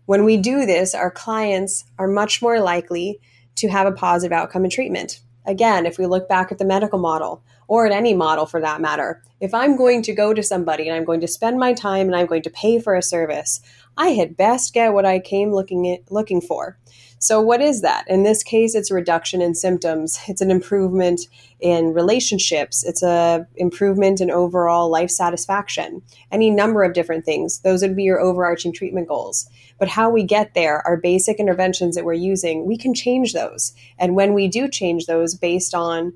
When 0.06 0.26
we 0.26 0.36
do 0.36 0.66
this, 0.66 0.94
our 0.94 1.12
clients 1.12 1.86
are 1.98 2.08
much 2.08 2.42
more 2.42 2.60
likely 2.60 3.20
to 3.56 3.70
have 3.70 3.88
a 3.88 3.92
positive 3.92 4.34
outcome 4.34 4.66
in 4.66 4.72
treatment. 4.72 5.22
Again, 5.46 5.86
if 5.86 5.98
we 5.98 6.06
look 6.06 6.28
back 6.28 6.52
at 6.52 6.58
the 6.58 6.66
medical 6.66 7.00
model 7.00 7.44
or 7.68 7.86
at 7.86 7.92
any 7.92 8.14
model 8.14 8.46
for 8.46 8.62
that 8.62 8.82
matter, 8.82 9.22
if 9.40 9.54
I'm 9.54 9.76
going 9.76 10.02
to 10.04 10.14
go 10.14 10.34
to 10.34 10.44
somebody 10.44 10.88
and 10.88 10.96
I'm 10.96 11.06
going 11.06 11.22
to 11.22 11.28
spend 11.28 11.60
my 11.60 11.74
time 11.74 12.08
and 12.08 12.16
I'm 12.16 12.28
going 12.28 12.44
to 12.44 12.50
pay 12.50 12.80
for 12.80 12.96
a 12.96 13.02
service, 13.02 13.62
I 13.98 14.10
had 14.10 14.38
best 14.38 14.74
get 14.74 14.94
what 14.94 15.06
I 15.06 15.20
came 15.20 15.52
looking 15.52 15.88
at, 15.90 16.12
looking 16.12 16.42
for. 16.42 16.78
So 17.24 17.40
what 17.40 17.62
is 17.62 17.82
that? 17.84 18.04
In 18.10 18.24
this 18.24 18.44
case, 18.44 18.76
it's 18.76 18.92
a 18.92 18.96
reduction 18.96 19.42
in 19.42 19.56
symptoms. 19.56 20.20
It's 20.28 20.42
an 20.42 20.52
improvement 20.52 21.22
in 21.62 21.94
relationships. 21.94 22.84
It's 22.84 23.02
a 23.02 23.48
improvement 23.56 24.20
in 24.20 24.30
overall 24.30 24.90
life 24.90 25.10
satisfaction. 25.10 26.02
Any 26.34 26.50
number 26.50 26.84
of 26.84 26.92
different 26.92 27.24
things. 27.24 27.60
Those 27.60 27.82
would 27.82 27.96
be 27.96 28.04
your 28.04 28.20
overarching 28.20 28.74
treatment 28.74 29.08
goals. 29.08 29.50
But 29.80 29.88
how 29.88 30.10
we 30.10 30.24
get 30.24 30.54
there, 30.54 30.86
our 30.86 30.98
basic 30.98 31.40
interventions 31.40 31.96
that 31.96 32.04
we're 32.04 32.14
using, 32.14 32.66
we 32.66 32.78
can 32.78 32.94
change 32.94 33.32
those. 33.32 33.74
And 33.98 34.18
when 34.18 34.34
we 34.34 34.50
do 34.50 34.68
change 34.68 35.06
those 35.06 35.34
based 35.34 35.74
on 35.74 36.12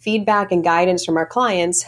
feedback 0.00 0.50
and 0.50 0.64
guidance 0.64 1.04
from 1.04 1.16
our 1.16 1.26
clients, 1.26 1.84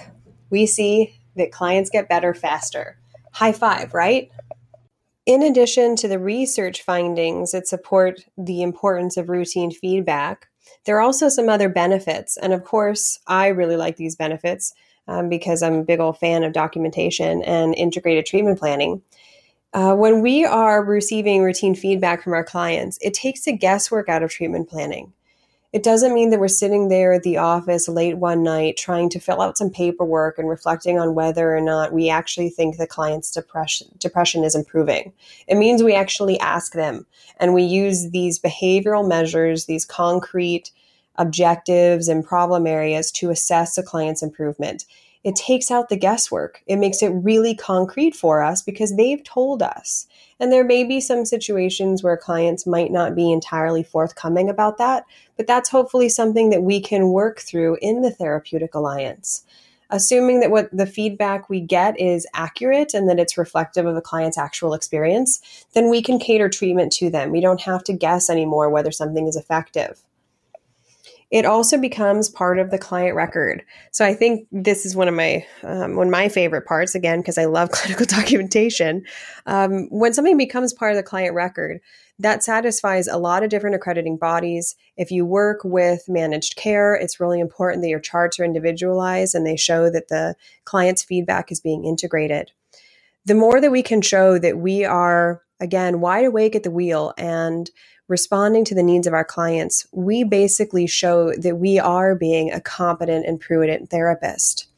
we 0.51 0.67
see 0.67 1.19
that 1.37 1.51
clients 1.51 1.91
get 1.91 2.09
better 2.09 2.35
faster. 2.35 2.99
High 3.33 3.53
five, 3.53 3.95
right? 3.95 4.31
In 5.25 5.43
addition 5.43 5.97
to 5.97 6.09
the 6.09 6.19
research 6.19 6.83
findings 6.83 7.53
that 7.53 7.67
support 7.67 8.21
the 8.37 8.63
importance 8.63 9.17
of 9.17 9.29
routine 9.29 9.71
feedback, 9.71 10.49
there 10.85 10.97
are 10.97 11.01
also 11.01 11.29
some 11.29 11.49
other 11.49 11.69
benefits. 11.69 12.37
And 12.37 12.53
of 12.53 12.65
course, 12.65 13.19
I 13.27 13.49
really 13.49 13.77
like 13.77 13.97
these 13.97 14.17
benefits 14.17 14.75
um, 15.09 15.29
because 15.29 15.63
I'm 15.63 15.75
a 15.77 15.85
big 15.85 16.01
old 16.01 16.19
fan 16.19 16.45
of 16.45 16.53
documentation 16.53 17.43
and 17.45 17.75
integrated 17.77 18.27
treatment 18.27 18.59
planning. 18.59 19.03
Uh, 19.73 19.95
when 19.95 20.21
we 20.21 20.45
are 20.45 20.85
receiving 20.85 21.43
routine 21.43 21.75
feedback 21.75 22.23
from 22.23 22.35
our 22.35 22.45
clients, 22.45 22.99
it 23.01 23.15
takes 23.15 23.45
the 23.45 23.57
guesswork 23.57 24.09
out 24.09 24.23
of 24.23 24.31
treatment 24.31 24.69
planning. 24.69 25.13
It 25.73 25.83
doesn't 25.83 26.13
mean 26.13 26.29
that 26.31 26.39
we're 26.39 26.49
sitting 26.49 26.89
there 26.89 27.15
at 27.15 27.23
the 27.23 27.39
office 27.39 27.89
late 27.89 28.19
one 28.19 28.43
night 28.43 28.77
trying 28.77 29.09
to 29.09 29.19
fill 29.19 29.41
out 29.41 29.57
some 29.57 29.71
paperwork 29.71 30.39
and 30.39 30.47
reflecting 30.47 30.99
on 30.99 31.15
whether 31.15 31.57
or 31.57 31.63
not 31.63 31.95
we 31.95 32.11
actually 32.11 32.51
think 32.51 32.77
the 32.77 32.87
client's 32.87 33.31
depression, 33.31 33.89
depression 33.97 34.45
is 34.45 34.55
improving. 34.55 35.15
It 35.47 35.55
means 35.55 35.83
we 35.83 35.95
actually 35.95 36.39
ask 36.41 36.75
them 36.75 37.07
and 37.39 37.55
we 37.55 37.63
use 37.63 38.11
these 38.11 38.39
behavioral 38.39 39.09
measures, 39.09 39.65
these 39.65 39.87
concrete 39.87 40.71
objectives 41.17 42.07
and 42.07 42.25
problem 42.25 42.67
areas 42.67 43.11
to 43.13 43.31
assess 43.31 43.75
the 43.75 43.83
client's 43.83 44.23
improvement 44.23 44.85
it 45.25 45.37
takes 45.37 45.71
out 45.71 45.89
the 45.89 45.97
guesswork. 45.97 46.63
It 46.67 46.77
makes 46.77 47.03
it 47.03 47.11
really 47.11 47.55
concrete 47.55 48.17
for 48.17 48.43
us 48.43 48.63
because 48.63 48.97
they've 48.97 49.23
told 49.23 49.63
us. 49.63 50.07
And 50.41 50.51
there 50.51 50.65
may 50.65 50.83
be 50.83 51.01
some 51.01 51.25
situations 51.25 52.03
where 52.03 52.17
clients 52.17 52.67
might 52.67 52.91
not 52.91 53.15
be 53.15 53.31
entirely 53.31 53.85
forthcoming 53.85 54.51
about 54.51 54.79
that, 54.79 55.05
but 55.37 55.47
that's 55.47 55.71
hopefully 55.71 56.09
something 56.09 56.51
that 56.51 56.65
we 56.65 56.81
can 56.81 57.11
work 57.11 57.41
through 57.41 57.79
in 57.81 58.03
the 58.03 58.11
therapeutic 58.11 58.75
alliance. 58.75 59.45
Assuming 59.91 60.41
that 60.41 60.51
what 60.51 60.75
the 60.77 60.87
feedback 60.87 61.49
we 61.49 61.61
get 61.61 62.01
is 62.01 62.27
accurate 62.35 62.95
and 62.95 63.09
that 63.09 63.21
it's 63.21 63.37
reflective 63.37 63.87
of 63.87 63.95
the 63.95 64.01
client's 64.01 64.39
actual 64.39 64.73
experience, 64.73 65.67
then 65.75 65.91
we 65.91 66.03
can 66.03 66.19
cater 66.19 66.49
treatment 66.49 66.93
to 66.93 67.11
them. 67.11 67.31
We 67.31 67.43
don't 67.43 67.61
have 67.61 67.85
to 67.85 67.93
guess 67.93 68.31
anymore 68.31 68.71
whether 68.71 68.91
something 68.91 69.29
is 69.29 69.37
effective 69.37 70.03
it 71.33 71.47
also 71.47 71.79
becomes 71.79 72.29
part 72.29 72.59
of 72.59 72.71
the 72.71 72.79
client 72.79 73.17
record. 73.17 73.65
So 73.91 74.05
I 74.05 74.13
think 74.13 74.47
this 74.53 74.85
is 74.85 74.95
one 74.95 75.09
of 75.09 75.15
my 75.15 75.45
um, 75.63 75.97
one 75.97 76.09
of 76.09 76.11
my 76.11 76.29
favorite 76.29 76.67
parts 76.67 76.95
again 76.95 77.21
because 77.21 77.39
I 77.39 77.47
love 77.47 77.71
clinical 77.73 78.05
documentation. 78.07 79.05
Um, 79.47 79.89
when 79.91 80.13
something 80.13 80.37
becomes 80.37 80.75
part 80.75 80.93
of 80.93 80.97
the 80.97 81.03
client 81.03 81.35
record, 81.35 81.81
that 82.19 82.45
satisfies 82.45 83.09
a 83.09 83.17
lot 83.17 83.43
of 83.43 83.49
different 83.49 83.75
accrediting 83.75 84.19
bodies. 84.19 84.77
If 84.99 85.11
you 85.11 85.25
work 85.25 85.61
with 85.65 86.05
managed 86.07 86.57
care, 86.57 86.95
it's 86.95 87.19
really 87.19 87.41
important 87.41 87.83
that 87.83 87.89
your 87.89 87.99
charts 87.99 88.39
are 88.39 88.45
individualized 88.45 89.35
and 89.35 89.47
they 89.47 89.57
show 89.57 89.89
that 89.89 90.09
the 90.09 90.37
client's 90.65 91.03
feedback 91.03 91.51
is 91.51 91.61
being 91.61 91.87
integrated. 91.87 92.51
The 93.25 93.35
more 93.35 93.59
that 93.59 93.73
we 93.73 93.83
can 93.83 94.03
show 94.03 94.39
that 94.39 94.59
we 94.59 94.85
are 94.85 95.41
again 95.61 96.01
wide 96.01 96.27
awake 96.27 96.55
at 96.55 96.63
the 96.63 96.71
wheel 96.71 97.15
and 97.17 97.71
responding 98.13 98.65
to 98.67 98.75
the 98.75 98.83
needs 98.83 99.07
of 99.09 99.15
our 99.15 99.25
clients, 99.25 99.87
we 99.91 100.23
basically 100.23 100.87
show 100.87 101.33
that 101.35 101.57
we 101.57 101.79
are 101.79 102.15
being 102.15 102.53
a 102.53 102.61
competent 102.61 103.27
and 103.27 103.41
prudent 103.41 103.91
therapist. 103.91 104.69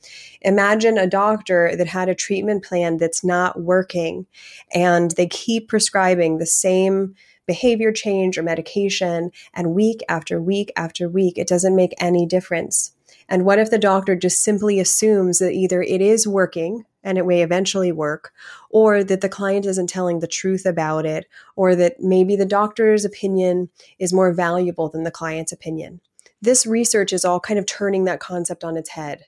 Imagine 0.41 0.97
a 0.97 1.07
doctor 1.07 1.75
that 1.77 1.89
had 1.89 2.09
a 2.09 2.15
treatment 2.15 2.65
plan 2.65 2.97
that's 2.97 3.25
not 3.25 3.61
working 3.61 4.27
and 4.73 5.11
they 5.13 5.27
keep 5.27 5.69
prescribing 5.69 6.39
the 6.39 6.47
same 6.47 7.15
behavior 7.47 7.93
change 7.93 8.39
or 8.39 8.43
medication, 8.43 9.31
and 9.53 9.75
week 9.75 10.01
after 10.09 10.41
week 10.41 10.73
after 10.77 11.09
week, 11.09 11.37
it 11.37 11.47
doesn't 11.47 11.77
make 11.77 11.93
any 11.99 12.25
difference. 12.25 12.94
And 13.29 13.45
what 13.45 13.59
if 13.59 13.71
the 13.71 13.79
doctor 13.79 14.15
just 14.17 14.43
simply 14.43 14.81
assumes 14.81 15.39
that 15.39 15.53
either 15.53 15.83
it 15.83 16.01
is 16.01 16.27
working 16.27 16.85
and 17.03 17.19
it 17.19 17.27
may 17.27 17.43
eventually 17.43 17.93
work, 17.93 18.33
or 18.71 19.05
that 19.05 19.21
the 19.21 19.29
client 19.29 19.67
isn't 19.67 19.89
telling 19.89 20.21
the 20.21 20.27
truth 20.27 20.65
about 20.65 21.05
it, 21.05 21.27
or 21.55 21.75
that 21.77 22.01
maybe 22.01 22.35
the 22.35 22.47
doctor's 22.47 23.05
opinion 23.05 23.69
is 23.99 24.13
more 24.13 24.33
valuable 24.33 24.89
than 24.89 25.03
the 25.05 25.11
client's 25.11 25.53
opinion? 25.53 26.01
This 26.41 26.67
research 26.67 27.13
is 27.13 27.25
all 27.25 27.41
kind 27.41 27.59
of 27.59 27.67
turning 27.67 28.05
that 28.05 28.21
concept 28.21 28.65
on 28.65 28.77
its 28.77 28.91
head 28.91 29.27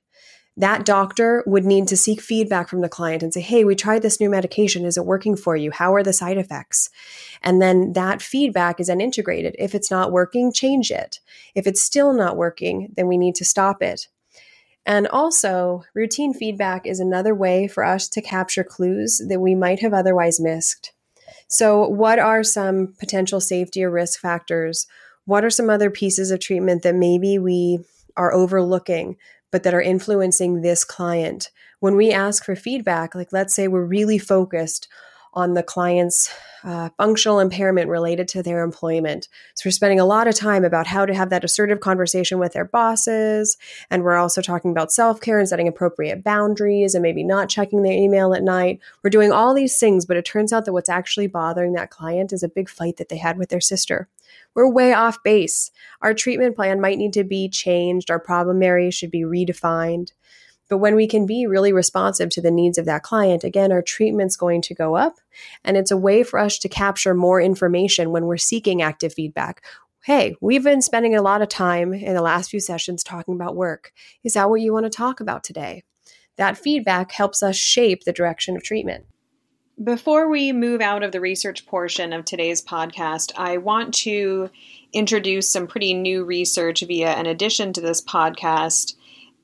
that 0.57 0.87
doctor 0.87 1.43
would 1.47 1.65
need 1.65 1.87
to 1.89 1.97
seek 1.97 2.21
feedback 2.21 2.69
from 2.69 2.81
the 2.81 2.89
client 2.89 3.23
and 3.23 3.33
say, 3.33 3.41
Hey, 3.41 3.65
we 3.65 3.75
tried 3.75 4.03
this 4.03 4.21
new 4.21 4.31
medication. 4.31 4.85
Is 4.85 4.97
it 4.97 5.05
working 5.05 5.37
for 5.37 5.57
you? 5.57 5.71
How 5.71 5.95
are 5.95 6.03
the 6.03 6.13
side 6.13 6.39
effects? 6.39 6.89
And 7.43 7.61
then 7.61 7.93
that 7.93 8.23
feedback 8.23 8.81
is 8.81 8.87
then 8.87 9.01
integrated. 9.01 9.55
If 9.59 9.75
it's 9.75 9.91
not 9.91 10.13
working, 10.13 10.53
change 10.53 10.91
it. 10.91 11.21
If 11.55 11.67
it's 11.67 11.83
still 11.83 12.13
not 12.13 12.37
working, 12.37 12.93
then 12.97 13.07
we 13.07 13.19
need 13.19 13.35
to 13.37 13.45
stop 13.45 13.83
it. 13.83 14.09
And 14.87 15.09
also, 15.09 15.83
routine 15.95 16.33
feedback 16.33 16.87
is 16.87 17.01
another 17.01 17.35
way 17.35 17.67
for 17.67 17.85
us 17.85 18.09
to 18.11 18.23
capture 18.23 18.63
clues 18.63 19.21
that 19.29 19.41
we 19.41 19.55
might 19.55 19.81
have 19.81 19.93
otherwise 19.93 20.39
missed. 20.39 20.93
So, 21.49 21.87
what 21.89 22.21
are 22.21 22.45
some 22.45 22.95
potential 22.99 23.41
safety 23.41 23.83
or 23.83 23.91
risk 23.91 24.21
factors? 24.21 24.87
What 25.25 25.45
are 25.45 25.51
some 25.51 25.69
other 25.69 25.91
pieces 25.91 26.31
of 26.31 26.39
treatment 26.39 26.85
that 26.85 26.95
maybe 26.95 27.37
we 27.37 27.81
are 28.17 28.33
overlooking 28.33 29.17
but 29.51 29.63
that 29.63 29.75
are 29.75 29.83
influencing 29.83 30.61
this 30.61 30.85
client. 30.85 31.51
When 31.81 31.97
we 31.97 32.11
ask 32.11 32.45
for 32.45 32.57
feedback, 32.57 33.15
like 33.15 33.33
let's 33.33 33.55
say 33.55 33.69
we're 33.69 33.85
really 33.85 34.19
focused 34.19 34.89
on 35.37 35.53
the 35.53 35.63
client's 35.63 36.35
uh, 36.65 36.89
functional 36.97 37.39
impairment 37.39 37.89
related 37.91 38.27
to 38.27 38.43
their 38.43 38.65
employment. 38.65 39.29
So 39.55 39.69
we're 39.69 39.73
spending 39.73 40.01
a 40.01 40.05
lot 40.07 40.27
of 40.27 40.35
time 40.35 40.65
about 40.65 40.87
how 40.87 41.05
to 41.05 41.15
have 41.15 41.31
that 41.31 41.45
assertive 41.45 41.81
conversation 41.81 42.39
with 42.39 42.55
their 42.55 42.65
bosses. 42.65 43.57
And 43.91 44.03
we're 44.03 44.17
also 44.17 44.41
talking 44.41 44.71
about 44.73 44.91
self 44.91 45.21
care 45.21 45.39
and 45.39 45.49
setting 45.49 45.69
appropriate 45.69 46.25
boundaries 46.25 46.95
and 46.95 47.03
maybe 47.03 47.23
not 47.23 47.51
checking 47.51 47.83
their 47.83 47.93
email 47.93 48.35
at 48.35 48.43
night. 48.43 48.81
We're 49.05 49.11
doing 49.11 49.31
all 49.31 49.55
these 49.55 49.79
things, 49.79 50.07
but 50.07 50.17
it 50.17 50.25
turns 50.25 50.53
out 50.53 50.65
that 50.65 50.73
what's 50.73 50.89
actually 50.89 51.29
bothering 51.29 51.75
that 51.75 51.91
client 51.91 52.33
is 52.33 52.43
a 52.43 52.49
big 52.49 52.69
fight 52.69 52.97
that 52.97 53.11
they 53.11 53.19
had 53.19 53.39
with 53.39 53.51
their 53.51 53.61
sister. 53.61 54.09
We're 54.55 54.69
way 54.71 54.95
off 54.95 55.23
base. 55.23 55.71
Our 56.01 56.15
treatment 56.15 56.57
plan 56.57 56.81
might 56.81 56.99
need 56.99 57.13
to 57.13 57.25
be 57.25 57.49
changed. 57.49 58.11
Our 58.11 58.19
problem 58.19 58.63
area 58.63 58.91
should 58.91 59.11
be 59.11 59.21
redefined. 59.21 60.13
But 60.69 60.79
when 60.79 60.97
we 60.97 61.07
can 61.07 61.27
be 61.27 61.47
really 61.47 61.73
responsive 61.73 62.31
to 62.31 62.41
the 62.41 62.51
needs 62.51 62.79
of 62.79 62.87
that 62.87 63.03
client, 63.03 63.45
again, 63.45 63.73
our 63.73 63.83
treatment's 63.83 64.37
going 64.37 64.63
to 64.63 64.75
go 64.75 64.97
up. 64.97 65.19
And 65.65 65.77
it's 65.77 65.91
a 65.91 65.97
way 65.97 66.23
for 66.23 66.39
us 66.39 66.59
to 66.59 66.69
capture 66.69 67.15
more 67.15 67.41
information 67.41 68.11
when 68.11 68.27
we're 68.27 68.37
seeking 68.37 68.83
active 68.83 69.15
feedback. 69.15 69.65
Hey, 70.05 70.37
we've 70.41 70.65
been 70.65 70.83
spending 70.83 71.15
a 71.15 71.23
lot 71.23 71.43
of 71.43 71.49
time 71.49 71.93
in 71.93 72.15
the 72.15 72.23
last 72.23 72.51
few 72.51 72.61
sessions 72.61 73.03
talking 73.03 73.35
about 73.35 73.57
work. 73.57 73.93
Is 74.25 74.35
that 74.35 74.51
what 74.51 74.61
you 74.61 74.73
want 74.73 74.87
to 74.87 74.91
talk 74.91 75.21
about 75.21 75.45
today? 75.45 75.85
That 76.37 76.59
feedback 76.59 77.13
helps 77.13 77.43
us 77.43 77.57
shape 77.57 78.05
the 78.05 78.13
direction 78.13 78.57
of 78.57 78.63
treatment. 78.63 79.07
Before 79.83 80.31
we 80.31 80.53
move 80.53 80.81
out 80.81 81.03
of 81.03 81.13
the 81.13 81.21
research 81.21 81.67
portion 81.67 82.13
of 82.13 82.25
today's 82.25 82.63
podcast, 82.63 83.33
I 83.37 83.59
want 83.59 83.93
to 83.95 84.49
introduce 84.93 85.51
some 85.51 85.67
pretty 85.67 85.93
new 85.93 86.25
research 86.25 86.83
via 86.87 87.11
an 87.11 87.27
addition 87.27 87.73
to 87.75 87.81
this 87.81 88.01
podcast 88.01 88.95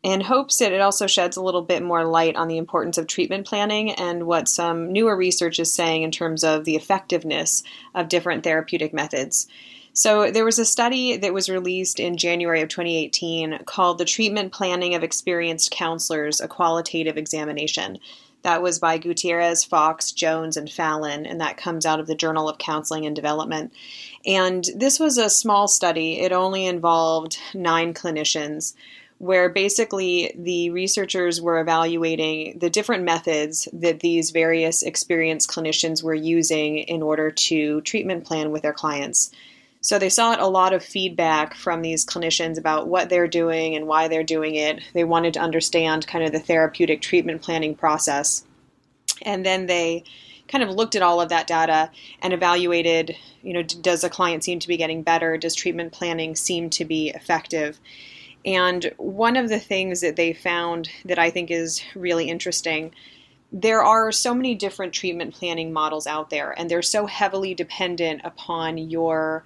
in 0.02 0.20
hopes 0.20 0.58
that 0.58 0.72
it 0.72 0.80
also 0.80 1.06
sheds 1.06 1.36
a 1.36 1.42
little 1.42 1.62
bit 1.62 1.82
more 1.82 2.04
light 2.04 2.34
on 2.34 2.48
the 2.48 2.58
importance 2.58 2.98
of 2.98 3.06
treatment 3.06 3.46
planning 3.46 3.92
and 3.92 4.26
what 4.26 4.48
some 4.48 4.92
newer 4.92 5.16
research 5.16 5.60
is 5.60 5.72
saying 5.72 6.02
in 6.02 6.10
terms 6.10 6.42
of 6.42 6.64
the 6.64 6.74
effectiveness 6.74 7.62
of 7.94 8.08
different 8.08 8.42
therapeutic 8.42 8.92
methods. 8.92 9.46
So, 9.94 10.30
there 10.30 10.44
was 10.44 10.58
a 10.58 10.64
study 10.64 11.18
that 11.18 11.34
was 11.34 11.50
released 11.50 12.00
in 12.00 12.16
January 12.16 12.62
of 12.62 12.70
2018 12.70 13.64
called 13.66 13.98
The 13.98 14.06
Treatment 14.06 14.50
Planning 14.50 14.94
of 14.94 15.04
Experienced 15.04 15.70
Counselors 15.70 16.40
A 16.40 16.48
Qualitative 16.48 17.18
Examination. 17.18 17.98
That 18.40 18.62
was 18.62 18.78
by 18.78 18.96
Gutierrez, 18.96 19.62
Fox, 19.62 20.10
Jones, 20.10 20.56
and 20.56 20.68
Fallon, 20.68 21.26
and 21.26 21.40
that 21.42 21.58
comes 21.58 21.84
out 21.84 22.00
of 22.00 22.06
the 22.06 22.14
Journal 22.14 22.48
of 22.48 22.58
Counseling 22.58 23.04
and 23.04 23.14
Development. 23.14 23.72
And 24.24 24.64
this 24.74 24.98
was 24.98 25.18
a 25.18 25.30
small 25.30 25.68
study, 25.68 26.20
it 26.20 26.32
only 26.32 26.66
involved 26.66 27.38
nine 27.54 27.92
clinicians 27.92 28.74
where 29.22 29.48
basically 29.48 30.34
the 30.36 30.68
researchers 30.70 31.40
were 31.40 31.60
evaluating 31.60 32.58
the 32.58 32.68
different 32.68 33.04
methods 33.04 33.68
that 33.72 34.00
these 34.00 34.32
various 34.32 34.82
experienced 34.82 35.48
clinicians 35.48 36.02
were 36.02 36.12
using 36.12 36.78
in 36.78 37.04
order 37.04 37.30
to 37.30 37.80
treatment 37.82 38.24
plan 38.24 38.50
with 38.50 38.62
their 38.62 38.72
clients. 38.72 39.30
So 39.80 39.96
they 39.96 40.08
sought 40.08 40.40
a 40.40 40.48
lot 40.48 40.72
of 40.72 40.82
feedback 40.82 41.54
from 41.54 41.82
these 41.82 42.04
clinicians 42.04 42.58
about 42.58 42.88
what 42.88 43.10
they're 43.10 43.28
doing 43.28 43.76
and 43.76 43.86
why 43.86 44.08
they're 44.08 44.24
doing 44.24 44.56
it. 44.56 44.80
They 44.92 45.04
wanted 45.04 45.34
to 45.34 45.40
understand 45.40 46.08
kind 46.08 46.24
of 46.24 46.32
the 46.32 46.40
therapeutic 46.40 47.00
treatment 47.00 47.42
planning 47.42 47.76
process. 47.76 48.42
And 49.24 49.46
then 49.46 49.66
they 49.66 50.02
kind 50.48 50.64
of 50.64 50.70
looked 50.70 50.96
at 50.96 51.02
all 51.02 51.20
of 51.20 51.28
that 51.28 51.46
data 51.46 51.92
and 52.22 52.32
evaluated, 52.32 53.14
you 53.40 53.52
know, 53.52 53.62
does 53.62 54.02
a 54.02 54.10
client 54.10 54.42
seem 54.42 54.58
to 54.58 54.66
be 54.66 54.76
getting 54.76 55.04
better? 55.04 55.36
Does 55.36 55.54
treatment 55.54 55.92
planning 55.92 56.34
seem 56.34 56.70
to 56.70 56.84
be 56.84 57.10
effective? 57.10 57.78
And 58.44 58.92
one 58.96 59.36
of 59.36 59.48
the 59.48 59.60
things 59.60 60.00
that 60.00 60.16
they 60.16 60.32
found 60.32 60.90
that 61.04 61.18
I 61.18 61.30
think 61.30 61.50
is 61.50 61.82
really 61.94 62.28
interesting 62.28 62.92
there 63.52 63.82
are 63.82 64.10
so 64.10 64.34
many 64.34 64.54
different 64.54 64.94
treatment 64.94 65.34
planning 65.34 65.72
models 65.72 66.06
out 66.06 66.30
there, 66.30 66.58
and 66.58 66.70
they're 66.70 66.80
so 66.80 67.06
heavily 67.06 67.54
dependent 67.54 68.22
upon 68.24 68.78
your 68.78 69.44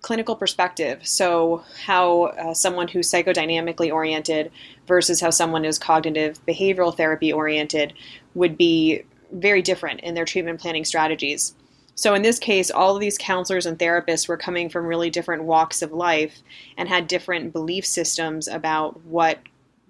clinical 0.00 0.36
perspective. 0.36 1.06
So, 1.06 1.64
how 1.84 2.24
uh, 2.24 2.54
someone 2.54 2.86
who's 2.86 3.10
psychodynamically 3.10 3.92
oriented 3.92 4.52
versus 4.86 5.20
how 5.20 5.30
someone 5.30 5.64
who's 5.64 5.78
cognitive 5.78 6.38
behavioral 6.46 6.96
therapy 6.96 7.32
oriented 7.32 7.94
would 8.34 8.56
be 8.56 9.02
very 9.32 9.60
different 9.60 10.00
in 10.00 10.14
their 10.14 10.24
treatment 10.24 10.60
planning 10.60 10.84
strategies. 10.84 11.54
So, 11.98 12.14
in 12.14 12.22
this 12.22 12.38
case, 12.38 12.70
all 12.70 12.94
of 12.94 13.00
these 13.00 13.18
counselors 13.18 13.66
and 13.66 13.76
therapists 13.76 14.28
were 14.28 14.36
coming 14.36 14.68
from 14.68 14.86
really 14.86 15.10
different 15.10 15.42
walks 15.42 15.82
of 15.82 15.90
life 15.90 16.38
and 16.76 16.88
had 16.88 17.08
different 17.08 17.52
belief 17.52 17.84
systems 17.84 18.46
about 18.46 19.04
what 19.04 19.40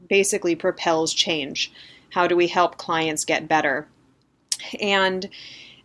basically 0.09 0.57
propels 0.57 1.13
change. 1.13 1.71
How 2.09 2.27
do 2.27 2.35
we 2.35 2.47
help 2.47 2.79
clients 2.79 3.27
get 3.27 3.47
better? 3.47 3.89
And 4.81 5.29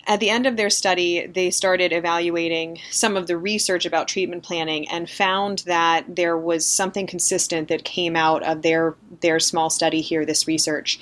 at 0.07 0.21
the 0.21 0.30
end 0.30 0.47
of 0.47 0.55
their 0.55 0.69
study, 0.69 1.28
they 1.28 1.51
started 1.51 1.91
evaluating 1.91 2.80
some 2.89 3.17
of 3.17 3.28
the 3.28 3.38
research 3.38 3.86
about 3.86 4.07
treatment 4.07 4.43
planning 4.43 4.88
and 4.88 5.09
found 5.09 5.59
that 5.65 6.15
there 6.15 6.38
was 6.38 6.65
something 6.65 7.05
consistent 7.05 7.67
that 7.67 7.84
came 7.84 8.15
out 8.15 8.43
of 8.43 8.61
their, 8.61 8.95
their 9.19 9.41
small 9.41 9.69
study 9.69 9.99
here, 9.99 10.26
this 10.26 10.47
research. 10.47 11.01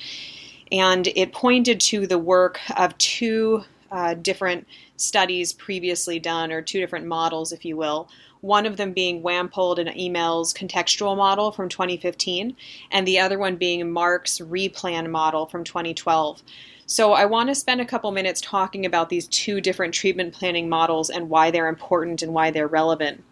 And 0.72 1.05
it 1.15 1.32
pointed 1.32 1.80
to 1.82 2.07
the 2.07 2.17
work 2.17 2.59
of 2.76 2.97
two 2.97 3.65
uh, 3.91 4.13
different 4.15 4.65
studies 5.01 5.53
previously 5.53 6.19
done, 6.19 6.51
or 6.51 6.61
two 6.61 6.79
different 6.79 7.05
models, 7.05 7.51
if 7.51 7.65
you 7.65 7.77
will. 7.77 8.09
One 8.41 8.65
of 8.65 8.77
them 8.77 8.93
being 8.93 9.21
Wampold 9.21 9.77
and 9.77 9.89
Imel's 9.89 10.53
contextual 10.53 11.15
model 11.15 11.51
from 11.51 11.69
2015, 11.69 12.55
and 12.91 13.07
the 13.07 13.19
other 13.19 13.37
one 13.37 13.55
being 13.55 13.91
Mark's 13.91 14.39
replan 14.39 15.09
model 15.09 15.45
from 15.45 15.63
2012. 15.63 16.41
So, 16.87 17.13
I 17.13 17.25
want 17.25 17.49
to 17.49 17.55
spend 17.55 17.79
a 17.79 17.85
couple 17.85 18.11
minutes 18.11 18.41
talking 18.41 18.85
about 18.85 19.09
these 19.09 19.27
two 19.27 19.61
different 19.61 19.93
treatment 19.93 20.33
planning 20.33 20.67
models 20.67 21.09
and 21.09 21.29
why 21.29 21.51
they're 21.51 21.69
important 21.69 22.21
and 22.21 22.33
why 22.33 22.51
they're 22.51 22.67
relevant. 22.67 23.23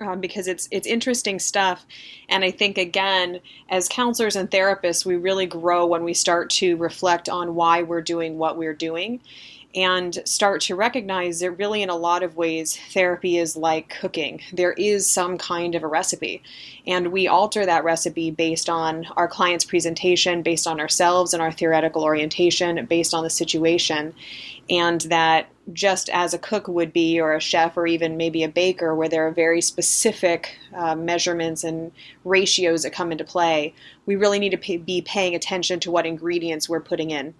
Um, 0.00 0.20
because 0.20 0.48
it's 0.48 0.68
it's 0.72 0.88
interesting 0.88 1.38
stuff, 1.38 1.86
and 2.28 2.44
I 2.44 2.50
think 2.50 2.78
again, 2.78 3.40
as 3.68 3.88
counselors 3.88 4.34
and 4.34 4.50
therapists, 4.50 5.06
we 5.06 5.14
really 5.14 5.46
grow 5.46 5.86
when 5.86 6.02
we 6.02 6.14
start 6.14 6.50
to 6.50 6.76
reflect 6.76 7.28
on 7.28 7.54
why 7.54 7.82
we're 7.82 8.02
doing 8.02 8.36
what 8.36 8.58
we're 8.58 8.74
doing, 8.74 9.20
and 9.74 10.22
start 10.24 10.60
to 10.62 10.76
recognize 10.76 11.40
that 11.40 11.50
really, 11.52 11.82
in 11.82 11.90
a 11.90 11.96
lot 11.96 12.22
of 12.22 12.36
ways, 12.36 12.78
therapy 12.92 13.38
is 13.38 13.56
like 13.56 13.88
cooking. 14.00 14.40
There 14.52 14.72
is 14.72 15.08
some 15.08 15.36
kind 15.36 15.74
of 15.74 15.82
a 15.82 15.88
recipe, 15.88 16.42
and 16.86 17.08
we 17.08 17.26
alter 17.26 17.66
that 17.66 17.84
recipe 17.84 18.30
based 18.30 18.68
on 18.68 19.06
our 19.16 19.26
client's 19.26 19.64
presentation, 19.64 20.42
based 20.42 20.66
on 20.66 20.80
ourselves 20.80 21.34
and 21.34 21.42
our 21.42 21.50
theoretical 21.50 22.04
orientation, 22.04 22.86
based 22.86 23.14
on 23.14 23.24
the 23.24 23.30
situation. 23.30 24.14
And 24.70 25.00
that 25.02 25.48
just 25.72 26.08
as 26.10 26.34
a 26.34 26.38
cook 26.38 26.68
would 26.68 26.92
be, 26.92 27.20
or 27.20 27.34
a 27.34 27.40
chef, 27.40 27.76
or 27.76 27.86
even 27.86 28.16
maybe 28.16 28.44
a 28.44 28.48
baker, 28.48 28.94
where 28.94 29.08
there 29.08 29.26
are 29.26 29.32
very 29.32 29.60
specific 29.60 30.56
uh, 30.74 30.94
measurements 30.94 31.64
and 31.64 31.90
ratios 32.24 32.82
that 32.84 32.92
come 32.92 33.12
into 33.12 33.24
play, 33.24 33.74
we 34.06 34.16
really 34.16 34.38
need 34.38 34.50
to 34.50 34.58
pay, 34.58 34.76
be 34.76 35.02
paying 35.02 35.34
attention 35.34 35.80
to 35.80 35.90
what 35.90 36.06
ingredients 36.06 36.68
we're 36.68 36.80
putting 36.80 37.10
in. 37.10 37.34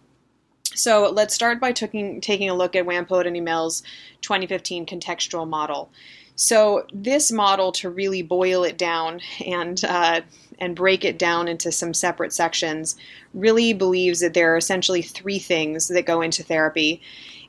So 0.74 1.10
let's 1.10 1.34
start 1.34 1.60
by 1.60 1.72
taking, 1.72 2.20
taking 2.20 2.48
a 2.50 2.54
look 2.54 2.74
at 2.74 2.86
Wampold 2.86 3.26
and 3.26 3.36
Imel's 3.36 3.82
2015 4.22 4.86
contextual 4.86 5.48
model. 5.48 5.90
So 6.36 6.86
this 6.92 7.30
model, 7.30 7.70
to 7.72 7.88
really 7.88 8.22
boil 8.22 8.64
it 8.64 8.76
down 8.76 9.20
and 9.44 9.82
uh, 9.84 10.22
and 10.58 10.76
break 10.76 11.04
it 11.04 11.18
down 11.18 11.48
into 11.48 11.70
some 11.70 11.94
separate 11.94 12.32
sections, 12.32 12.96
really 13.32 13.72
believes 13.72 14.20
that 14.20 14.34
there 14.34 14.54
are 14.54 14.56
essentially 14.56 15.02
three 15.02 15.38
things 15.38 15.88
that 15.88 16.06
go 16.06 16.20
into 16.20 16.42
therapy, 16.42 17.02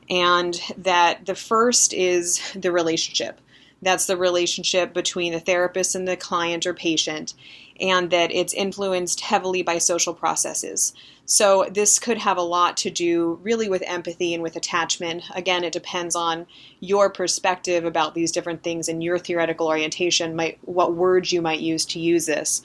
and 0.09 0.59
that 0.77 1.25
the 1.25 1.35
first 1.35 1.93
is 1.93 2.51
the 2.53 2.71
relationship. 2.71 3.41
That's 3.81 4.05
the 4.05 4.17
relationship 4.17 4.93
between 4.93 5.33
the 5.33 5.39
therapist 5.39 5.95
and 5.95 6.07
the 6.07 6.17
client 6.17 6.65
or 6.65 6.73
patient, 6.73 7.33
and 7.79 8.09
that 8.11 8.31
it's 8.31 8.53
influenced 8.53 9.21
heavily 9.21 9.61
by 9.61 9.77
social 9.77 10.13
processes. 10.13 10.93
So, 11.25 11.67
this 11.71 11.97
could 11.97 12.19
have 12.19 12.37
a 12.37 12.43
lot 12.43 12.77
to 12.77 12.91
do 12.91 13.39
really 13.41 13.67
with 13.67 13.83
empathy 13.87 14.33
and 14.33 14.43
with 14.43 14.55
attachment. 14.55 15.23
Again, 15.33 15.63
it 15.63 15.73
depends 15.73 16.15
on 16.15 16.45
your 16.79 17.09
perspective 17.09 17.83
about 17.83 18.13
these 18.13 18.31
different 18.31 18.61
things 18.61 18.87
and 18.87 19.03
your 19.03 19.17
theoretical 19.17 19.67
orientation, 19.67 20.35
might, 20.35 20.59
what 20.61 20.93
words 20.93 21.33
you 21.33 21.41
might 21.41 21.61
use 21.61 21.83
to 21.85 21.99
use 21.99 22.27
this. 22.27 22.61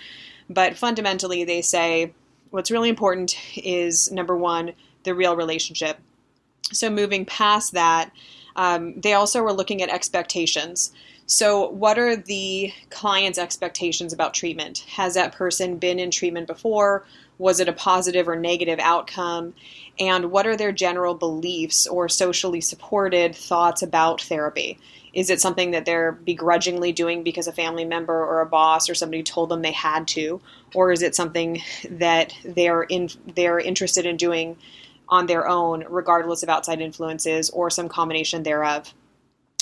But 0.51 0.77
fundamentally, 0.77 1.45
they 1.45 1.63
say 1.63 2.13
what's 2.51 2.71
really 2.71 2.91
important 2.91 3.35
is 3.57 4.13
number 4.13 4.37
one, 4.37 4.73
the 5.05 5.15
real 5.15 5.37
relationship. 5.37 5.99
So, 6.71 6.91
moving 6.91 7.25
past 7.25 7.73
that, 7.73 8.11
um, 8.57 9.01
they 9.01 9.15
also 9.15 9.43
were 9.43 9.55
looking 9.55 9.81
at 9.81 9.89
expectations. 9.89 10.93
So, 11.33 11.69
what 11.69 11.97
are 11.97 12.17
the 12.17 12.73
client's 12.91 13.39
expectations 13.39 14.13
about 14.13 14.35
treatment? 14.35 14.85
Has 14.97 15.15
that 15.15 15.31
person 15.31 15.77
been 15.77 16.01
in 16.01 16.11
treatment 16.11 16.49
before? 16.49 17.05
Was 17.39 17.61
it 17.61 17.69
a 17.69 17.73
positive 17.73 18.29
or 18.29 18.35
negative 18.35 18.81
outcome? 18.81 19.55
And 20.01 20.33
what 20.33 20.49
are 20.49 20.57
their 20.57 20.73
general 20.73 21.15
beliefs 21.15 21.87
or 21.87 22.09
socially 22.09 22.61
supported 22.61 23.37
thoughts 23.37 23.81
about 23.81 24.21
therapy? 24.21 24.81
Is 25.15 25.31
it 25.31 25.41
something 25.41 25.71
that 25.71 25.85
they're 25.85 26.11
begrudgingly 26.11 26.91
doing 26.91 27.23
because 27.23 27.47
a 27.47 27.53
family 27.53 27.85
member 27.85 28.25
or 28.27 28.41
a 28.41 28.47
boss 28.47 28.91
or 28.91 28.97
somebody 28.97 29.23
told 29.23 29.51
them 29.51 29.63
they 29.63 29.71
had 29.71 30.09
to, 30.09 30.41
or 30.75 30.91
is 30.91 31.01
it 31.01 31.15
something 31.15 31.63
that 31.89 32.35
they're 32.45 32.83
in 32.83 33.09
they're 33.37 33.61
interested 33.61 34.05
in 34.05 34.17
doing 34.17 34.57
on 35.09 35.27
their 35.27 35.47
own, 35.47 35.85
regardless 35.89 36.43
of 36.43 36.49
outside 36.49 36.81
influences 36.81 37.51
or 37.51 37.71
some 37.71 37.89
combination 37.89 38.43
thereof? 38.43 38.93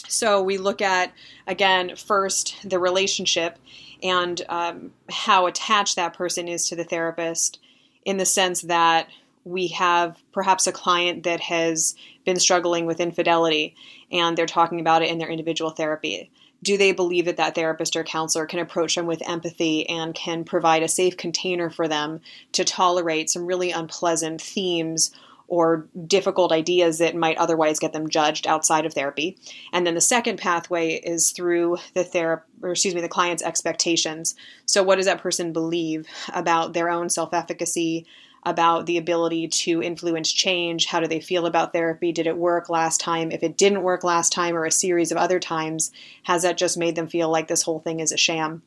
So 0.08 0.42
we 0.42 0.58
look 0.58 0.82
at 0.82 1.12
again 1.46 1.94
first 1.96 2.56
the 2.64 2.78
relationship 2.78 3.58
and 4.02 4.40
um, 4.48 4.92
how 5.10 5.46
attached 5.46 5.96
that 5.96 6.14
person 6.14 6.48
is 6.48 6.68
to 6.68 6.76
the 6.76 6.84
therapist 6.84 7.58
in 8.04 8.16
the 8.16 8.26
sense 8.26 8.62
that 8.62 9.08
we 9.44 9.68
have 9.68 10.16
perhaps 10.32 10.66
a 10.66 10.72
client 10.72 11.22
that 11.24 11.40
has 11.40 11.94
been 12.24 12.38
struggling 12.38 12.86
with 12.86 13.00
infidelity 13.00 13.74
and 14.10 14.36
they're 14.36 14.46
talking 14.46 14.80
about 14.80 15.02
it 15.02 15.10
in 15.10 15.18
their 15.18 15.30
individual 15.30 15.70
therapy. 15.70 16.30
Do 16.62 16.76
they 16.76 16.92
believe 16.92 17.26
that 17.26 17.36
that 17.36 17.54
therapist 17.54 17.94
or 17.94 18.02
counselor 18.02 18.46
can 18.46 18.58
approach 18.58 18.96
them 18.96 19.06
with 19.06 19.26
empathy 19.28 19.88
and 19.88 20.14
can 20.14 20.44
provide 20.44 20.82
a 20.82 20.88
safe 20.88 21.16
container 21.16 21.70
for 21.70 21.86
them 21.86 22.20
to 22.52 22.64
tolerate 22.64 23.30
some 23.30 23.46
really 23.46 23.70
unpleasant 23.70 24.40
themes 24.40 25.12
or 25.48 25.88
difficult 26.06 26.52
ideas 26.52 26.98
that 26.98 27.16
might 27.16 27.38
otherwise 27.38 27.78
get 27.78 27.94
them 27.94 28.08
judged 28.08 28.46
outside 28.46 28.84
of 28.84 28.92
therapy. 28.92 29.38
And 29.72 29.86
then 29.86 29.94
the 29.94 30.00
second 30.00 30.38
pathway 30.38 30.94
is 30.94 31.30
through 31.30 31.78
the 31.94 32.04
therapy, 32.04 32.44
or 32.62 32.70
excuse 32.72 32.94
me, 32.94 33.00
the 33.00 33.08
client's 33.08 33.42
expectations. 33.42 34.34
So, 34.66 34.82
what 34.82 34.96
does 34.96 35.06
that 35.06 35.22
person 35.22 35.52
believe 35.52 36.06
about 36.32 36.74
their 36.74 36.90
own 36.90 37.08
self 37.08 37.32
efficacy, 37.32 38.06
about 38.44 38.84
the 38.84 38.98
ability 38.98 39.48
to 39.48 39.82
influence 39.82 40.30
change? 40.30 40.86
How 40.86 41.00
do 41.00 41.06
they 41.06 41.20
feel 41.20 41.46
about 41.46 41.72
therapy? 41.72 42.12
Did 42.12 42.26
it 42.26 42.36
work 42.36 42.68
last 42.68 43.00
time? 43.00 43.32
If 43.32 43.42
it 43.42 43.56
didn't 43.56 43.82
work 43.82 44.04
last 44.04 44.32
time 44.32 44.54
or 44.54 44.66
a 44.66 44.70
series 44.70 45.10
of 45.10 45.18
other 45.18 45.40
times, 45.40 45.90
has 46.24 46.42
that 46.42 46.58
just 46.58 46.76
made 46.76 46.94
them 46.94 47.08
feel 47.08 47.30
like 47.30 47.48
this 47.48 47.62
whole 47.62 47.80
thing 47.80 48.00
is 48.00 48.12
a 48.12 48.18
sham? 48.18 48.62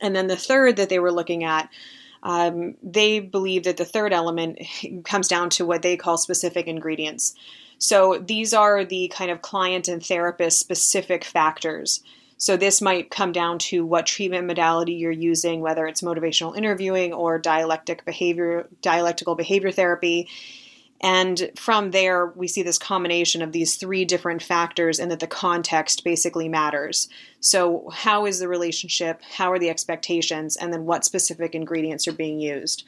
And 0.00 0.16
then 0.16 0.26
the 0.26 0.36
third 0.36 0.76
that 0.76 0.88
they 0.88 0.98
were 0.98 1.12
looking 1.12 1.44
at 1.44 1.68
um, 2.22 2.74
they 2.82 3.20
believe 3.20 3.64
that 3.64 3.76
the 3.76 3.84
third 3.84 4.12
element 4.12 4.58
comes 5.04 5.28
down 5.28 5.50
to 5.50 5.66
what 5.66 5.82
they 5.82 5.96
call 5.96 6.18
specific 6.18 6.66
ingredients. 6.66 7.34
So 7.78 8.18
these 8.18 8.52
are 8.52 8.84
the 8.84 9.08
kind 9.08 9.30
of 9.30 9.40
client 9.40 9.88
and 9.88 10.04
therapist 10.04 10.60
specific 10.60 11.24
factors. 11.24 12.02
So 12.36 12.56
this 12.56 12.80
might 12.80 13.10
come 13.10 13.32
down 13.32 13.58
to 13.58 13.84
what 13.84 14.06
treatment 14.06 14.46
modality 14.46 14.94
you're 14.94 15.10
using, 15.10 15.60
whether 15.60 15.86
it's 15.86 16.02
motivational 16.02 16.56
interviewing 16.56 17.12
or 17.12 17.38
dialectic 17.38 18.04
behavior, 18.04 18.66
dialectical 18.80 19.34
behavior 19.34 19.70
therapy. 19.70 20.28
And 21.00 21.50
from 21.56 21.92
there, 21.92 22.26
we 22.26 22.46
see 22.46 22.62
this 22.62 22.78
combination 22.78 23.40
of 23.40 23.52
these 23.52 23.76
three 23.76 24.04
different 24.04 24.42
factors, 24.42 24.98
and 24.98 25.10
that 25.10 25.20
the 25.20 25.26
context 25.26 26.04
basically 26.04 26.48
matters. 26.48 27.08
So, 27.40 27.88
how 27.90 28.26
is 28.26 28.38
the 28.38 28.48
relationship? 28.48 29.22
How 29.22 29.50
are 29.50 29.58
the 29.58 29.70
expectations? 29.70 30.56
And 30.56 30.72
then, 30.72 30.84
what 30.84 31.06
specific 31.06 31.54
ingredients 31.54 32.06
are 32.06 32.12
being 32.12 32.38
used? 32.38 32.84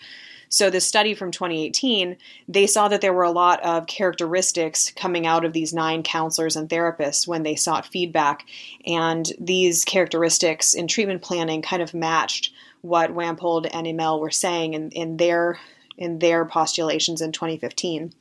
So, 0.50 0.68
this 0.68 0.86
study 0.86 1.14
from 1.14 1.30
2018, 1.30 2.18
they 2.46 2.66
saw 2.66 2.88
that 2.88 3.00
there 3.00 3.14
were 3.14 3.22
a 3.22 3.30
lot 3.30 3.62
of 3.62 3.86
characteristics 3.86 4.92
coming 4.94 5.26
out 5.26 5.46
of 5.46 5.54
these 5.54 5.72
nine 5.72 6.02
counselors 6.02 6.56
and 6.56 6.68
therapists 6.68 7.26
when 7.26 7.44
they 7.44 7.56
sought 7.56 7.86
feedback. 7.86 8.44
And 8.86 9.32
these 9.40 9.86
characteristics 9.86 10.74
in 10.74 10.86
treatment 10.86 11.22
planning 11.22 11.62
kind 11.62 11.80
of 11.80 11.94
matched 11.94 12.52
what 12.82 13.14
Wampold 13.14 13.66
and 13.72 13.86
Imel 13.86 14.20
were 14.20 14.30
saying 14.30 14.74
in, 14.74 14.90
in 14.90 15.16
their 15.16 15.58
in 15.96 16.18
their 16.18 16.44
postulations 16.44 17.20
in 17.20 17.32
2015. 17.32 18.12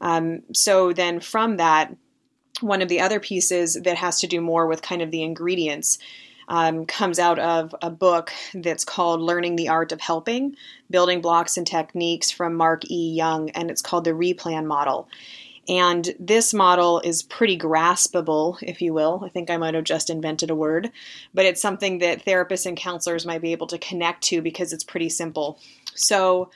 Um, 0.00 0.42
so 0.52 0.92
then 0.92 1.20
from 1.20 1.56
that, 1.56 1.94
one 2.60 2.82
of 2.82 2.88
the 2.88 3.00
other 3.00 3.20
pieces 3.20 3.74
that 3.84 3.96
has 3.96 4.20
to 4.20 4.26
do 4.26 4.40
more 4.40 4.66
with 4.66 4.82
kind 4.82 5.02
of 5.02 5.10
the 5.10 5.22
ingredients 5.22 5.98
um, 6.48 6.86
comes 6.86 7.18
out 7.18 7.38
of 7.38 7.74
a 7.82 7.90
book 7.90 8.32
that's 8.54 8.84
called 8.84 9.20
Learning 9.20 9.56
the 9.56 9.68
Art 9.68 9.92
of 9.92 10.00
Helping 10.00 10.56
Building 10.90 11.20
Blocks 11.20 11.56
and 11.56 11.66
Techniques 11.66 12.30
from 12.30 12.54
Mark 12.54 12.88
E. 12.90 13.12
Young, 13.14 13.50
and 13.50 13.70
it's 13.70 13.82
called 13.82 14.04
the 14.04 14.12
Replan 14.12 14.66
Model. 14.66 15.08
And 15.68 16.14
this 16.20 16.54
model 16.54 17.00
is 17.00 17.24
pretty 17.24 17.58
graspable, 17.58 18.56
if 18.62 18.80
you 18.80 18.94
will. 18.94 19.22
I 19.24 19.28
think 19.28 19.50
I 19.50 19.56
might 19.56 19.74
have 19.74 19.82
just 19.82 20.10
invented 20.10 20.50
a 20.50 20.54
word, 20.54 20.92
but 21.34 21.44
it's 21.44 21.60
something 21.60 21.98
that 21.98 22.24
therapists 22.24 22.66
and 22.66 22.76
counselors 22.76 23.26
might 23.26 23.42
be 23.42 23.50
able 23.50 23.66
to 23.68 23.78
connect 23.78 24.22
to 24.24 24.40
because 24.40 24.72
it's 24.72 24.84
pretty 24.84 25.08
simple. 25.08 25.58
So, 25.94 26.50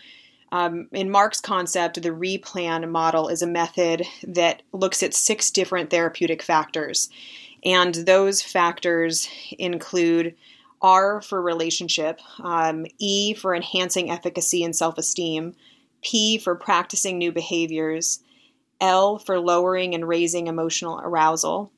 um, 0.53 0.89
in 0.93 1.11
Mark's 1.11 1.41
concept, 1.41 2.03
the 2.03 2.11
replan 2.11 2.89
model 2.91 3.29
is 3.29 3.43
a 3.43 3.47
method 3.47 4.05
that 4.23 4.63
looks 4.73 5.03
at 5.03 5.15
six 5.15 5.51
different 5.51 5.91
therapeutic 5.91 6.43
factors. 6.43 7.09
And 7.65 7.95
those 7.95 8.43
factors 8.43 9.29
include 9.59 10.35
R 10.83 11.21
for 11.21 11.41
relationship, 11.43 12.21
um, 12.41 12.87
E 12.99 13.35
for 13.35 13.55
enhancing 13.55 14.11
efficacy 14.11 14.65
and 14.65 14.75
self 14.75 14.99
esteem, 14.99 15.55
P 16.03 16.39
for 16.39 16.55
practicing 16.55 17.19
new 17.19 17.33
behaviors, 17.33 18.21
L 18.81 19.19
for 19.19 19.39
lowering 19.39 19.95
and 19.95 20.09
raising 20.09 20.47
emotional 20.47 21.01
arousal, 21.01 21.71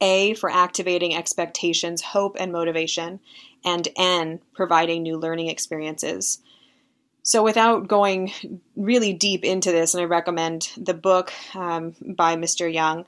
A 0.00 0.34
for 0.34 0.50
activating 0.50 1.16
expectations, 1.16 2.02
hope, 2.02 2.36
and 2.38 2.52
motivation, 2.52 3.20
and 3.64 3.88
N 3.96 4.40
providing 4.52 5.02
new 5.02 5.16
learning 5.16 5.48
experiences. 5.48 6.40
So, 7.22 7.42
without 7.42 7.88
going 7.88 8.32
really 8.76 9.12
deep 9.12 9.44
into 9.44 9.70
this, 9.70 9.94
and 9.94 10.02
I 10.02 10.06
recommend 10.06 10.70
the 10.76 10.94
book 10.94 11.32
um, 11.54 11.94
by 12.00 12.36
Mr. 12.36 12.72
Young, 12.72 13.04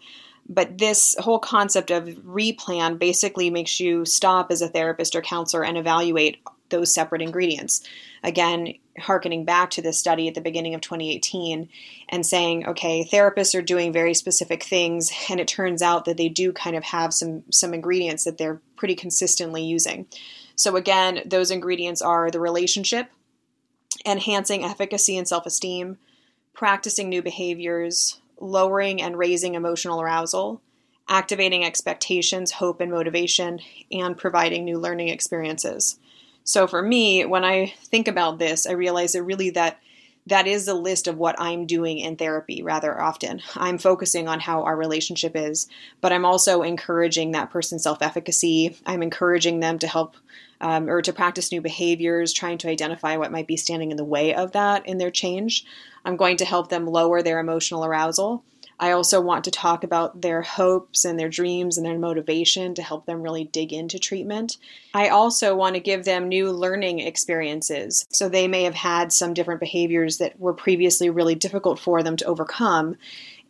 but 0.48 0.78
this 0.78 1.16
whole 1.18 1.38
concept 1.38 1.90
of 1.90 2.04
replan 2.06 2.98
basically 2.98 3.50
makes 3.50 3.78
you 3.80 4.04
stop 4.04 4.50
as 4.50 4.62
a 4.62 4.68
therapist 4.68 5.14
or 5.14 5.22
counselor 5.22 5.64
and 5.64 5.78
evaluate 5.78 6.38
those 6.70 6.92
separate 6.92 7.22
ingredients. 7.22 7.82
Again, 8.22 8.74
harkening 8.98 9.44
back 9.44 9.70
to 9.70 9.82
this 9.82 9.98
study 9.98 10.28
at 10.28 10.34
the 10.34 10.40
beginning 10.40 10.74
of 10.74 10.80
2018 10.80 11.68
and 12.08 12.26
saying, 12.26 12.66
okay, 12.66 13.08
therapists 13.10 13.56
are 13.56 13.62
doing 13.62 13.92
very 13.92 14.14
specific 14.14 14.64
things, 14.64 15.12
and 15.30 15.40
it 15.40 15.48
turns 15.48 15.82
out 15.82 16.04
that 16.04 16.16
they 16.16 16.28
do 16.28 16.52
kind 16.52 16.76
of 16.76 16.84
have 16.84 17.14
some 17.14 17.44
some 17.50 17.74
ingredients 17.74 18.24
that 18.24 18.38
they're 18.38 18.60
pretty 18.76 18.94
consistently 18.94 19.64
using. 19.64 20.06
So 20.56 20.76
again, 20.76 21.22
those 21.24 21.50
ingredients 21.50 22.02
are 22.02 22.30
the 22.30 22.40
relationship, 22.40 23.08
enhancing 24.04 24.64
efficacy 24.64 25.16
and 25.16 25.26
self 25.28 25.46
esteem, 25.46 25.98
practicing 26.54 27.08
new 27.08 27.22
behaviors, 27.22 28.20
lowering 28.40 29.00
and 29.02 29.18
raising 29.18 29.54
emotional 29.54 30.00
arousal, 30.00 30.60
activating 31.08 31.64
expectations, 31.64 32.52
hope, 32.52 32.80
and 32.80 32.90
motivation, 32.90 33.60
and 33.92 34.16
providing 34.16 34.64
new 34.64 34.78
learning 34.78 35.08
experiences. 35.08 35.98
So 36.44 36.66
for 36.66 36.82
me, 36.82 37.24
when 37.24 37.44
I 37.44 37.74
think 37.84 38.08
about 38.08 38.38
this, 38.38 38.66
I 38.66 38.72
realize 38.72 39.12
that 39.12 39.22
really 39.22 39.50
that 39.50 39.78
that 40.26 40.46
is 40.46 40.68
a 40.68 40.74
list 40.74 41.08
of 41.08 41.18
what 41.18 41.40
I'm 41.40 41.66
doing 41.66 41.98
in 41.98 42.16
therapy 42.16 42.62
rather 42.62 43.00
often. 43.00 43.42
I'm 43.56 43.78
focusing 43.78 44.28
on 44.28 44.38
how 44.40 44.62
our 44.62 44.76
relationship 44.76 45.32
is, 45.34 45.66
but 46.00 46.12
I'm 46.12 46.24
also 46.24 46.62
encouraging 46.62 47.32
that 47.32 47.50
person's 47.50 47.82
self 47.82 48.02
efficacy. 48.02 48.76
I'm 48.86 49.02
encouraging 49.02 49.60
them 49.60 49.78
to 49.80 49.88
help 49.88 50.16
um, 50.60 50.88
or 50.88 51.02
to 51.02 51.12
practice 51.12 51.52
new 51.52 51.60
behaviors, 51.60 52.32
trying 52.32 52.58
to 52.58 52.68
identify 52.68 53.16
what 53.16 53.32
might 53.32 53.46
be 53.46 53.56
standing 53.56 53.90
in 53.90 53.96
the 53.96 54.04
way 54.04 54.34
of 54.34 54.52
that 54.52 54.86
in 54.86 54.98
their 54.98 55.10
change. 55.10 55.64
I'm 56.04 56.16
going 56.16 56.36
to 56.38 56.44
help 56.44 56.68
them 56.68 56.86
lower 56.86 57.22
their 57.22 57.38
emotional 57.38 57.84
arousal. 57.84 58.44
I 58.80 58.92
also 58.92 59.20
want 59.20 59.44
to 59.44 59.50
talk 59.50 59.84
about 59.84 60.22
their 60.22 60.40
hopes 60.40 61.04
and 61.04 61.20
their 61.20 61.28
dreams 61.28 61.76
and 61.76 61.84
their 61.84 61.98
motivation 61.98 62.74
to 62.74 62.82
help 62.82 63.04
them 63.04 63.20
really 63.20 63.44
dig 63.44 63.74
into 63.74 63.98
treatment. 63.98 64.56
I 64.94 65.08
also 65.08 65.54
want 65.54 65.74
to 65.74 65.80
give 65.80 66.06
them 66.06 66.28
new 66.28 66.50
learning 66.50 67.00
experiences. 67.00 68.06
So 68.10 68.28
they 68.28 68.48
may 68.48 68.62
have 68.62 68.74
had 68.74 69.12
some 69.12 69.34
different 69.34 69.60
behaviors 69.60 70.16
that 70.16 70.40
were 70.40 70.54
previously 70.54 71.10
really 71.10 71.34
difficult 71.34 71.78
for 71.78 72.02
them 72.02 72.16
to 72.16 72.24
overcome. 72.24 72.96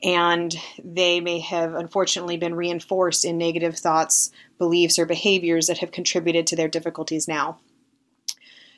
And 0.03 0.53
they 0.83 1.21
may 1.21 1.39
have 1.39 1.75
unfortunately 1.75 2.37
been 2.37 2.57
reinforced 2.57 3.25
in 3.25 3.39
negative 3.39 3.77
thoughts, 3.77 4.33
beliefs, 4.61 5.01
or 5.01 5.07
behaviors 5.07 5.67
that 5.67 5.79
have 5.79 5.91
contributed 5.91 6.47
to 6.47 6.55
their 6.55 6.69
difficulties 6.69 7.27
now. 7.27 7.59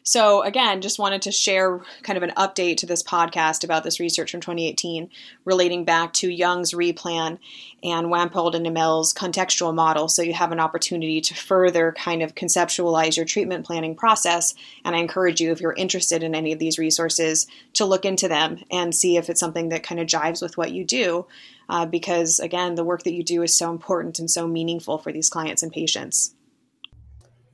So, 0.04 0.42
again, 0.42 0.80
just 0.80 0.98
wanted 0.98 1.22
to 1.22 1.32
share 1.32 1.80
kind 2.02 2.16
of 2.16 2.24
an 2.24 2.32
update 2.36 2.78
to 2.78 2.86
this 2.86 3.04
podcast 3.04 3.62
about 3.62 3.84
this 3.84 4.00
research 4.00 4.32
from 4.32 4.40
2018 4.40 5.08
relating 5.44 5.84
back 5.84 6.12
to 6.14 6.28
Young's 6.28 6.72
replan 6.72 7.38
and 7.84 8.08
Wampold 8.08 8.54
and 8.54 8.66
Imel's 8.66 9.14
contextual 9.14 9.72
model. 9.72 10.08
So, 10.08 10.22
you 10.22 10.32
have 10.32 10.50
an 10.50 10.58
opportunity 10.58 11.20
to 11.20 11.34
further 11.34 11.94
kind 11.96 12.20
of 12.20 12.34
conceptualize 12.34 13.16
your 13.16 13.26
treatment 13.26 13.64
planning 13.64 13.94
process. 13.94 14.54
And 14.84 14.96
I 14.96 14.98
encourage 14.98 15.40
you, 15.40 15.52
if 15.52 15.60
you're 15.60 15.72
interested 15.72 16.24
in 16.24 16.34
any 16.34 16.52
of 16.52 16.58
these 16.58 16.78
resources, 16.78 17.46
to 17.74 17.84
look 17.84 18.04
into 18.04 18.26
them 18.26 18.58
and 18.72 18.92
see 18.92 19.16
if 19.16 19.30
it's 19.30 19.40
something 19.40 19.68
that 19.68 19.84
kind 19.84 20.00
of 20.00 20.08
jives 20.08 20.42
with 20.42 20.56
what 20.56 20.72
you 20.72 20.84
do. 20.84 21.26
Uh, 21.68 21.86
because, 21.86 22.40
again, 22.40 22.74
the 22.74 22.84
work 22.84 23.02
that 23.04 23.14
you 23.14 23.22
do 23.22 23.42
is 23.42 23.56
so 23.56 23.70
important 23.70 24.18
and 24.18 24.30
so 24.30 24.46
meaningful 24.46 24.98
for 24.98 25.12
these 25.12 25.30
clients 25.30 25.62
and 25.62 25.72
patients. 25.72 26.34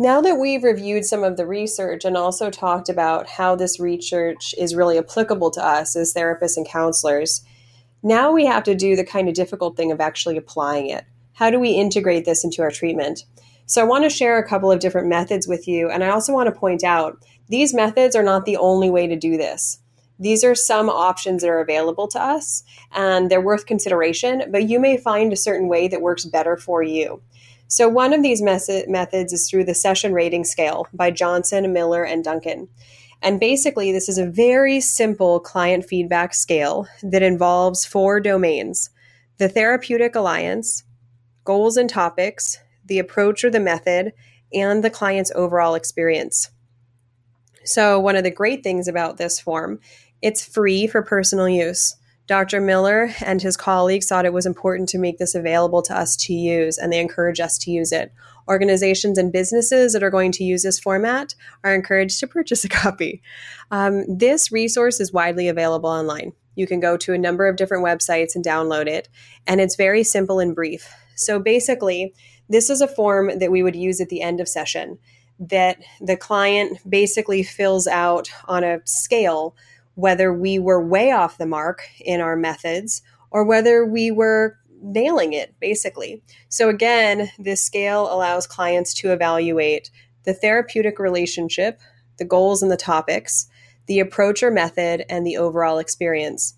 Now 0.01 0.21
that 0.21 0.39
we've 0.39 0.63
reviewed 0.63 1.05
some 1.05 1.25
of 1.25 1.37
the 1.37 1.47
research 1.47 2.05
and 2.05 2.17
also 2.17 2.51
talked 2.51 2.89
about 2.89 3.29
how 3.29 3.57
this 3.57 3.81
research 3.81 4.55
is 4.57 4.77
really 4.77 4.97
applicable 4.97 5.51
to 5.53 5.65
us 5.65 5.97
as 5.97 6.15
therapists 6.15 6.57
and 6.57 6.67
counselors, 6.67 7.45
now 8.03 8.31
we 8.31 8.47
have 8.47 8.63
to 8.65 8.77
do 8.77 8.95
the 8.95 9.05
kind 9.05 9.29
of 9.29 9.35
difficult 9.35 9.77
thing 9.77 9.91
of 9.91 10.01
actually 10.01 10.37
applying 10.37 10.89
it. 10.89 11.05
How 11.33 11.51
do 11.51 11.59
we 11.59 11.71
integrate 11.71 12.25
this 12.25 12.45
into 12.45 12.63
our 12.63 12.71
treatment? 12.71 13.25
So, 13.67 13.83
I 13.83 13.85
want 13.85 14.05
to 14.05 14.11
share 14.11 14.39
a 14.39 14.49
couple 14.49 14.71
of 14.71 14.79
different 14.79 15.09
methods 15.09 15.49
with 15.49 15.67
you, 15.67 15.91
and 15.91 16.05
I 16.05 16.09
also 16.09 16.33
want 16.33 16.47
to 16.47 16.59
point 16.59 16.85
out 16.85 17.19
these 17.49 17.75
methods 17.75 18.15
are 18.15 18.23
not 18.23 18.45
the 18.45 18.57
only 18.57 18.91
way 18.91 19.09
to 19.09 19.17
do 19.17 19.37
this. 19.37 19.81
These 20.19 20.43
are 20.43 20.55
some 20.55 20.89
options 20.89 21.43
that 21.43 21.51
are 21.51 21.61
available 21.61 22.09
to 22.09 22.21
us, 22.21 22.65
and 22.93 23.31
they're 23.31 23.41
worth 23.41 23.67
consideration, 23.67 24.45
but 24.51 24.69
you 24.69 24.81
may 24.81 24.97
find 24.97 25.33
a 25.33 25.37
certain 25.37 25.69
way 25.69 25.89
that 25.89 26.03
works 26.03 26.25
better 26.25 26.57
for 26.57 26.83
you. 26.83 27.23
So, 27.69 27.89
one 27.89 28.13
of 28.13 28.23
these 28.23 28.43
mes- 28.43 28.85
methods 28.89 29.33
is 29.33 29.49
through 29.49 29.65
the 29.65 29.75
session 29.75 30.13
rating 30.13 30.45
scale 30.45 30.89
by 30.93 31.11
Johnson, 31.11 31.73
Miller, 31.73 32.03
and 32.03 32.25
Duncan. 32.25 32.69
And 33.21 33.39
basically, 33.39 33.93
this 33.93 34.09
is 34.09 34.19
a 34.19 34.27
very 34.27 34.81
simple 34.81 35.41
client 35.41 35.85
feedback 35.85 36.35
scale 36.35 36.87
that 37.03 37.23
involves 37.23 37.85
four 37.85 38.21
domains 38.21 38.91
the 39.39 39.49
therapeutic 39.49 40.17
alliance, 40.17 40.83
goals 41.45 41.77
and 41.77 41.89
topics, 41.89 42.59
the 42.85 42.99
approach 42.99 43.45
or 43.45 43.51
the 43.51 43.61
method, 43.61 44.13
and 44.53 44.83
the 44.83 44.91
client's 44.91 45.31
overall 45.35 45.77
experience. 45.77 46.51
So, 47.65 48.01
one 48.01 48.17
of 48.17 48.25
the 48.25 48.31
great 48.31 48.63
things 48.63 48.89
about 48.89 49.19
this 49.19 49.39
form, 49.39 49.79
it's 50.23 50.45
free 50.45 50.87
for 50.87 51.03
personal 51.03 51.49
use. 51.49 51.97
Dr. 52.27 52.61
Miller 52.61 53.11
and 53.25 53.41
his 53.41 53.57
colleagues 53.57 54.07
thought 54.07 54.27
it 54.27 54.35
was 54.35 54.45
important 54.45 54.89
to 54.91 54.99
make 54.99 55.17
this 55.17 55.35
available 55.35 55.81
to 55.83 55.99
us 55.99 56.15
to 56.17 56.35
use, 56.35 56.77
and 56.77 56.93
they 56.93 57.01
encourage 57.01 57.41
us 57.41 57.57
to 57.59 57.71
use 57.71 57.91
it. 57.91 58.13
Organizations 58.47 59.17
and 59.17 59.33
businesses 59.33 59.95
that 59.95 60.03
are 60.03 60.11
going 60.11 60.33
to 60.33 60.45
use 60.45 60.63
this 60.63 60.79
format 60.79 61.35
are 61.65 61.75
encouraged 61.75 62.21
to 62.21 62.27
purchase 62.27 62.65
a 62.65 62.69
copy. 62.69 63.23
Um, 63.71 64.05
this 64.09 64.53
resource 64.53 65.01
is 65.01 65.13
widely 65.13 65.49
available 65.49 65.89
online. 65.89 66.33
You 66.55 66.67
can 66.67 66.81
go 66.81 66.99
to 66.99 67.15
a 67.15 67.19
number 67.19 67.47
of 67.47 67.57
different 67.57 67.85
websites 67.85 68.35
and 68.35 68.45
download 68.45 68.89
it, 68.89 69.09
and 69.47 69.61
it's 69.61 69.77
very 69.77 70.05
simple 70.05 70.39
and 70.39 70.55
brief. 70.55 70.93
So 71.15 71.39
basically, 71.39 72.13
this 72.51 72.69
is 72.69 72.83
a 72.83 72.89
form 72.89 73.39
that 73.39 73.51
we 73.51 73.63
would 73.63 73.77
use 73.77 74.03
at 74.03 74.11
the 74.11 74.21
end 74.21 74.41
of 74.41 74.49
session 74.49 74.99
that 75.41 75.79
the 76.01 76.17
client 76.17 76.79
basically 76.89 77.43
fills 77.43 77.87
out 77.87 78.29
on 78.47 78.65
a 78.65 78.81
scale 78.85 79.55
whether 79.99 80.33
we 80.33 80.61
were 80.61 80.81
way 80.81 81.11
off 81.11 81.39
the 81.39 81.47
mark 81.47 81.83
in 81.99 82.21
our 82.21 82.37
methods 82.37 83.03
or 83.33 83.43
whether 83.43 83.85
we 83.85 84.13
were 84.13 84.57
nailing 84.81 85.33
it, 85.33 85.57
basically. 85.59 86.23
So, 86.49 86.69
again, 86.69 87.33
this 87.37 87.65
scale 87.65 88.05
allows 88.05 88.47
clients 88.47 88.95
to 88.95 89.11
evaluate 89.11 89.91
the 90.23 90.35
therapeutic 90.35 91.01
relationship, 91.01 91.81
the 92.17 92.25
goals 92.25 92.63
and 92.63 92.71
the 92.71 92.77
topics, 92.77 93.49
the 93.87 93.99
approach 93.99 94.41
or 94.41 94.53
method, 94.53 95.05
and 95.09 95.27
the 95.27 95.37
overall 95.37 95.81
experience. 95.81 96.55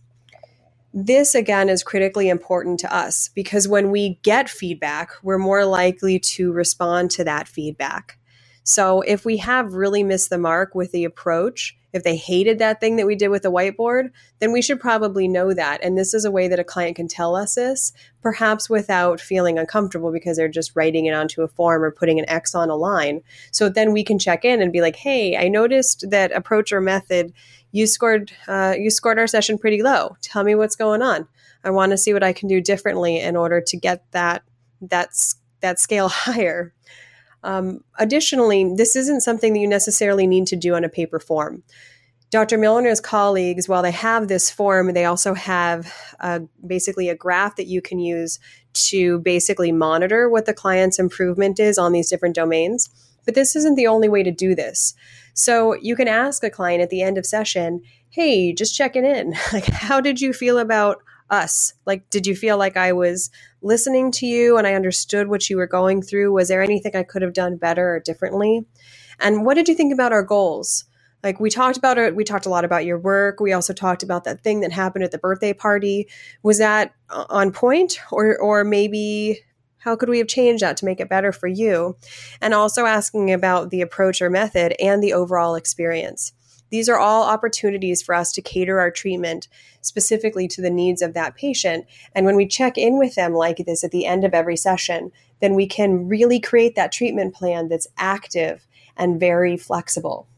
This, 0.92 1.34
again, 1.34 1.70
is 1.70 1.82
critically 1.82 2.28
important 2.28 2.78
to 2.80 2.94
us 2.94 3.30
because 3.34 3.66
when 3.66 3.90
we 3.90 4.20
get 4.22 4.50
feedback, 4.50 5.12
we're 5.22 5.38
more 5.38 5.64
likely 5.64 6.18
to 6.18 6.52
respond 6.52 7.10
to 7.12 7.24
that 7.24 7.48
feedback. 7.48 8.18
So, 8.64 9.00
if 9.00 9.24
we 9.24 9.38
have 9.38 9.72
really 9.72 10.02
missed 10.02 10.28
the 10.28 10.36
mark 10.36 10.74
with 10.74 10.92
the 10.92 11.04
approach, 11.04 11.78
if 11.92 12.04
they 12.04 12.16
hated 12.16 12.58
that 12.58 12.80
thing 12.80 12.96
that 12.96 13.06
we 13.06 13.16
did 13.16 13.28
with 13.28 13.42
the 13.42 13.50
whiteboard, 13.50 14.10
then 14.38 14.52
we 14.52 14.62
should 14.62 14.80
probably 14.80 15.26
know 15.26 15.52
that. 15.52 15.82
And 15.82 15.96
this 15.96 16.14
is 16.14 16.24
a 16.24 16.30
way 16.30 16.48
that 16.48 16.58
a 16.58 16.64
client 16.64 16.96
can 16.96 17.08
tell 17.08 17.34
us 17.34 17.54
this, 17.54 17.92
perhaps 18.22 18.70
without 18.70 19.20
feeling 19.20 19.58
uncomfortable 19.58 20.12
because 20.12 20.36
they're 20.36 20.48
just 20.48 20.74
writing 20.74 21.06
it 21.06 21.14
onto 21.14 21.42
a 21.42 21.48
form 21.48 21.82
or 21.82 21.90
putting 21.90 22.18
an 22.18 22.28
X 22.28 22.54
on 22.54 22.70
a 22.70 22.76
line. 22.76 23.22
So 23.50 23.68
then 23.68 23.92
we 23.92 24.04
can 24.04 24.18
check 24.18 24.44
in 24.44 24.62
and 24.62 24.72
be 24.72 24.80
like, 24.80 24.96
hey, 24.96 25.36
I 25.36 25.48
noticed 25.48 26.04
that 26.10 26.32
approach 26.32 26.72
or 26.72 26.80
method, 26.80 27.32
you 27.72 27.86
scored 27.86 28.32
uh, 28.48 28.74
you 28.76 28.90
scored 28.90 29.18
our 29.18 29.26
session 29.26 29.58
pretty 29.58 29.82
low. 29.82 30.16
Tell 30.22 30.44
me 30.44 30.54
what's 30.54 30.76
going 30.76 31.02
on. 31.02 31.28
I 31.62 31.70
want 31.70 31.90
to 31.90 31.98
see 31.98 32.12
what 32.12 32.22
I 32.22 32.32
can 32.32 32.48
do 32.48 32.60
differently 32.60 33.20
in 33.20 33.36
order 33.36 33.60
to 33.60 33.76
get 33.76 34.04
that 34.12 34.42
that 34.80 35.10
that 35.60 35.78
scale 35.78 36.08
higher. 36.08 36.74
Um, 37.42 37.82
additionally, 37.98 38.74
this 38.76 38.96
isn't 38.96 39.22
something 39.22 39.52
that 39.52 39.60
you 39.60 39.68
necessarily 39.68 40.26
need 40.26 40.46
to 40.48 40.56
do 40.56 40.74
on 40.74 40.84
a 40.84 40.88
paper 40.88 41.18
form. 41.18 41.62
Dr. 42.30 42.58
Miller 42.58 42.94
colleagues, 43.02 43.68
while 43.68 43.82
they 43.82 43.90
have 43.90 44.28
this 44.28 44.50
form, 44.50 44.92
they 44.92 45.04
also 45.04 45.34
have 45.34 45.92
uh, 46.20 46.40
basically 46.64 47.08
a 47.08 47.16
graph 47.16 47.56
that 47.56 47.66
you 47.66 47.82
can 47.82 47.98
use 47.98 48.38
to 48.72 49.18
basically 49.20 49.72
monitor 49.72 50.28
what 50.28 50.46
the 50.46 50.54
client's 50.54 51.00
improvement 51.00 51.58
is 51.58 51.76
on 51.76 51.90
these 51.90 52.08
different 52.08 52.36
domains. 52.36 52.88
But 53.24 53.34
this 53.34 53.56
isn't 53.56 53.74
the 53.74 53.88
only 53.88 54.08
way 54.08 54.22
to 54.22 54.30
do 54.30 54.54
this. 54.54 54.94
So 55.34 55.74
you 55.74 55.96
can 55.96 56.06
ask 56.06 56.44
a 56.44 56.50
client 56.50 56.82
at 56.82 56.90
the 56.90 57.02
end 57.02 57.18
of 57.18 57.26
session, 57.26 57.82
hey, 58.10 58.52
just 58.52 58.76
checking 58.76 59.04
in. 59.04 59.34
Like, 59.52 59.66
how 59.66 60.00
did 60.00 60.20
you 60.20 60.32
feel 60.32 60.58
about 60.58 60.98
us? 61.30 61.74
Like, 61.84 62.08
did 62.10 62.26
you 62.26 62.36
feel 62.36 62.56
like 62.56 62.76
I 62.76 62.92
was 62.92 63.30
listening 63.62 64.10
to 64.12 64.26
you 64.26 64.56
and 64.56 64.66
I 64.66 64.74
understood 64.74 65.28
what 65.28 65.48
you 65.50 65.56
were 65.56 65.66
going 65.66 66.02
through? 66.02 66.32
Was 66.32 66.48
there 66.48 66.62
anything 66.62 66.94
I 66.94 67.02
could 67.02 67.22
have 67.22 67.32
done 67.32 67.56
better 67.56 67.96
or 67.96 68.00
differently? 68.00 68.64
And 69.18 69.44
what 69.44 69.54
did 69.54 69.68
you 69.68 69.74
think 69.74 69.92
about 69.92 70.12
our 70.12 70.22
goals? 70.22 70.84
Like 71.22 71.38
we 71.38 71.50
talked 71.50 71.76
about 71.76 71.98
it, 71.98 72.16
we 72.16 72.24
talked 72.24 72.46
a 72.46 72.50
lot 72.50 72.64
about 72.64 72.86
your 72.86 72.98
work. 72.98 73.40
We 73.40 73.52
also 73.52 73.74
talked 73.74 74.02
about 74.02 74.24
that 74.24 74.42
thing 74.42 74.60
that 74.60 74.72
happened 74.72 75.04
at 75.04 75.10
the 75.10 75.18
birthday 75.18 75.52
party. 75.52 76.08
Was 76.42 76.58
that 76.58 76.94
uh, 77.10 77.26
on 77.28 77.52
point, 77.52 78.00
or 78.10 78.38
or 78.38 78.64
maybe 78.64 79.40
how 79.78 79.96
could 79.96 80.08
we 80.08 80.18
have 80.18 80.28
changed 80.28 80.62
that 80.62 80.76
to 80.78 80.84
make 80.84 81.00
it 81.00 81.08
better 81.08 81.32
for 81.32 81.46
you? 81.46 81.96
And 82.40 82.54
also 82.54 82.86
asking 82.86 83.32
about 83.32 83.70
the 83.70 83.82
approach 83.82 84.22
or 84.22 84.30
method 84.30 84.74
and 84.80 85.02
the 85.02 85.12
overall 85.12 85.54
experience. 85.56 86.32
These 86.70 86.88
are 86.88 86.98
all 86.98 87.24
opportunities 87.24 88.02
for 88.02 88.14
us 88.14 88.32
to 88.32 88.42
cater 88.42 88.80
our 88.80 88.90
treatment 88.90 89.48
specifically 89.80 90.48
to 90.48 90.62
the 90.62 90.70
needs 90.70 91.02
of 91.02 91.14
that 91.14 91.34
patient. 91.34 91.86
And 92.14 92.26
when 92.26 92.36
we 92.36 92.46
check 92.46 92.78
in 92.78 92.98
with 92.98 93.14
them 93.14 93.34
like 93.34 93.58
this 93.58 93.84
at 93.84 93.90
the 93.90 94.06
end 94.06 94.24
of 94.24 94.34
every 94.34 94.56
session, 94.56 95.12
then 95.40 95.54
we 95.54 95.66
can 95.66 96.08
really 96.08 96.40
create 96.40 96.76
that 96.76 96.92
treatment 96.92 97.34
plan 97.34 97.68
that's 97.68 97.88
active 97.96 98.66
and 98.96 99.18
very 99.18 99.56
flexible. 99.56 100.28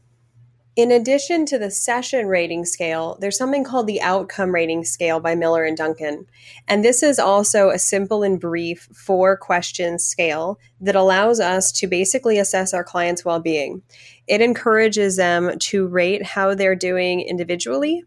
In 0.75 0.89
addition 0.89 1.45
to 1.47 1.59
the 1.59 1.69
session 1.69 2.25
rating 2.25 2.65
scale, 2.65 3.15
there's 3.21 3.37
something 3.37 3.63
called 3.63 3.85
the 3.85 4.01
outcome 4.01 4.55
rating 4.55 4.83
scale 4.83 5.19
by 5.19 5.35
Miller 5.35 5.63
and 5.63 5.77
Duncan. 5.77 6.25
And 6.67 6.83
this 6.83 7.03
is 7.03 7.19
also 7.19 7.69
a 7.69 7.77
simple 7.77 8.23
and 8.23 8.39
brief 8.39 8.89
four 8.91 9.37
question 9.37 9.99
scale 9.99 10.59
that 10.81 10.95
allows 10.95 11.39
us 11.39 11.71
to 11.73 11.85
basically 11.85 12.39
assess 12.39 12.73
our 12.73 12.83
clients' 12.83 13.23
well 13.23 13.39
being. 13.39 13.83
It 14.25 14.41
encourages 14.41 15.15
them 15.15 15.59
to 15.59 15.85
rate 15.85 16.25
how 16.25 16.55
they're 16.55 16.75
doing 16.75 17.21
individually, 17.21 18.03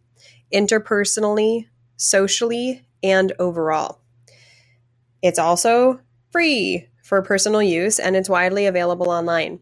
interpersonally, 0.52 1.66
socially, 1.96 2.82
and 3.00 3.32
overall. 3.38 4.00
It's 5.22 5.38
also 5.38 6.00
free 6.32 6.88
for 7.04 7.22
personal 7.22 7.62
use 7.62 8.00
and 8.00 8.16
it's 8.16 8.28
widely 8.28 8.66
available 8.66 9.08
online. 9.08 9.60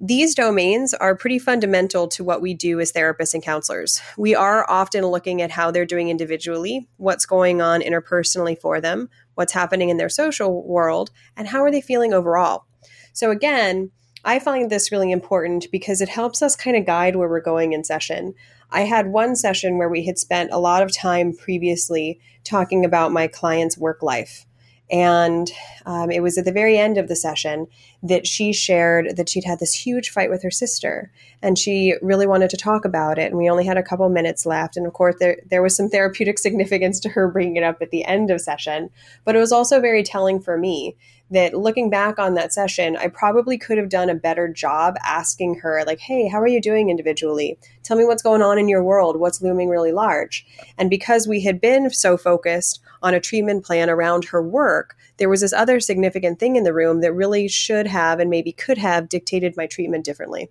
These 0.00 0.36
domains 0.36 0.94
are 0.94 1.16
pretty 1.16 1.40
fundamental 1.40 2.06
to 2.08 2.22
what 2.22 2.40
we 2.40 2.54
do 2.54 2.78
as 2.78 2.92
therapists 2.92 3.34
and 3.34 3.42
counselors. 3.42 4.00
We 4.16 4.32
are 4.32 4.64
often 4.70 5.04
looking 5.04 5.42
at 5.42 5.50
how 5.50 5.72
they're 5.72 5.84
doing 5.84 6.08
individually, 6.08 6.88
what's 6.98 7.26
going 7.26 7.60
on 7.60 7.80
interpersonally 7.80 8.56
for 8.60 8.80
them, 8.80 9.08
what's 9.34 9.52
happening 9.52 9.88
in 9.88 9.96
their 9.96 10.08
social 10.08 10.64
world, 10.64 11.10
and 11.36 11.48
how 11.48 11.64
are 11.64 11.72
they 11.72 11.80
feeling 11.80 12.14
overall. 12.14 12.66
So, 13.12 13.32
again, 13.32 13.90
I 14.24 14.38
find 14.38 14.70
this 14.70 14.92
really 14.92 15.10
important 15.10 15.66
because 15.72 16.00
it 16.00 16.08
helps 16.08 16.42
us 16.42 16.54
kind 16.54 16.76
of 16.76 16.86
guide 16.86 17.16
where 17.16 17.28
we're 17.28 17.40
going 17.40 17.72
in 17.72 17.82
session. 17.82 18.34
I 18.70 18.82
had 18.82 19.08
one 19.08 19.34
session 19.34 19.78
where 19.78 19.88
we 19.88 20.06
had 20.06 20.18
spent 20.18 20.52
a 20.52 20.60
lot 20.60 20.84
of 20.84 20.96
time 20.96 21.32
previously 21.34 22.20
talking 22.44 22.84
about 22.84 23.10
my 23.10 23.26
client's 23.26 23.76
work 23.76 24.00
life. 24.02 24.46
And 24.90 25.50
um, 25.86 26.10
it 26.10 26.22
was 26.22 26.38
at 26.38 26.44
the 26.44 26.52
very 26.52 26.78
end 26.78 26.96
of 26.96 27.08
the 27.08 27.16
session 27.16 27.66
that 28.02 28.26
she 28.26 28.52
shared 28.52 29.16
that 29.16 29.28
she'd 29.28 29.44
had 29.44 29.58
this 29.58 29.74
huge 29.74 30.10
fight 30.10 30.30
with 30.30 30.42
her 30.42 30.50
sister 30.50 31.10
and 31.42 31.58
she 31.58 31.94
really 32.00 32.26
wanted 32.26 32.50
to 32.50 32.56
talk 32.56 32.84
about 32.84 33.18
it. 33.18 33.26
And 33.26 33.36
we 33.36 33.50
only 33.50 33.66
had 33.66 33.76
a 33.76 33.82
couple 33.82 34.08
minutes 34.08 34.46
left. 34.46 34.76
And 34.76 34.86
of 34.86 34.92
course, 34.92 35.16
there, 35.20 35.36
there 35.50 35.62
was 35.62 35.76
some 35.76 35.88
therapeutic 35.88 36.38
significance 36.38 37.00
to 37.00 37.10
her 37.10 37.28
bringing 37.28 37.56
it 37.56 37.64
up 37.64 37.82
at 37.82 37.90
the 37.90 38.04
end 38.04 38.30
of 38.30 38.40
session. 38.40 38.90
But 39.24 39.36
it 39.36 39.40
was 39.40 39.52
also 39.52 39.80
very 39.80 40.02
telling 40.02 40.40
for 40.40 40.56
me 40.56 40.96
that 41.30 41.54
looking 41.54 41.90
back 41.90 42.18
on 42.18 42.34
that 42.34 42.52
session, 42.52 42.96
I 42.96 43.08
probably 43.08 43.58
could 43.58 43.78
have 43.78 43.88
done 43.88 44.08
a 44.08 44.14
better 44.14 44.48
job 44.48 44.96
asking 45.04 45.56
her, 45.56 45.82
like, 45.86 46.00
hey, 46.00 46.28
how 46.28 46.40
are 46.40 46.46
you 46.46 46.60
doing 46.60 46.90
individually? 46.90 47.58
Tell 47.82 47.96
me 47.96 48.04
what's 48.04 48.22
going 48.22 48.42
on 48.42 48.58
in 48.58 48.68
your 48.68 48.82
world. 48.82 49.18
What's 49.18 49.42
looming 49.42 49.68
really 49.68 49.92
large? 49.92 50.46
And 50.78 50.88
because 50.88 51.28
we 51.28 51.42
had 51.42 51.60
been 51.60 51.90
so 51.90 52.16
focused 52.16 52.80
on 53.02 53.14
a 53.14 53.20
treatment 53.20 53.64
plan 53.64 53.90
around 53.90 54.26
her 54.26 54.42
work, 54.42 54.96
there 55.18 55.28
was 55.28 55.40
this 55.42 55.52
other 55.52 55.80
significant 55.80 56.38
thing 56.38 56.56
in 56.56 56.64
the 56.64 56.74
room 56.74 57.00
that 57.00 57.12
really 57.12 57.48
should 57.48 57.86
have 57.86 58.20
and 58.20 58.30
maybe 58.30 58.52
could 58.52 58.78
have 58.78 59.08
dictated 59.08 59.56
my 59.56 59.66
treatment 59.66 60.04
differently. 60.04 60.48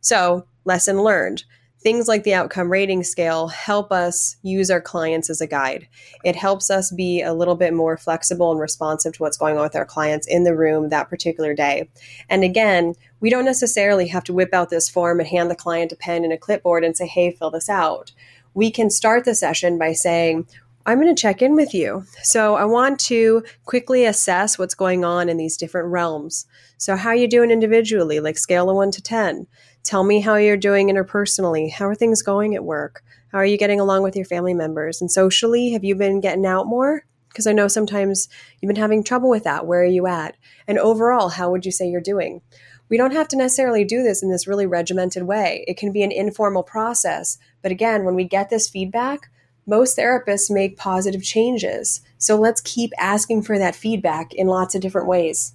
So, 0.00 0.46
lesson 0.64 1.02
learned. 1.02 1.44
Things 1.80 2.08
like 2.08 2.24
the 2.24 2.34
outcome 2.34 2.72
rating 2.72 3.04
scale 3.04 3.48
help 3.48 3.92
us 3.92 4.36
use 4.42 4.68
our 4.68 4.80
clients 4.80 5.30
as 5.30 5.40
a 5.40 5.46
guide. 5.46 5.86
It 6.24 6.34
helps 6.34 6.70
us 6.70 6.90
be 6.90 7.22
a 7.22 7.32
little 7.32 7.54
bit 7.54 7.72
more 7.72 7.96
flexible 7.96 8.50
and 8.50 8.60
responsive 8.60 9.12
to 9.14 9.22
what's 9.22 9.36
going 9.36 9.56
on 9.56 9.62
with 9.62 9.76
our 9.76 9.84
clients 9.84 10.26
in 10.26 10.42
the 10.42 10.56
room 10.56 10.88
that 10.88 11.08
particular 11.08 11.54
day. 11.54 11.88
And 12.28 12.42
again, 12.42 12.94
we 13.20 13.30
don't 13.30 13.44
necessarily 13.44 14.08
have 14.08 14.24
to 14.24 14.32
whip 14.32 14.52
out 14.52 14.70
this 14.70 14.88
form 14.88 15.20
and 15.20 15.28
hand 15.28 15.50
the 15.50 15.56
client 15.56 15.92
a 15.92 15.96
pen 15.96 16.24
and 16.24 16.32
a 16.32 16.38
clipboard 16.38 16.82
and 16.82 16.96
say, 16.96 17.06
hey, 17.06 17.30
fill 17.30 17.50
this 17.50 17.68
out. 17.68 18.12
We 18.54 18.72
can 18.72 18.90
start 18.90 19.24
the 19.24 19.36
session 19.36 19.78
by 19.78 19.92
saying, 19.92 20.48
I'm 20.84 21.00
going 21.00 21.14
to 21.14 21.20
check 21.20 21.42
in 21.42 21.54
with 21.54 21.74
you. 21.74 22.04
So 22.22 22.54
I 22.54 22.64
want 22.64 22.98
to 23.00 23.44
quickly 23.66 24.06
assess 24.06 24.58
what's 24.58 24.74
going 24.74 25.04
on 25.04 25.28
in 25.28 25.36
these 25.36 25.58
different 25.58 25.88
realms. 25.88 26.46
So 26.78 26.96
how 26.96 27.10
are 27.10 27.14
you 27.14 27.28
doing 27.28 27.50
individually, 27.50 28.20
like 28.20 28.38
scale 28.38 28.70
of 28.70 28.76
1 28.76 28.92
to 28.92 29.02
10? 29.02 29.46
Tell 29.84 30.04
me 30.04 30.20
how 30.20 30.34
you're 30.36 30.56
doing 30.56 30.88
interpersonally. 30.88 31.72
How 31.72 31.86
are 31.86 31.94
things 31.94 32.22
going 32.22 32.54
at 32.54 32.64
work? 32.64 33.02
How 33.32 33.38
are 33.38 33.44
you 33.46 33.56
getting 33.56 33.80
along 33.80 34.02
with 34.02 34.16
your 34.16 34.24
family 34.24 34.54
members? 34.54 35.00
And 35.00 35.10
socially, 35.10 35.70
have 35.72 35.84
you 35.84 35.94
been 35.94 36.20
getting 36.20 36.46
out 36.46 36.66
more? 36.66 37.04
Because 37.28 37.46
I 37.46 37.52
know 37.52 37.68
sometimes 37.68 38.28
you've 38.60 38.68
been 38.68 38.76
having 38.76 39.04
trouble 39.04 39.30
with 39.30 39.44
that. 39.44 39.66
Where 39.66 39.82
are 39.82 39.86
you 39.86 40.06
at? 40.06 40.36
And 40.66 40.78
overall, 40.78 41.28
how 41.28 41.50
would 41.50 41.64
you 41.64 41.72
say 41.72 41.88
you're 41.88 42.00
doing? 42.00 42.40
We 42.88 42.96
don't 42.96 43.12
have 43.12 43.28
to 43.28 43.36
necessarily 43.36 43.84
do 43.84 44.02
this 44.02 44.22
in 44.22 44.30
this 44.30 44.46
really 44.46 44.66
regimented 44.66 45.24
way. 45.24 45.64
It 45.68 45.76
can 45.76 45.92
be 45.92 46.02
an 46.02 46.12
informal 46.12 46.62
process. 46.62 47.38
But 47.62 47.72
again, 47.72 48.04
when 48.04 48.14
we 48.14 48.24
get 48.24 48.48
this 48.48 48.68
feedback, 48.68 49.30
most 49.66 49.98
therapists 49.98 50.50
make 50.50 50.78
positive 50.78 51.22
changes. 51.22 52.00
So 52.16 52.36
let's 52.36 52.62
keep 52.62 52.90
asking 52.98 53.42
for 53.42 53.58
that 53.58 53.76
feedback 53.76 54.32
in 54.32 54.46
lots 54.46 54.74
of 54.74 54.80
different 54.80 55.06
ways 55.06 55.52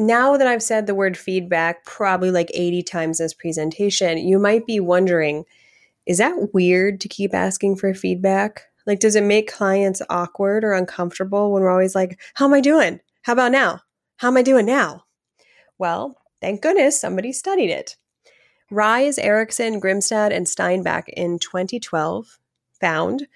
now 0.00 0.36
that 0.36 0.46
I've 0.46 0.62
said 0.62 0.86
the 0.86 0.94
word 0.94 1.16
feedback 1.16 1.84
probably 1.84 2.30
like 2.30 2.50
80 2.54 2.82
times 2.82 3.18
this 3.18 3.34
presentation, 3.34 4.18
you 4.18 4.38
might 4.38 4.66
be 4.66 4.80
wondering 4.80 5.44
is 6.06 6.18
that 6.18 6.52
weird 6.52 7.00
to 7.02 7.08
keep 7.08 7.34
asking 7.34 7.76
for 7.76 7.94
feedback? 7.94 8.64
Like, 8.86 8.98
does 8.98 9.14
it 9.14 9.22
make 9.22 9.52
clients 9.52 10.02
awkward 10.08 10.64
or 10.64 10.72
uncomfortable 10.72 11.52
when 11.52 11.62
we're 11.62 11.70
always 11.70 11.94
like, 11.94 12.18
How 12.34 12.46
am 12.46 12.54
I 12.54 12.60
doing? 12.60 13.00
How 13.22 13.34
about 13.34 13.52
now? 13.52 13.82
How 14.16 14.28
am 14.28 14.36
I 14.36 14.42
doing 14.42 14.66
now? 14.66 15.04
Well, 15.78 16.16
thank 16.40 16.62
goodness 16.62 17.00
somebody 17.00 17.32
studied 17.32 17.70
it. 17.70 17.96
Rise, 18.70 19.18
Eriksen, 19.18 19.80
Grimstad, 19.80 20.32
and 20.32 20.46
Steinsbekk 20.46 21.08
in 21.08 21.38
2012 21.38 22.38
found 22.80 23.26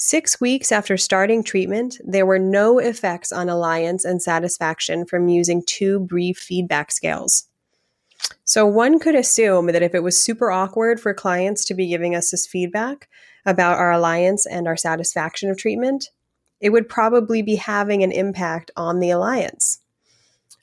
Six 0.00 0.40
weeks 0.40 0.70
after 0.70 0.96
starting 0.96 1.42
treatment, 1.42 2.00
there 2.04 2.24
were 2.24 2.38
no 2.38 2.78
effects 2.78 3.32
on 3.32 3.48
alliance 3.48 4.04
and 4.04 4.22
satisfaction 4.22 5.04
from 5.04 5.26
using 5.26 5.60
two 5.66 5.98
brief 5.98 6.38
feedback 6.38 6.92
scales. 6.92 7.48
So, 8.44 8.64
one 8.64 9.00
could 9.00 9.16
assume 9.16 9.66
that 9.66 9.82
if 9.82 9.96
it 9.96 10.04
was 10.04 10.16
super 10.16 10.52
awkward 10.52 11.00
for 11.00 11.12
clients 11.12 11.64
to 11.64 11.74
be 11.74 11.88
giving 11.88 12.14
us 12.14 12.30
this 12.30 12.46
feedback 12.46 13.08
about 13.44 13.76
our 13.76 13.90
alliance 13.90 14.46
and 14.46 14.68
our 14.68 14.76
satisfaction 14.76 15.50
of 15.50 15.58
treatment, 15.58 16.10
it 16.60 16.70
would 16.70 16.88
probably 16.88 17.42
be 17.42 17.56
having 17.56 18.04
an 18.04 18.12
impact 18.12 18.70
on 18.76 19.00
the 19.00 19.10
alliance. 19.10 19.80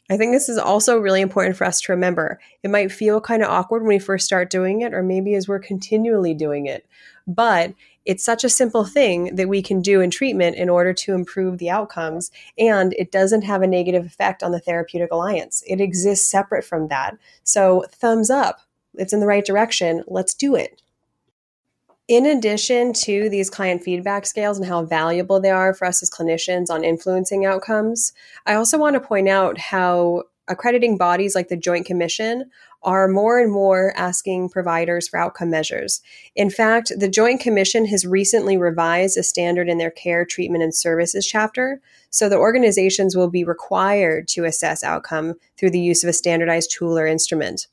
I 0.09 0.15
think 0.15 0.31
this 0.31 0.47
is 0.47 0.57
also 0.57 0.97
really 0.97 1.19
important 1.19 1.57
for 1.57 1.65
us 1.65 1.81
to 1.81 1.91
remember. 1.91 2.39
It 2.63 2.69
might 2.69 2.89
feel 2.89 3.19
kind 3.19 3.43
of 3.43 3.49
awkward 3.49 3.81
when 3.81 3.89
we 3.89 3.99
first 3.99 4.25
start 4.25 4.49
doing 4.49 4.79
it, 4.79 4.93
or 4.93 5.03
maybe 5.03 5.35
as 5.35 5.45
we're 5.45 5.59
continually 5.59 6.33
doing 6.33 6.67
it. 6.67 6.85
But 7.27 7.73
it's 8.05 8.23
such 8.23 8.43
a 8.43 8.49
simple 8.49 8.85
thing 8.85 9.35
that 9.35 9.49
we 9.49 9.61
can 9.61 9.81
do 9.81 9.99
in 10.01 10.11
treatment 10.11 10.55
in 10.55 10.69
order 10.69 10.93
to 10.93 11.13
improve 11.13 11.57
the 11.57 11.69
outcomes. 11.69 12.31
And 12.57 12.93
it 12.93 13.11
doesn't 13.11 13.41
have 13.43 13.61
a 13.61 13.67
negative 13.67 14.05
effect 14.05 14.43
on 14.43 14.51
the 14.51 14.59
therapeutic 14.59 15.11
alliance. 15.11 15.63
It 15.67 15.81
exists 15.81 16.29
separate 16.29 16.63
from 16.63 16.87
that. 16.89 17.17
So, 17.43 17.85
thumbs 17.91 18.29
up. 18.29 18.61
It's 18.93 19.13
in 19.13 19.19
the 19.19 19.27
right 19.27 19.45
direction. 19.45 20.03
Let's 20.07 20.33
do 20.33 20.55
it. 20.55 20.81
In 22.07 22.27
addition 22.27 22.93
to 22.93 23.29
these 23.29 23.49
client 23.49 23.81
feedback 23.83 24.27
scales 24.27 24.59
and 24.59 24.67
how 24.67 24.85
valuable 24.85 25.39
they 25.39 25.49
are 25.49 25.73
for 25.73 25.85
us 25.85 26.03
as 26.03 26.11
clinicians 26.11 26.69
on 26.69 26.83
influencing 26.83 27.45
outcomes, 27.45 28.13
I 28.45 28.53
also 28.53 28.77
want 28.77 28.93
to 28.93 28.99
point 28.99 29.27
out 29.27 29.57
how 29.57 30.23
accrediting 30.47 30.97
bodies 30.97 31.33
like 31.33 31.47
the 31.47 31.57
Joint 31.57 31.87
Commission 31.87 32.51
are 32.85 33.07
more 33.07 33.39
and 33.39 33.51
more 33.51 33.91
asking 33.97 34.47
providers 34.47 35.07
for 35.07 35.19
outcome 35.19 35.49
measures. 35.49 36.01
In 36.35 36.49
fact, 36.49 36.91
the 36.97 37.09
Joint 37.09 37.41
Commission 37.41 37.85
has 37.87 38.05
recently 38.05 38.57
revised 38.57 39.17
a 39.17 39.23
standard 39.23 39.67
in 39.67 39.79
their 39.79 39.91
care, 39.91 40.23
treatment, 40.23 40.63
and 40.63 40.73
services 40.73 41.25
chapter. 41.25 41.81
So 42.11 42.29
the 42.29 42.37
organizations 42.37 43.15
will 43.15 43.29
be 43.29 43.43
required 43.43 44.27
to 44.29 44.45
assess 44.45 44.83
outcome 44.83 45.33
through 45.57 45.71
the 45.71 45.79
use 45.79 46.03
of 46.03 46.09
a 46.09 46.13
standardized 46.13 46.71
tool 46.71 46.97
or 46.97 47.07
instrument. 47.07 47.67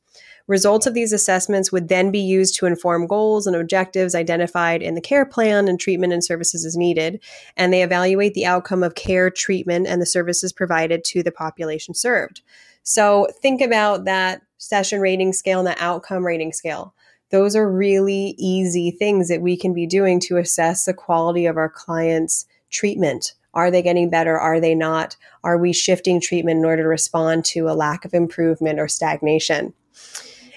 Results 0.49 0.87
of 0.87 0.95
these 0.95 1.13
assessments 1.13 1.71
would 1.71 1.89
then 1.89 2.11
be 2.11 2.19
used 2.19 2.57
to 2.57 2.67
inform 2.67 3.07
goals 3.07 3.47
and 3.47 3.55
objectives 3.55 4.15
identified 4.15 4.83
in 4.83 4.95
the 4.95 5.01
care 5.01 5.25
plan 5.25 5.69
and 5.69 5.79
treatment 5.79 6.13
and 6.13 6.25
services 6.25 6.65
as 6.65 6.77
needed. 6.77 7.23
And 7.57 7.73
they 7.73 7.83
evaluate 7.83 8.35
the 8.35 8.47
outcome 8.47 8.83
of 8.83 8.95
care, 8.95 9.31
treatment, 9.31 9.87
and 9.87 10.03
the 10.03 10.07
services 10.07 10.53
provided 10.53 11.05
to 11.05 11.23
the 11.23 11.31
population 11.31 11.95
served. 11.95 12.43
So 12.83 13.29
think 13.41 13.61
about 13.61 14.05
that 14.07 14.43
session 14.63 15.01
rating 15.01 15.33
scale 15.33 15.59
and 15.59 15.67
the 15.67 15.83
outcome 15.83 16.25
rating 16.25 16.53
scale. 16.53 16.95
Those 17.31 17.57
are 17.57 17.71
really 17.71 18.37
easy 18.39 18.93
things 18.93 19.29
that 19.29 19.43
we 19.43 19.57
can 19.57 19.75
be 19.75 19.87
doing 19.87 20.21
to 20.21 20.37
assess 20.37 20.85
the 20.85 20.95
quality 20.95 21.47
of 21.47 21.57
our 21.57 21.69
clients' 21.69 22.47
treatment. 22.71 23.35
Are 23.55 23.71
they 23.71 23.83
getting 23.83 24.09
better? 24.09 24.39
Are 24.39 24.61
they 24.61 24.75
not? 24.75 25.17
Are 25.43 25.59
we 25.59 25.73
shifting 25.73 26.21
treatment 26.21 26.59
in 26.59 26.65
order 26.65 26.85
to 26.85 26.89
respond 26.89 27.45
to 27.47 27.69
a 27.69 27.75
lack 27.75 28.05
of 28.05 28.15
improvement 28.15 28.79
or 28.79 28.87
stagnation? 28.87 29.75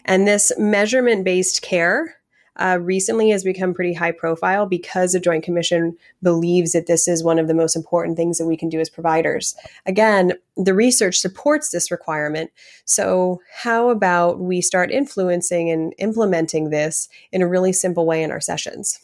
And 0.05 0.27
this 0.27 0.51
measurement 0.57 1.25
based 1.25 1.63
care 1.63 2.17
uh, 2.57 2.77
recently 2.81 3.29
has 3.29 3.43
become 3.43 3.73
pretty 3.73 3.93
high 3.93 4.11
profile 4.11 4.65
because 4.65 5.11
the 5.11 5.19
Joint 5.19 5.43
Commission 5.43 5.97
believes 6.23 6.71
that 6.71 6.87
this 6.87 7.07
is 7.07 7.23
one 7.23 7.39
of 7.39 7.47
the 7.47 7.53
most 7.53 7.75
important 7.75 8.17
things 8.17 8.37
that 8.37 8.45
we 8.45 8.57
can 8.57 8.69
do 8.69 8.79
as 8.79 8.89
providers. 8.89 9.55
Again, 9.85 10.33
the 10.55 10.73
research 10.73 11.17
supports 11.17 11.69
this 11.69 11.91
requirement. 11.91 12.51
So, 12.85 13.41
how 13.53 13.89
about 13.89 14.39
we 14.39 14.61
start 14.61 14.91
influencing 14.91 15.69
and 15.69 15.93
implementing 15.97 16.69
this 16.69 17.09
in 17.31 17.41
a 17.41 17.47
really 17.47 17.73
simple 17.73 18.05
way 18.05 18.23
in 18.23 18.31
our 18.31 18.41
sessions? 18.41 18.99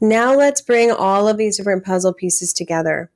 Now, 0.00 0.34
let's 0.34 0.60
bring 0.60 0.90
all 0.90 1.28
of 1.28 1.36
these 1.36 1.56
different 1.56 1.84
puzzle 1.84 2.12
pieces 2.12 2.52
together. 2.52 3.10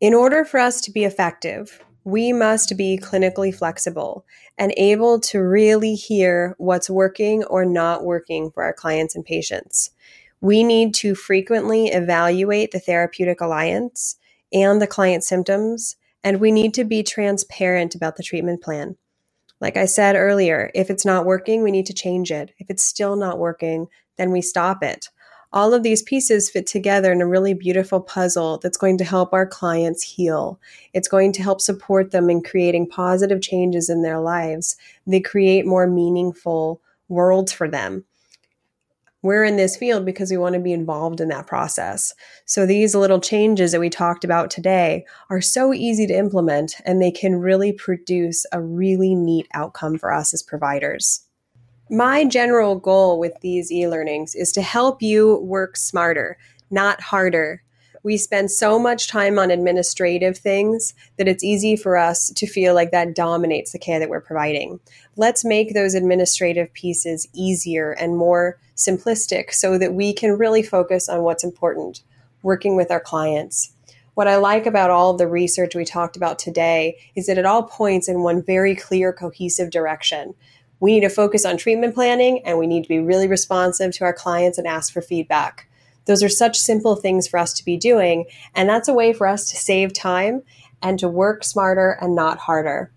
In 0.00 0.12
order 0.12 0.44
for 0.44 0.58
us 0.58 0.80
to 0.82 0.90
be 0.90 1.04
effective, 1.04 1.82
we 2.04 2.32
must 2.32 2.76
be 2.76 2.98
clinically 3.02 3.54
flexible 3.54 4.26
and 4.58 4.74
able 4.76 5.18
to 5.18 5.40
really 5.40 5.94
hear 5.94 6.54
what's 6.58 6.90
working 6.90 7.44
or 7.44 7.64
not 7.64 8.04
working 8.04 8.50
for 8.50 8.62
our 8.62 8.74
clients 8.74 9.14
and 9.16 9.24
patients. 9.24 9.90
We 10.40 10.62
need 10.62 10.94
to 10.96 11.14
frequently 11.14 11.86
evaluate 11.88 12.70
the 12.70 12.78
therapeutic 12.78 13.40
alliance 13.40 14.16
and 14.52 14.80
the 14.82 14.86
client 14.86 15.24
symptoms, 15.24 15.96
and 16.22 16.40
we 16.40 16.52
need 16.52 16.74
to 16.74 16.84
be 16.84 17.02
transparent 17.02 17.94
about 17.94 18.16
the 18.16 18.22
treatment 18.22 18.62
plan. 18.62 18.96
Like 19.60 19.76
I 19.78 19.86
said 19.86 20.14
earlier, 20.14 20.70
if 20.74 20.90
it's 20.90 21.06
not 21.06 21.24
working, 21.24 21.62
we 21.62 21.70
need 21.70 21.86
to 21.86 21.94
change 21.94 22.30
it. 22.30 22.52
If 22.58 22.68
it's 22.68 22.84
still 22.84 23.16
not 23.16 23.38
working, 23.38 23.86
then 24.18 24.30
we 24.30 24.42
stop 24.42 24.82
it 24.82 25.08
all 25.54 25.72
of 25.72 25.84
these 25.84 26.02
pieces 26.02 26.50
fit 26.50 26.66
together 26.66 27.12
in 27.12 27.22
a 27.22 27.26
really 27.26 27.54
beautiful 27.54 28.00
puzzle 28.00 28.58
that's 28.58 28.76
going 28.76 28.98
to 28.98 29.04
help 29.04 29.32
our 29.32 29.46
clients 29.46 30.02
heal. 30.02 30.58
It's 30.92 31.06
going 31.06 31.30
to 31.32 31.42
help 31.44 31.60
support 31.60 32.10
them 32.10 32.28
in 32.28 32.42
creating 32.42 32.88
positive 32.88 33.40
changes 33.40 33.88
in 33.88 34.02
their 34.02 34.18
lives. 34.18 34.76
They 35.06 35.20
create 35.20 35.64
more 35.64 35.86
meaningful 35.86 36.82
worlds 37.08 37.52
for 37.52 37.68
them. 37.68 38.04
We're 39.22 39.44
in 39.44 39.56
this 39.56 39.76
field 39.76 40.04
because 40.04 40.32
we 40.32 40.36
want 40.36 40.54
to 40.54 40.60
be 40.60 40.72
involved 40.72 41.20
in 41.20 41.28
that 41.28 41.46
process. 41.46 42.12
So 42.46 42.66
these 42.66 42.96
little 42.96 43.20
changes 43.20 43.70
that 43.70 43.80
we 43.80 43.88
talked 43.88 44.24
about 44.24 44.50
today 44.50 45.06
are 45.30 45.40
so 45.40 45.72
easy 45.72 46.06
to 46.08 46.18
implement 46.18 46.74
and 46.84 47.00
they 47.00 47.12
can 47.12 47.36
really 47.36 47.72
produce 47.72 48.44
a 48.52 48.60
really 48.60 49.14
neat 49.14 49.46
outcome 49.54 49.98
for 49.98 50.12
us 50.12 50.34
as 50.34 50.42
providers. 50.42 51.23
My 51.90 52.24
general 52.24 52.76
goal 52.76 53.18
with 53.18 53.38
these 53.42 53.70
e 53.70 53.86
learnings 53.86 54.34
is 54.34 54.52
to 54.52 54.62
help 54.62 55.02
you 55.02 55.36
work 55.40 55.76
smarter, 55.76 56.38
not 56.70 57.02
harder. 57.02 57.62
We 58.02 58.16
spend 58.16 58.50
so 58.50 58.78
much 58.78 59.06
time 59.06 59.38
on 59.38 59.50
administrative 59.50 60.38
things 60.38 60.94
that 61.18 61.28
it's 61.28 61.44
easy 61.44 61.76
for 61.76 61.98
us 61.98 62.30
to 62.36 62.46
feel 62.46 62.74
like 62.74 62.90
that 62.92 63.14
dominates 63.14 63.72
the 63.72 63.78
care 63.78 63.98
that 63.98 64.08
we're 64.08 64.22
providing. 64.22 64.80
Let's 65.16 65.44
make 65.44 65.74
those 65.74 65.92
administrative 65.94 66.72
pieces 66.72 67.28
easier 67.34 67.92
and 67.92 68.16
more 68.16 68.58
simplistic 68.74 69.52
so 69.52 69.76
that 69.76 69.92
we 69.92 70.14
can 70.14 70.38
really 70.38 70.62
focus 70.62 71.10
on 71.10 71.22
what's 71.22 71.44
important, 71.44 72.02
working 72.42 72.76
with 72.76 72.90
our 72.90 73.00
clients. 73.00 73.74
What 74.14 74.28
I 74.28 74.36
like 74.36 74.64
about 74.64 74.90
all 74.90 75.10
of 75.10 75.18
the 75.18 75.26
research 75.26 75.74
we 75.74 75.84
talked 75.84 76.16
about 76.16 76.38
today 76.38 76.96
is 77.14 77.26
that 77.26 77.36
it 77.36 77.44
all 77.44 77.64
points 77.64 78.08
in 78.08 78.22
one 78.22 78.42
very 78.42 78.74
clear, 78.74 79.12
cohesive 79.12 79.70
direction. 79.70 80.34
We 80.80 80.92
need 80.92 81.06
to 81.06 81.08
focus 81.08 81.44
on 81.44 81.56
treatment 81.56 81.94
planning 81.94 82.42
and 82.44 82.58
we 82.58 82.66
need 82.66 82.82
to 82.82 82.88
be 82.88 82.98
really 82.98 83.28
responsive 83.28 83.92
to 83.92 84.04
our 84.04 84.12
clients 84.12 84.58
and 84.58 84.66
ask 84.66 84.92
for 84.92 85.00
feedback. 85.00 85.68
Those 86.06 86.22
are 86.22 86.28
such 86.28 86.58
simple 86.58 86.96
things 86.96 87.26
for 87.26 87.38
us 87.38 87.52
to 87.54 87.64
be 87.64 87.76
doing, 87.76 88.26
and 88.54 88.68
that's 88.68 88.88
a 88.88 88.94
way 88.94 89.12
for 89.12 89.26
us 89.26 89.50
to 89.50 89.56
save 89.56 89.92
time 89.92 90.42
and 90.82 90.98
to 90.98 91.08
work 91.08 91.44
smarter 91.44 91.96
and 92.00 92.14
not 92.14 92.38
harder. 92.38 92.90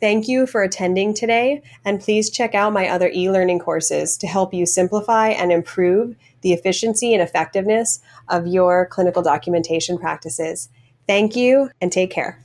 Thank 0.00 0.26
you 0.26 0.46
for 0.46 0.62
attending 0.62 1.14
today, 1.14 1.62
and 1.84 2.00
please 2.00 2.30
check 2.30 2.54
out 2.54 2.72
my 2.72 2.88
other 2.88 3.08
e 3.08 3.30
learning 3.30 3.60
courses 3.60 4.16
to 4.18 4.26
help 4.26 4.52
you 4.52 4.66
simplify 4.66 5.28
and 5.28 5.52
improve 5.52 6.16
the 6.40 6.52
efficiency 6.52 7.14
and 7.14 7.22
effectiveness 7.22 8.00
of 8.28 8.46
your 8.46 8.86
clinical 8.86 9.22
documentation 9.22 9.98
practices. 9.98 10.68
Thank 11.06 11.36
you, 11.36 11.70
and 11.80 11.92
take 11.92 12.10
care. 12.10 12.44